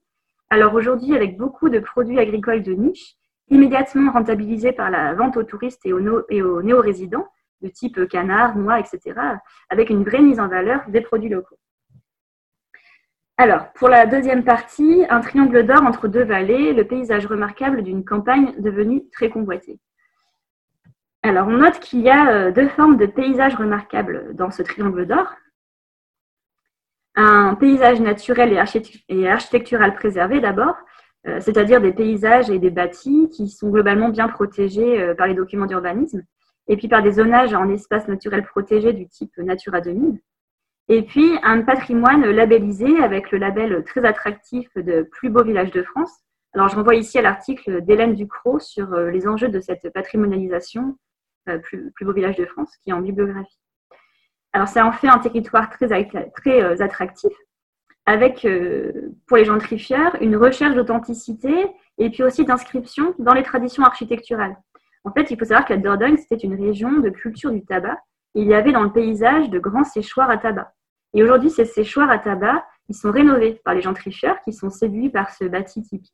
Alors 0.49 0.73
aujourd'hui, 0.75 1.13
avec 1.13 1.37
beaucoup 1.37 1.67
de 1.67 1.79
produits 1.79 2.19
agricoles 2.19 2.63
de 2.63 2.71
niche, 2.71 3.15
immédiatement 3.49 4.11
rentabilisés 4.11 4.71
par 4.71 4.89
la 4.89 5.13
vente 5.13 5.35
aux 5.35 5.43
touristes 5.43 5.85
et 5.85 5.91
aux, 5.91 6.21
et 6.29 6.41
aux 6.41 6.61
néo-résidents, 6.61 7.27
de 7.61 7.67
type 7.67 8.07
canard, 8.07 8.55
noix, 8.55 8.79
etc., 8.79 9.19
avec 9.69 9.89
une 9.89 10.03
vraie 10.03 10.21
mise 10.21 10.39
en 10.39 10.47
valeur 10.47 10.81
des 10.87 11.01
produits 11.01 11.29
locaux. 11.29 11.57
Alors, 13.37 13.71
pour 13.73 13.89
la 13.89 14.05
deuxième 14.05 14.43
partie, 14.43 15.05
un 15.09 15.19
triangle 15.19 15.65
d'or 15.65 15.83
entre 15.83 16.07
deux 16.07 16.23
vallées, 16.23 16.73
le 16.73 16.85
paysage 16.85 17.25
remarquable 17.25 17.83
d'une 17.83 18.05
campagne 18.05 18.53
devenue 18.59 19.03
très 19.11 19.29
convoitée. 19.29 19.79
Alors, 21.23 21.47
on 21.47 21.57
note 21.57 21.79
qu'il 21.79 22.01
y 22.01 22.09
a 22.09 22.31
euh, 22.31 22.51
deux 22.51 22.69
formes 22.69 22.97
de 22.97 23.05
paysages 23.05 23.55
remarquables 23.55 24.35
dans 24.35 24.51
ce 24.51 24.61
triangle 24.61 25.05
d'or. 25.05 25.33
Un 27.15 27.55
paysage 27.55 27.99
naturel 27.99 28.53
et 29.09 29.27
architectural 29.27 29.95
préservé 29.95 30.39
d'abord, 30.39 30.75
euh, 31.27 31.39
c'est-à-dire 31.39 31.81
des 31.81 31.91
paysages 31.91 32.51
et 32.51 32.59
des 32.59 32.69
bâtis 32.69 33.29
qui 33.31 33.49
sont 33.49 33.69
globalement 33.69 34.09
bien 34.09 34.27
protégés 34.27 35.01
euh, 35.01 35.15
par 35.15 35.25
les 35.25 35.33
documents 35.33 35.65
d'urbanisme, 35.65 36.21
et 36.67 36.77
puis 36.77 36.87
par 36.87 37.01
des 37.01 37.13
zonages 37.13 37.55
en 37.55 37.67
espaces 37.69 38.07
naturels 38.07 38.45
protégés 38.45 38.93
du 38.93 39.07
type 39.07 39.35
Natura 39.37 39.81
2000. 39.81 40.19
Et 40.89 41.01
puis 41.01 41.37
un 41.41 41.63
patrimoine 41.63 42.29
labellisé 42.29 43.01
avec 43.01 43.31
le 43.31 43.39
label 43.39 43.83
très 43.83 44.05
attractif 44.05 44.69
de 44.75 45.01
Plus 45.01 45.29
beau 45.29 45.43
village 45.43 45.71
de 45.71 45.81
France. 45.81 46.13
Alors 46.53 46.69
je 46.69 46.75
renvoie 46.75 46.95
ici 46.95 47.17
à 47.17 47.21
l'article 47.23 47.81
d'Hélène 47.81 48.13
Ducrot 48.13 48.59
sur 48.59 48.95
les 48.95 49.27
enjeux 49.27 49.49
de 49.49 49.59
cette 49.59 49.91
patrimonialisation 49.91 50.95
euh, 51.47 51.59
plus, 51.59 51.91
beau 52.01 52.13
village 52.13 52.35
de 52.35 52.45
France, 52.45 52.75
qui 52.83 52.89
est 52.89 52.93
en 52.93 53.01
bibliographie. 53.01 53.59
Alors 54.53 54.67
ça 54.67 54.85
en 54.85 54.91
fait 54.91 55.07
un 55.07 55.19
territoire 55.19 55.69
très, 55.69 55.87
très 56.35 56.63
euh, 56.63 56.75
attractif, 56.81 57.33
avec 58.05 58.45
euh, 58.45 59.13
pour 59.27 59.37
les 59.37 59.45
gentrifieurs 59.45 60.15
une 60.21 60.35
recherche 60.35 60.75
d'authenticité 60.75 61.53
et 61.97 62.09
puis 62.09 62.23
aussi 62.23 62.45
d'inscription 62.45 63.13
dans 63.19 63.33
les 63.33 63.43
traditions 63.43 63.83
architecturales. 63.83 64.55
En 65.03 65.11
fait, 65.11 65.29
il 65.31 65.37
faut 65.37 65.45
savoir 65.45 65.65
que 65.65 65.73
la 65.73 65.79
Dordogne, 65.79 66.17
c'était 66.17 66.35
une 66.35 66.55
région 66.55 66.91
de 66.99 67.09
culture 67.09 67.51
du 67.51 67.63
tabac. 67.63 67.97
il 68.35 68.47
y 68.47 68.53
avait 68.53 68.71
dans 68.71 68.83
le 68.83 68.91
paysage 68.91 69.49
de 69.49 69.59
grands 69.59 69.83
séchoirs 69.83 70.29
à 70.29 70.37
tabac. 70.37 70.73
Et 71.13 71.23
aujourd'hui, 71.23 71.49
ces 71.49 71.65
séchoirs 71.65 72.09
à 72.09 72.19
tabac, 72.19 72.65
ils 72.89 72.95
sont 72.95 73.11
rénovés 73.11 73.61
par 73.63 73.73
les 73.73 73.81
gentrifieurs 73.81 74.39
qui 74.41 74.53
sont 74.53 74.69
séduits 74.69 75.09
par 75.09 75.31
ce 75.31 75.45
bâti 75.45 75.81
typique. 75.81 76.13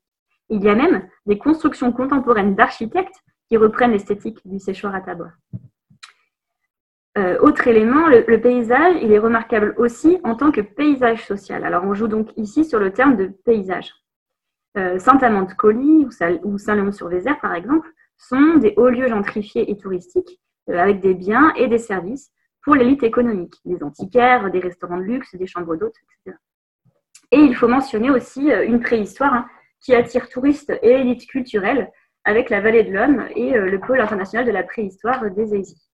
Il 0.49 0.63
y 0.63 0.69
a 0.69 0.75
même 0.75 1.07
des 1.25 1.37
constructions 1.37 1.91
contemporaines 1.91 2.55
d'architectes 2.55 3.23
qui 3.49 3.57
reprennent 3.57 3.91
l'esthétique 3.91 4.39
du 4.45 4.59
séchoir 4.59 4.95
à 4.95 5.01
tabac. 5.01 5.31
Euh, 7.15 7.37
autre 7.39 7.67
élément, 7.67 8.07
le, 8.07 8.37
paysage, 8.41 8.95
il 9.01 9.11
est 9.11 9.19
remarquable 9.19 9.75
aussi 9.77 10.17
en 10.23 10.35
tant 10.35 10.51
que 10.51 10.61
paysage 10.61 11.25
social. 11.25 11.63
Alors, 11.63 11.83
on 11.83 11.93
joue 11.93 12.07
donc 12.07 12.29
ici 12.37 12.65
sur 12.65 12.79
le 12.79 12.91
terme 12.91 13.15
de 13.15 13.27
paysage. 13.45 13.93
Euh, 14.77 14.97
Saint-Amand-de-Coly 14.97 16.07
ou 16.43 16.57
Saint-Léon-sur-Vézère, 16.57 17.39
par 17.39 17.53
exemple, 17.53 17.87
sont 18.17 18.55
des 18.55 18.73
hauts 18.77 18.89
lieux 18.89 19.07
gentrifiés 19.07 19.69
et 19.69 19.77
touristiques 19.77 20.39
euh, 20.71 20.79
avec 20.79 21.01
des 21.01 21.13
biens 21.13 21.53
et 21.55 21.67
des 21.67 21.77
services 21.77 22.31
pour 22.63 22.73
l'élite 22.73 23.03
économique, 23.03 23.55
des 23.65 23.83
antiquaires, 23.83 24.49
des 24.49 24.59
restaurants 24.59 24.97
de 24.97 25.03
luxe, 25.03 25.35
des 25.35 25.45
chambres 25.45 25.75
d'hôtes, 25.75 25.97
etc. 25.97 26.37
Et 27.31 27.37
il 27.37 27.55
faut 27.55 27.67
mentionner 27.67 28.09
aussi 28.09 28.49
une 28.49 28.79
préhistoire 28.79 29.33
hein, 29.33 29.45
qui 29.81 29.93
attire 29.93 30.29
touristes 30.29 30.71
et 30.81 30.91
élites 30.91 31.27
culturelles 31.27 31.91
avec 32.25 32.49
la 32.49 32.61
vallée 32.61 32.83
de 32.83 32.91
l'Homme 32.91 33.25
et 33.35 33.55
euh, 33.55 33.69
le 33.69 33.79
pôle 33.79 33.99
international 33.99 34.45
de 34.45 34.51
la 34.51 34.63
préhistoire 34.63 35.29
des 35.31 35.55
Aisies. 35.55 35.89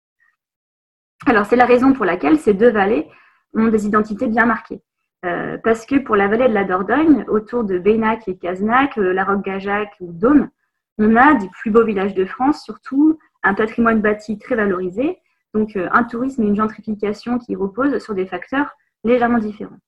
Alors, 1.26 1.46
c'est 1.46 1.56
la 1.56 1.66
raison 1.66 1.92
pour 1.92 2.04
laquelle 2.04 2.38
ces 2.38 2.54
deux 2.54 2.70
vallées 2.70 3.08
ont 3.54 3.68
des 3.68 3.86
identités 3.86 4.26
bien 4.26 4.46
marquées. 4.46 4.82
Euh, 5.24 5.56
parce 5.62 5.86
que 5.86 5.96
pour 5.96 6.16
la 6.16 6.28
vallée 6.28 6.48
de 6.48 6.54
la 6.54 6.64
Dordogne, 6.64 7.24
autour 7.28 7.64
de 7.64 7.78
Bénac 7.78 8.28
et 8.28 8.36
Cazenac, 8.36 8.98
euh, 8.98 9.12
La 9.12 9.24
Roque-Gajac 9.24 9.90
ou 10.00 10.12
Dôme, 10.12 10.50
on 10.98 11.16
a 11.16 11.34
des 11.34 11.48
plus 11.48 11.70
beaux 11.70 11.84
villages 11.84 12.14
de 12.14 12.24
France, 12.24 12.62
surtout 12.62 13.18
un 13.42 13.54
patrimoine 13.54 14.00
bâti 14.00 14.38
très 14.38 14.54
valorisé, 14.54 15.18
donc 15.54 15.76
un 15.76 16.04
tourisme 16.04 16.42
et 16.42 16.46
une 16.46 16.56
gentrification 16.56 17.38
qui 17.38 17.56
reposent 17.56 17.98
sur 17.98 18.14
des 18.14 18.26
facteurs 18.26 18.74
légèrement 19.02 19.38
différents. 19.38 19.78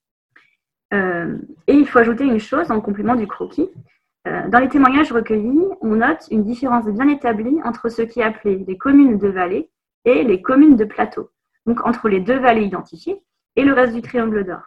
et 0.93 1.73
il 1.73 1.87
faut 1.87 1.99
ajouter 1.99 2.25
une 2.25 2.39
chose 2.39 2.71
en 2.71 2.81
complément 2.81 3.15
du 3.15 3.27
croquis, 3.27 3.71
euh, 3.71 3.96
dans 4.49 4.59
les 4.59 4.69
témoignages 4.69 5.13
recueillis, 5.13 5.67
on 5.81 5.97
note 5.97 6.27
une 6.31 6.43
différence 6.43 6.87
bien 6.87 7.09
établie 7.09 7.59
entre 7.65 7.89
ce 7.89 8.03
qui 8.03 8.21
est 8.21 8.25
appelé 8.25 8.65
les 8.67 8.77
communes 8.77 9.19
de 9.19 9.29
vallée 9.29 9.71
et 10.05 10.25
les 10.25 10.43
communes 10.43 10.77
de 10.77 10.85
plateau, 10.85 11.31
donc 11.67 11.87
entre 11.87 12.09
les 12.09 12.21
deux 12.21 12.39
vallées 12.39 12.65
identifiées 12.65 13.23
et 13.55 13.65
le 13.65 13.73
reste 13.73 13.95
du 13.95 14.03
triangle 14.03 14.45
d'or. 14.45 14.63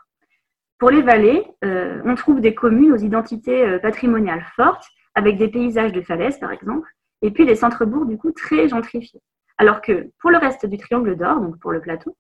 Pour 0.78 0.92
les 0.92 1.02
vallées, 1.02 1.46
euh, 1.66 2.02
on 2.06 2.16
trouve 2.16 2.40
des 2.40 2.56
communes 2.56 2.94
aux 2.94 2.98
identités 2.98 3.66
euh, 3.66 3.80
patrimoniales 3.80 4.46
fortes, 4.56 4.86
avec 5.14 5.38
des 5.38 5.50
paysages 5.50 5.92
de 5.92 6.02
falaises 6.02 6.40
par 6.40 6.52
exemple, 6.52 6.90
et 7.22 7.32
puis 7.32 7.46
des 7.46 7.56
centres-bourgs 7.56 8.08
du 8.08 8.18
coup 8.18 8.32
très 8.32 8.70
gentrifiés. 8.70 9.22
Alors 9.58 9.82
que 9.82 10.10
pour 10.20 10.32
le 10.32 10.38
reste 10.38 10.66
du 10.66 10.78
triangle 10.78 11.18
d'or, 11.18 11.42
donc 11.42 11.60
pour 11.60 11.72
le 11.72 11.82
plateau, 11.82 12.16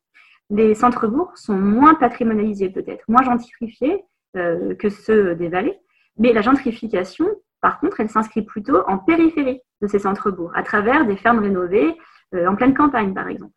les 0.50 0.76
centres-bourgs 0.76 1.38
sont 1.38 1.58
moins 1.58 1.94
patrimonialisés 1.94 2.70
peut-être, 2.70 3.04
moins 3.08 3.24
gentrifiés 3.24 4.04
que 4.34 4.90
ceux 4.90 5.36
des 5.36 5.48
vallées, 5.48 5.80
mais 6.20 6.34
la 6.34 6.41
gentrification, 6.41 7.28
par 7.61 7.80
contre, 7.80 8.01
elle 8.01 8.09
s'inscrit 8.09 8.43
plutôt 8.43 8.82
en 8.88 8.97
périphérie 8.97 9.61
de 9.82 9.88
ces 9.88 9.99
centres-bourgs, 9.99 10.51
à 10.53 10.63
travers 10.63 11.05
des 11.05 11.15
fermes 11.15 11.39
rénovées 11.39 11.97
euh, 12.36 12.45
en 12.47 12.55
pleine 12.55 12.74
campagne, 12.74 13.13
par 13.13 13.28
exemple. 13.28 13.53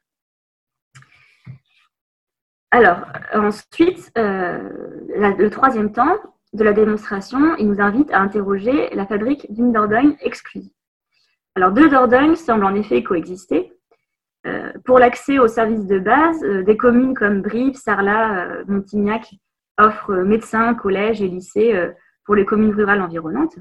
Alors, 2.71 3.01
ensuite, 3.35 4.11
euh, 4.17 4.71
le 5.17 5.49
troisième 5.51 5.93
temps 5.93 6.17
de 6.55 6.65
la 6.65 6.73
démonstration, 6.73 7.57
il 7.59 7.69
nous 7.69 7.81
invite 7.81 8.11
à 8.13 8.21
interroger 8.21 8.89
la 8.95 9.07
fabrique 9.07 9.53
d'une 9.53 9.73
Dordogne 9.73 10.17
exclusive. 10.21 10.73
Alors, 11.55 11.73
deux 11.73 11.89
Dordogne 11.89 12.35
semblent 12.35 12.65
en 12.65 12.75
effet 12.75 13.03
coexister. 13.03 13.73
Euh, 14.47 14.73
pour 14.85 14.99
l'accès 14.99 15.39
aux 15.39 15.49
services 15.49 15.87
de 15.87 15.99
base, 15.99 16.41
des 16.41 16.77
communes 16.77 17.15
comme 17.15 17.43
Brive, 17.43 17.75
Sarlat, 17.75 18.65
Montignac 18.67 19.35
offrent 19.79 20.15
médecins, 20.15 20.75
collèges 20.75 21.21
et 21.21 21.29
lycées 21.29 21.93
pour 22.25 22.35
les 22.35 22.45
communes 22.45 22.75
rurales 22.75 23.03
environnantes. 23.03 23.59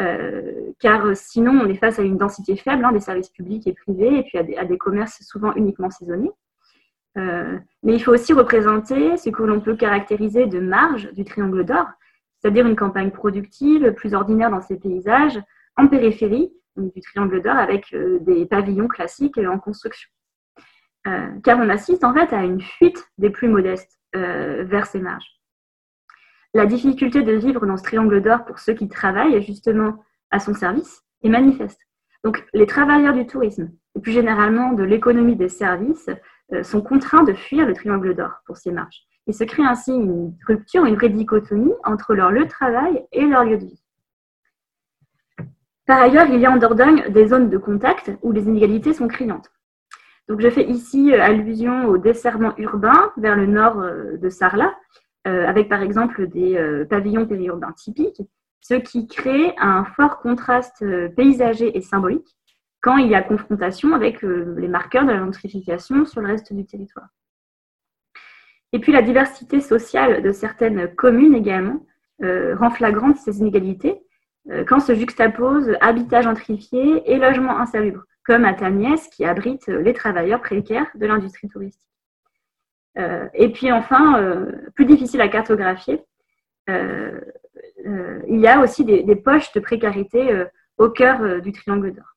Euh, 0.00 0.72
car 0.78 1.14
sinon, 1.14 1.52
on 1.62 1.68
est 1.68 1.74
face 1.74 1.98
à 1.98 2.02
une 2.02 2.16
densité 2.16 2.56
faible 2.56 2.84
hein, 2.84 2.92
des 2.92 3.00
services 3.00 3.28
publics 3.28 3.66
et 3.66 3.74
privés, 3.74 4.18
et 4.18 4.22
puis 4.22 4.38
à 4.38 4.64
des, 4.64 4.78
commerces 4.78 5.22
souvent 5.22 5.52
uniquement 5.54 5.90
saisonniers. 5.90 6.32
Euh, 7.18 7.58
mais 7.82 7.94
il 7.94 8.00
faut 8.00 8.12
aussi 8.12 8.32
représenter 8.32 9.16
ce 9.16 9.30
que 9.30 9.42
l'on 9.42 9.60
peut 9.60 9.76
caractériser 9.76 10.46
de 10.46 10.60
marge 10.60 11.12
du 11.12 11.24
triangle 11.24 11.64
d'or, 11.64 11.86
c'est-à-dire 12.38 12.66
une 12.66 12.76
campagne 12.76 13.10
productive 13.10 13.92
plus 13.92 14.14
ordinaire 14.14 14.50
dans 14.50 14.62
ces 14.62 14.78
paysages, 14.78 15.40
en 15.76 15.88
périphérie 15.88 16.52
du 16.76 17.00
triangle 17.00 17.42
d'or, 17.42 17.56
avec 17.56 17.92
euh, 17.92 18.20
des 18.20 18.46
pavillons 18.46 18.88
classiques 18.88 19.38
en 19.38 19.58
construction. 19.58 20.08
car 21.04 21.58
on 21.58 21.68
assiste 21.68 22.04
en 22.04 22.14
fait 22.14 22.32
à 22.32 22.44
une 22.44 22.60
fuite 22.60 23.04
des 23.18 23.30
plus 23.30 23.48
modestes 23.48 23.98
vers 24.12 24.86
ces 24.86 25.00
marges. 25.00 25.39
La 26.52 26.66
difficulté 26.66 27.22
de 27.22 27.32
vivre 27.32 27.64
dans 27.64 27.76
ce 27.76 27.82
triangle 27.82 28.20
d'or 28.22 28.44
pour 28.44 28.58
ceux 28.58 28.74
qui 28.74 28.88
travaillent 28.88 29.40
justement 29.42 30.02
à 30.30 30.40
son 30.40 30.54
service 30.54 31.02
est 31.22 31.28
manifeste. 31.28 31.80
Donc 32.24 32.44
les 32.52 32.66
travailleurs 32.66 33.14
du 33.14 33.26
tourisme 33.26 33.70
et 33.94 34.00
plus 34.00 34.12
généralement 34.12 34.72
de 34.72 34.82
l'économie 34.82 35.36
des 35.36 35.48
services 35.48 36.10
euh, 36.52 36.62
sont 36.62 36.82
contraints 36.82 37.22
de 37.22 37.32
fuir 37.32 37.66
le 37.66 37.72
triangle 37.72 38.14
d'or 38.14 38.42
pour 38.46 38.56
ces 38.56 38.72
marches. 38.72 39.02
Il 39.26 39.34
se 39.34 39.44
crée 39.44 39.64
ainsi 39.64 39.92
une 39.92 40.34
rupture, 40.46 40.84
une 40.84 40.96
vraie 40.96 41.14
entre 41.84 42.14
leur 42.14 42.32
lieu 42.32 42.44
de 42.44 42.50
travail 42.50 43.04
et 43.12 43.24
leur 43.24 43.44
lieu 43.44 43.58
de 43.58 43.66
vie. 43.66 43.82
Par 45.86 46.00
ailleurs, 46.00 46.26
il 46.26 46.40
y 46.40 46.46
a 46.46 46.50
en 46.50 46.56
Dordogne 46.56 47.10
des 47.10 47.28
zones 47.28 47.48
de 47.48 47.58
contact 47.58 48.10
où 48.22 48.32
les 48.32 48.44
inégalités 48.44 48.92
sont 48.92 49.08
criantes. 49.08 49.50
Donc, 50.28 50.40
je 50.40 50.50
fais 50.50 50.64
ici 50.64 51.12
euh, 51.12 51.22
allusion 51.22 51.86
au 51.86 51.98
desserrement 51.98 52.54
urbain 52.58 53.12
vers 53.16 53.36
le 53.36 53.46
nord 53.46 53.80
euh, 53.80 54.16
de 54.16 54.28
Sarlat, 54.28 54.74
euh, 55.26 55.46
avec 55.46 55.68
par 55.68 55.82
exemple 55.82 56.28
des 56.28 56.56
euh, 56.56 56.86
pavillons 56.86 57.26
périurbains 57.26 57.72
typiques, 57.72 58.22
ce 58.62 58.72
qui 58.72 59.06
crée 59.06 59.54
un 59.58 59.84
fort 59.84 60.20
contraste 60.20 60.80
euh, 60.80 61.10
paysager 61.10 61.76
et 61.76 61.82
symbolique 61.82 62.36
quand 62.80 62.96
il 62.96 63.08
y 63.08 63.14
a 63.14 63.20
confrontation 63.20 63.92
avec 63.92 64.22
les 64.22 64.68
marqueurs 64.68 65.04
de 65.04 65.10
la 65.10 65.18
gentrification 65.18 66.06
sur 66.06 66.22
le 66.22 66.28
reste 66.28 66.54
du 66.54 66.64
territoire. 66.64 67.08
Et 68.72 68.78
puis 68.78 68.90
la 68.90 69.02
diversité 69.02 69.60
sociale 69.60 70.22
de 70.22 70.32
certaines 70.32 70.94
communes 70.94 71.34
également 71.34 71.84
rend 72.22 72.70
flagrante 72.70 73.18
ces 73.18 73.40
inégalités, 73.40 74.00
quand 74.66 74.80
se 74.80 74.94
juxtaposent 74.94 75.76
habitat 75.82 76.22
gentrifié 76.22 77.02
et 77.04 77.18
logement 77.18 77.58
insalubre, 77.58 78.04
comme 78.24 78.46
à 78.46 78.54
Tamiès 78.54 79.08
qui 79.08 79.26
abrite 79.26 79.66
les 79.66 79.92
travailleurs 79.92 80.40
précaires 80.40 80.86
de 80.94 81.04
l'industrie 81.04 81.50
touristique. 81.50 81.89
Et 82.96 83.48
puis 83.52 83.72
enfin, 83.72 84.46
plus 84.74 84.84
difficile 84.84 85.20
à 85.20 85.28
cartographier, 85.28 86.02
il 86.68 88.40
y 88.40 88.46
a 88.46 88.60
aussi 88.60 88.84
des, 88.84 89.16
poches 89.16 89.52
de 89.52 89.60
précarité 89.60 90.44
au 90.76 90.90
cœur 90.90 91.40
du 91.40 91.52
triangle 91.52 91.92
d'or. 91.92 92.16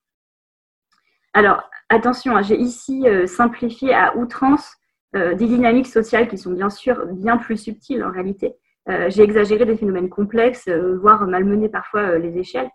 Alors, 1.34 1.70
attention, 1.90 2.36
hein, 2.36 2.42
j'ai 2.42 2.58
ici 2.58 3.06
simplifié 3.28 3.94
à 3.94 4.16
outrance 4.18 4.76
des 5.14 5.36
dynamiques 5.36 5.88
sociales 5.88 6.28
qui 6.28 6.38
sont 6.38 6.52
bien 6.52 6.70
sûr 6.70 7.06
bien 7.08 7.38
plus 7.38 7.58
subtiles 7.58 8.04
en 8.04 8.12
réalité. 8.12 8.56
Euh, 8.90 9.10
j'ai 9.10 9.24
exagéré 9.24 9.66
des 9.66 9.78
phénomènes 9.78 10.10
complexes, 10.10 10.68
euh, 10.68 10.98
voire 10.98 11.26
malmené 11.26 11.70
parfois 11.70 12.02
euh, 12.02 12.18
les 12.18 12.38
échelles. 12.38 12.70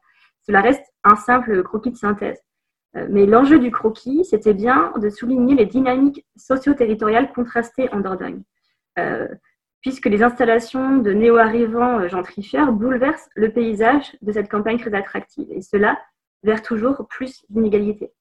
Cela 0.46 0.62
reste 0.62 0.84
un 1.04 1.16
simple 1.16 1.62
croquis 1.62 1.90
de 1.90 1.96
synthèse. 1.96 2.40
Mais 2.94 3.26
l'enjeu 3.26 3.58
du 3.58 3.70
croquis, 3.70 4.24
c'était 4.24 4.54
bien 4.54 4.92
de 4.96 5.10
souligner 5.10 5.54
les 5.54 5.66
dynamiques 5.66 6.26
socio-territoriales 6.36 7.32
contrastées 7.32 7.92
en 7.92 8.00
Dordogne. 8.00 8.42
puisque 9.80 10.06
les 10.06 10.22
installations 10.22 10.96
de 10.98 11.12
néo-arrivants 11.12 12.08
gentrifieurs 12.08 12.72
bouleversent 12.72 13.28
le 13.36 13.52
paysage 13.52 14.16
de 14.22 14.32
cette 14.32 14.50
campagne 14.50 14.78
très 14.78 14.92
attractive, 14.94 15.46
et 15.50 15.62
cela 15.62 15.98
vers 16.42 16.62
toujours 16.62 17.06
plus 17.08 17.44
d'inégalités. 17.48 18.12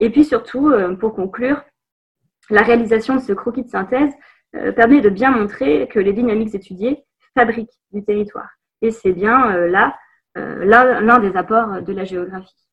Et 0.00 0.10
puis 0.10 0.24
surtout, 0.24 0.72
pour 0.98 1.14
conclure, 1.14 1.62
la 2.50 2.62
réalisation 2.62 3.16
de 3.16 3.20
ce 3.20 3.32
croquis 3.32 3.64
de 3.64 3.68
synthèse 3.68 4.12
permet 4.76 5.00
de 5.02 5.10
bien 5.10 5.30
montrer 5.30 5.88
que 5.88 5.98
les 5.98 6.12
dynamiques 6.12 6.54
étudiées 6.54 7.04
fabrique 7.34 7.70
du 7.92 8.04
territoire. 8.04 8.50
Et 8.82 8.90
c'est 8.90 9.12
bien 9.12 9.54
euh, 9.54 9.68
là 9.68 9.96
euh, 10.36 10.64
l'un 10.64 11.18
des 11.18 11.36
apports 11.36 11.82
de 11.82 11.92
la 11.92 12.04
géographie. 12.04 12.63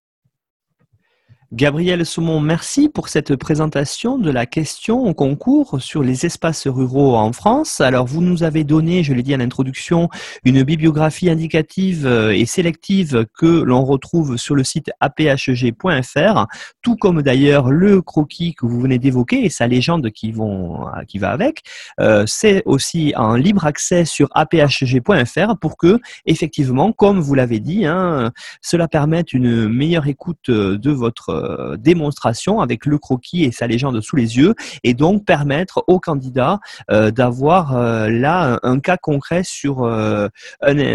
Gabriel 1.54 2.06
Saumon, 2.06 2.40
merci 2.40 2.88
pour 2.88 3.10
cette 3.10 3.36
présentation 3.36 4.18
de 4.18 4.32
la 4.32 4.46
question 4.46 5.04
au 5.04 5.14
concours 5.14 5.82
sur 5.82 6.02
les 6.02 6.26
espaces 6.26 6.66
ruraux 6.66 7.18
en 7.18 7.34
France. 7.34 7.82
Alors, 7.82 8.06
vous 8.06 8.22
nous 8.22 8.44
avez 8.44 8.64
donné, 8.64 9.04
je 9.04 9.14
l'ai 9.14 9.22
dit 9.22 9.36
en 9.36 9.42
introduction, 9.42 10.08
une 10.46 10.64
bibliographie 10.64 11.30
indicative 11.30 12.08
euh, 12.08 12.32
et 12.32 12.46
sélective 12.46 13.26
que 13.38 13.64
l'on 13.64 13.84
retrouve 13.84 14.38
sur 14.38 14.56
le 14.56 14.64
site 14.64 14.92
aphg.fr, 15.02 16.46
tout 16.82 16.96
comme 16.96 17.22
d'ailleurs 17.22 17.70
le 17.70 18.02
croquis 18.02 18.56
que 18.56 18.66
vous 18.66 18.80
venez 18.80 18.98
d'évoquer 18.98 19.44
et 19.44 19.50
sa 19.50 19.68
légende 19.68 20.10
qui, 20.12 20.32
vont, 20.32 20.88
euh, 20.88 21.04
qui 21.06 21.18
va 21.18 21.32
avec. 21.32 21.64
Euh, 22.00 22.24
c'est 22.28 22.64
aussi 22.66 23.12
en 23.18 23.36
libre 23.36 23.66
accès 23.66 24.06
sur 24.06 24.30
aphg.fr 24.36 25.58
pour 25.60 25.76
que, 25.76 26.00
effectivement, 26.26 26.94
comme 26.94 27.20
vous 27.20 27.36
l'avez 27.36 27.60
dit, 27.60 27.86
hein, 27.86 28.32
cela 28.62 28.88
permette 28.88 29.34
une 29.34 29.68
meilleure 29.68 30.08
écoute 30.08 30.50
de 30.50 30.92
votre 30.92 31.41
euh, 31.42 31.78
démonstration 31.78 32.62
avec 32.62 32.86
le 32.86 32.98
croquis 32.98 33.44
et 33.44 33.52
sa 33.52 33.68
légende 33.68 34.02
sous 34.02 34.16
les 34.16 34.38
yeux 34.38 34.56
et 34.84 34.94
donc 34.94 35.26
permettre 35.26 35.84
aux 35.88 36.00
candidats 36.00 36.60
euh, 36.90 37.12
d'avoir 37.12 37.76
euh, 37.76 38.10
là 38.10 38.60
un, 38.64 38.80
cas 38.80 38.98
concret 38.98 39.44
sur, 39.44 39.90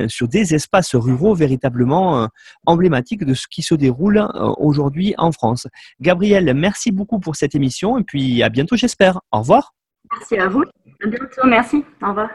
sur 0.09 0.28
des 0.28 0.55
espaces 0.55 0.94
ruraux 0.94 1.34
véritablement 1.34 2.28
emblématiques 2.64 3.24
de 3.24 3.34
ce 3.34 3.47
qui 3.49 3.62
se 3.62 3.74
déroule 3.74 4.26
aujourd'hui 4.59 5.14
en 5.18 5.30
France. 5.30 5.68
Gabriel, 6.01 6.53
merci 6.55 6.90
beaucoup 6.90 7.20
pour 7.20 7.36
cette 7.36 7.55
émission 7.55 7.99
et 7.99 8.03
puis 8.03 8.42
à 8.42 8.49
bientôt 8.49 8.76
j'espère. 8.76 9.20
Au 9.30 9.38
revoir. 9.38 9.74
Merci 10.12 10.36
à 10.36 10.49
vous. 10.49 10.62
À 11.03 11.07
bientôt. 11.07 11.47
Merci. 11.47 11.84
Au 12.03 12.09
revoir. 12.09 12.30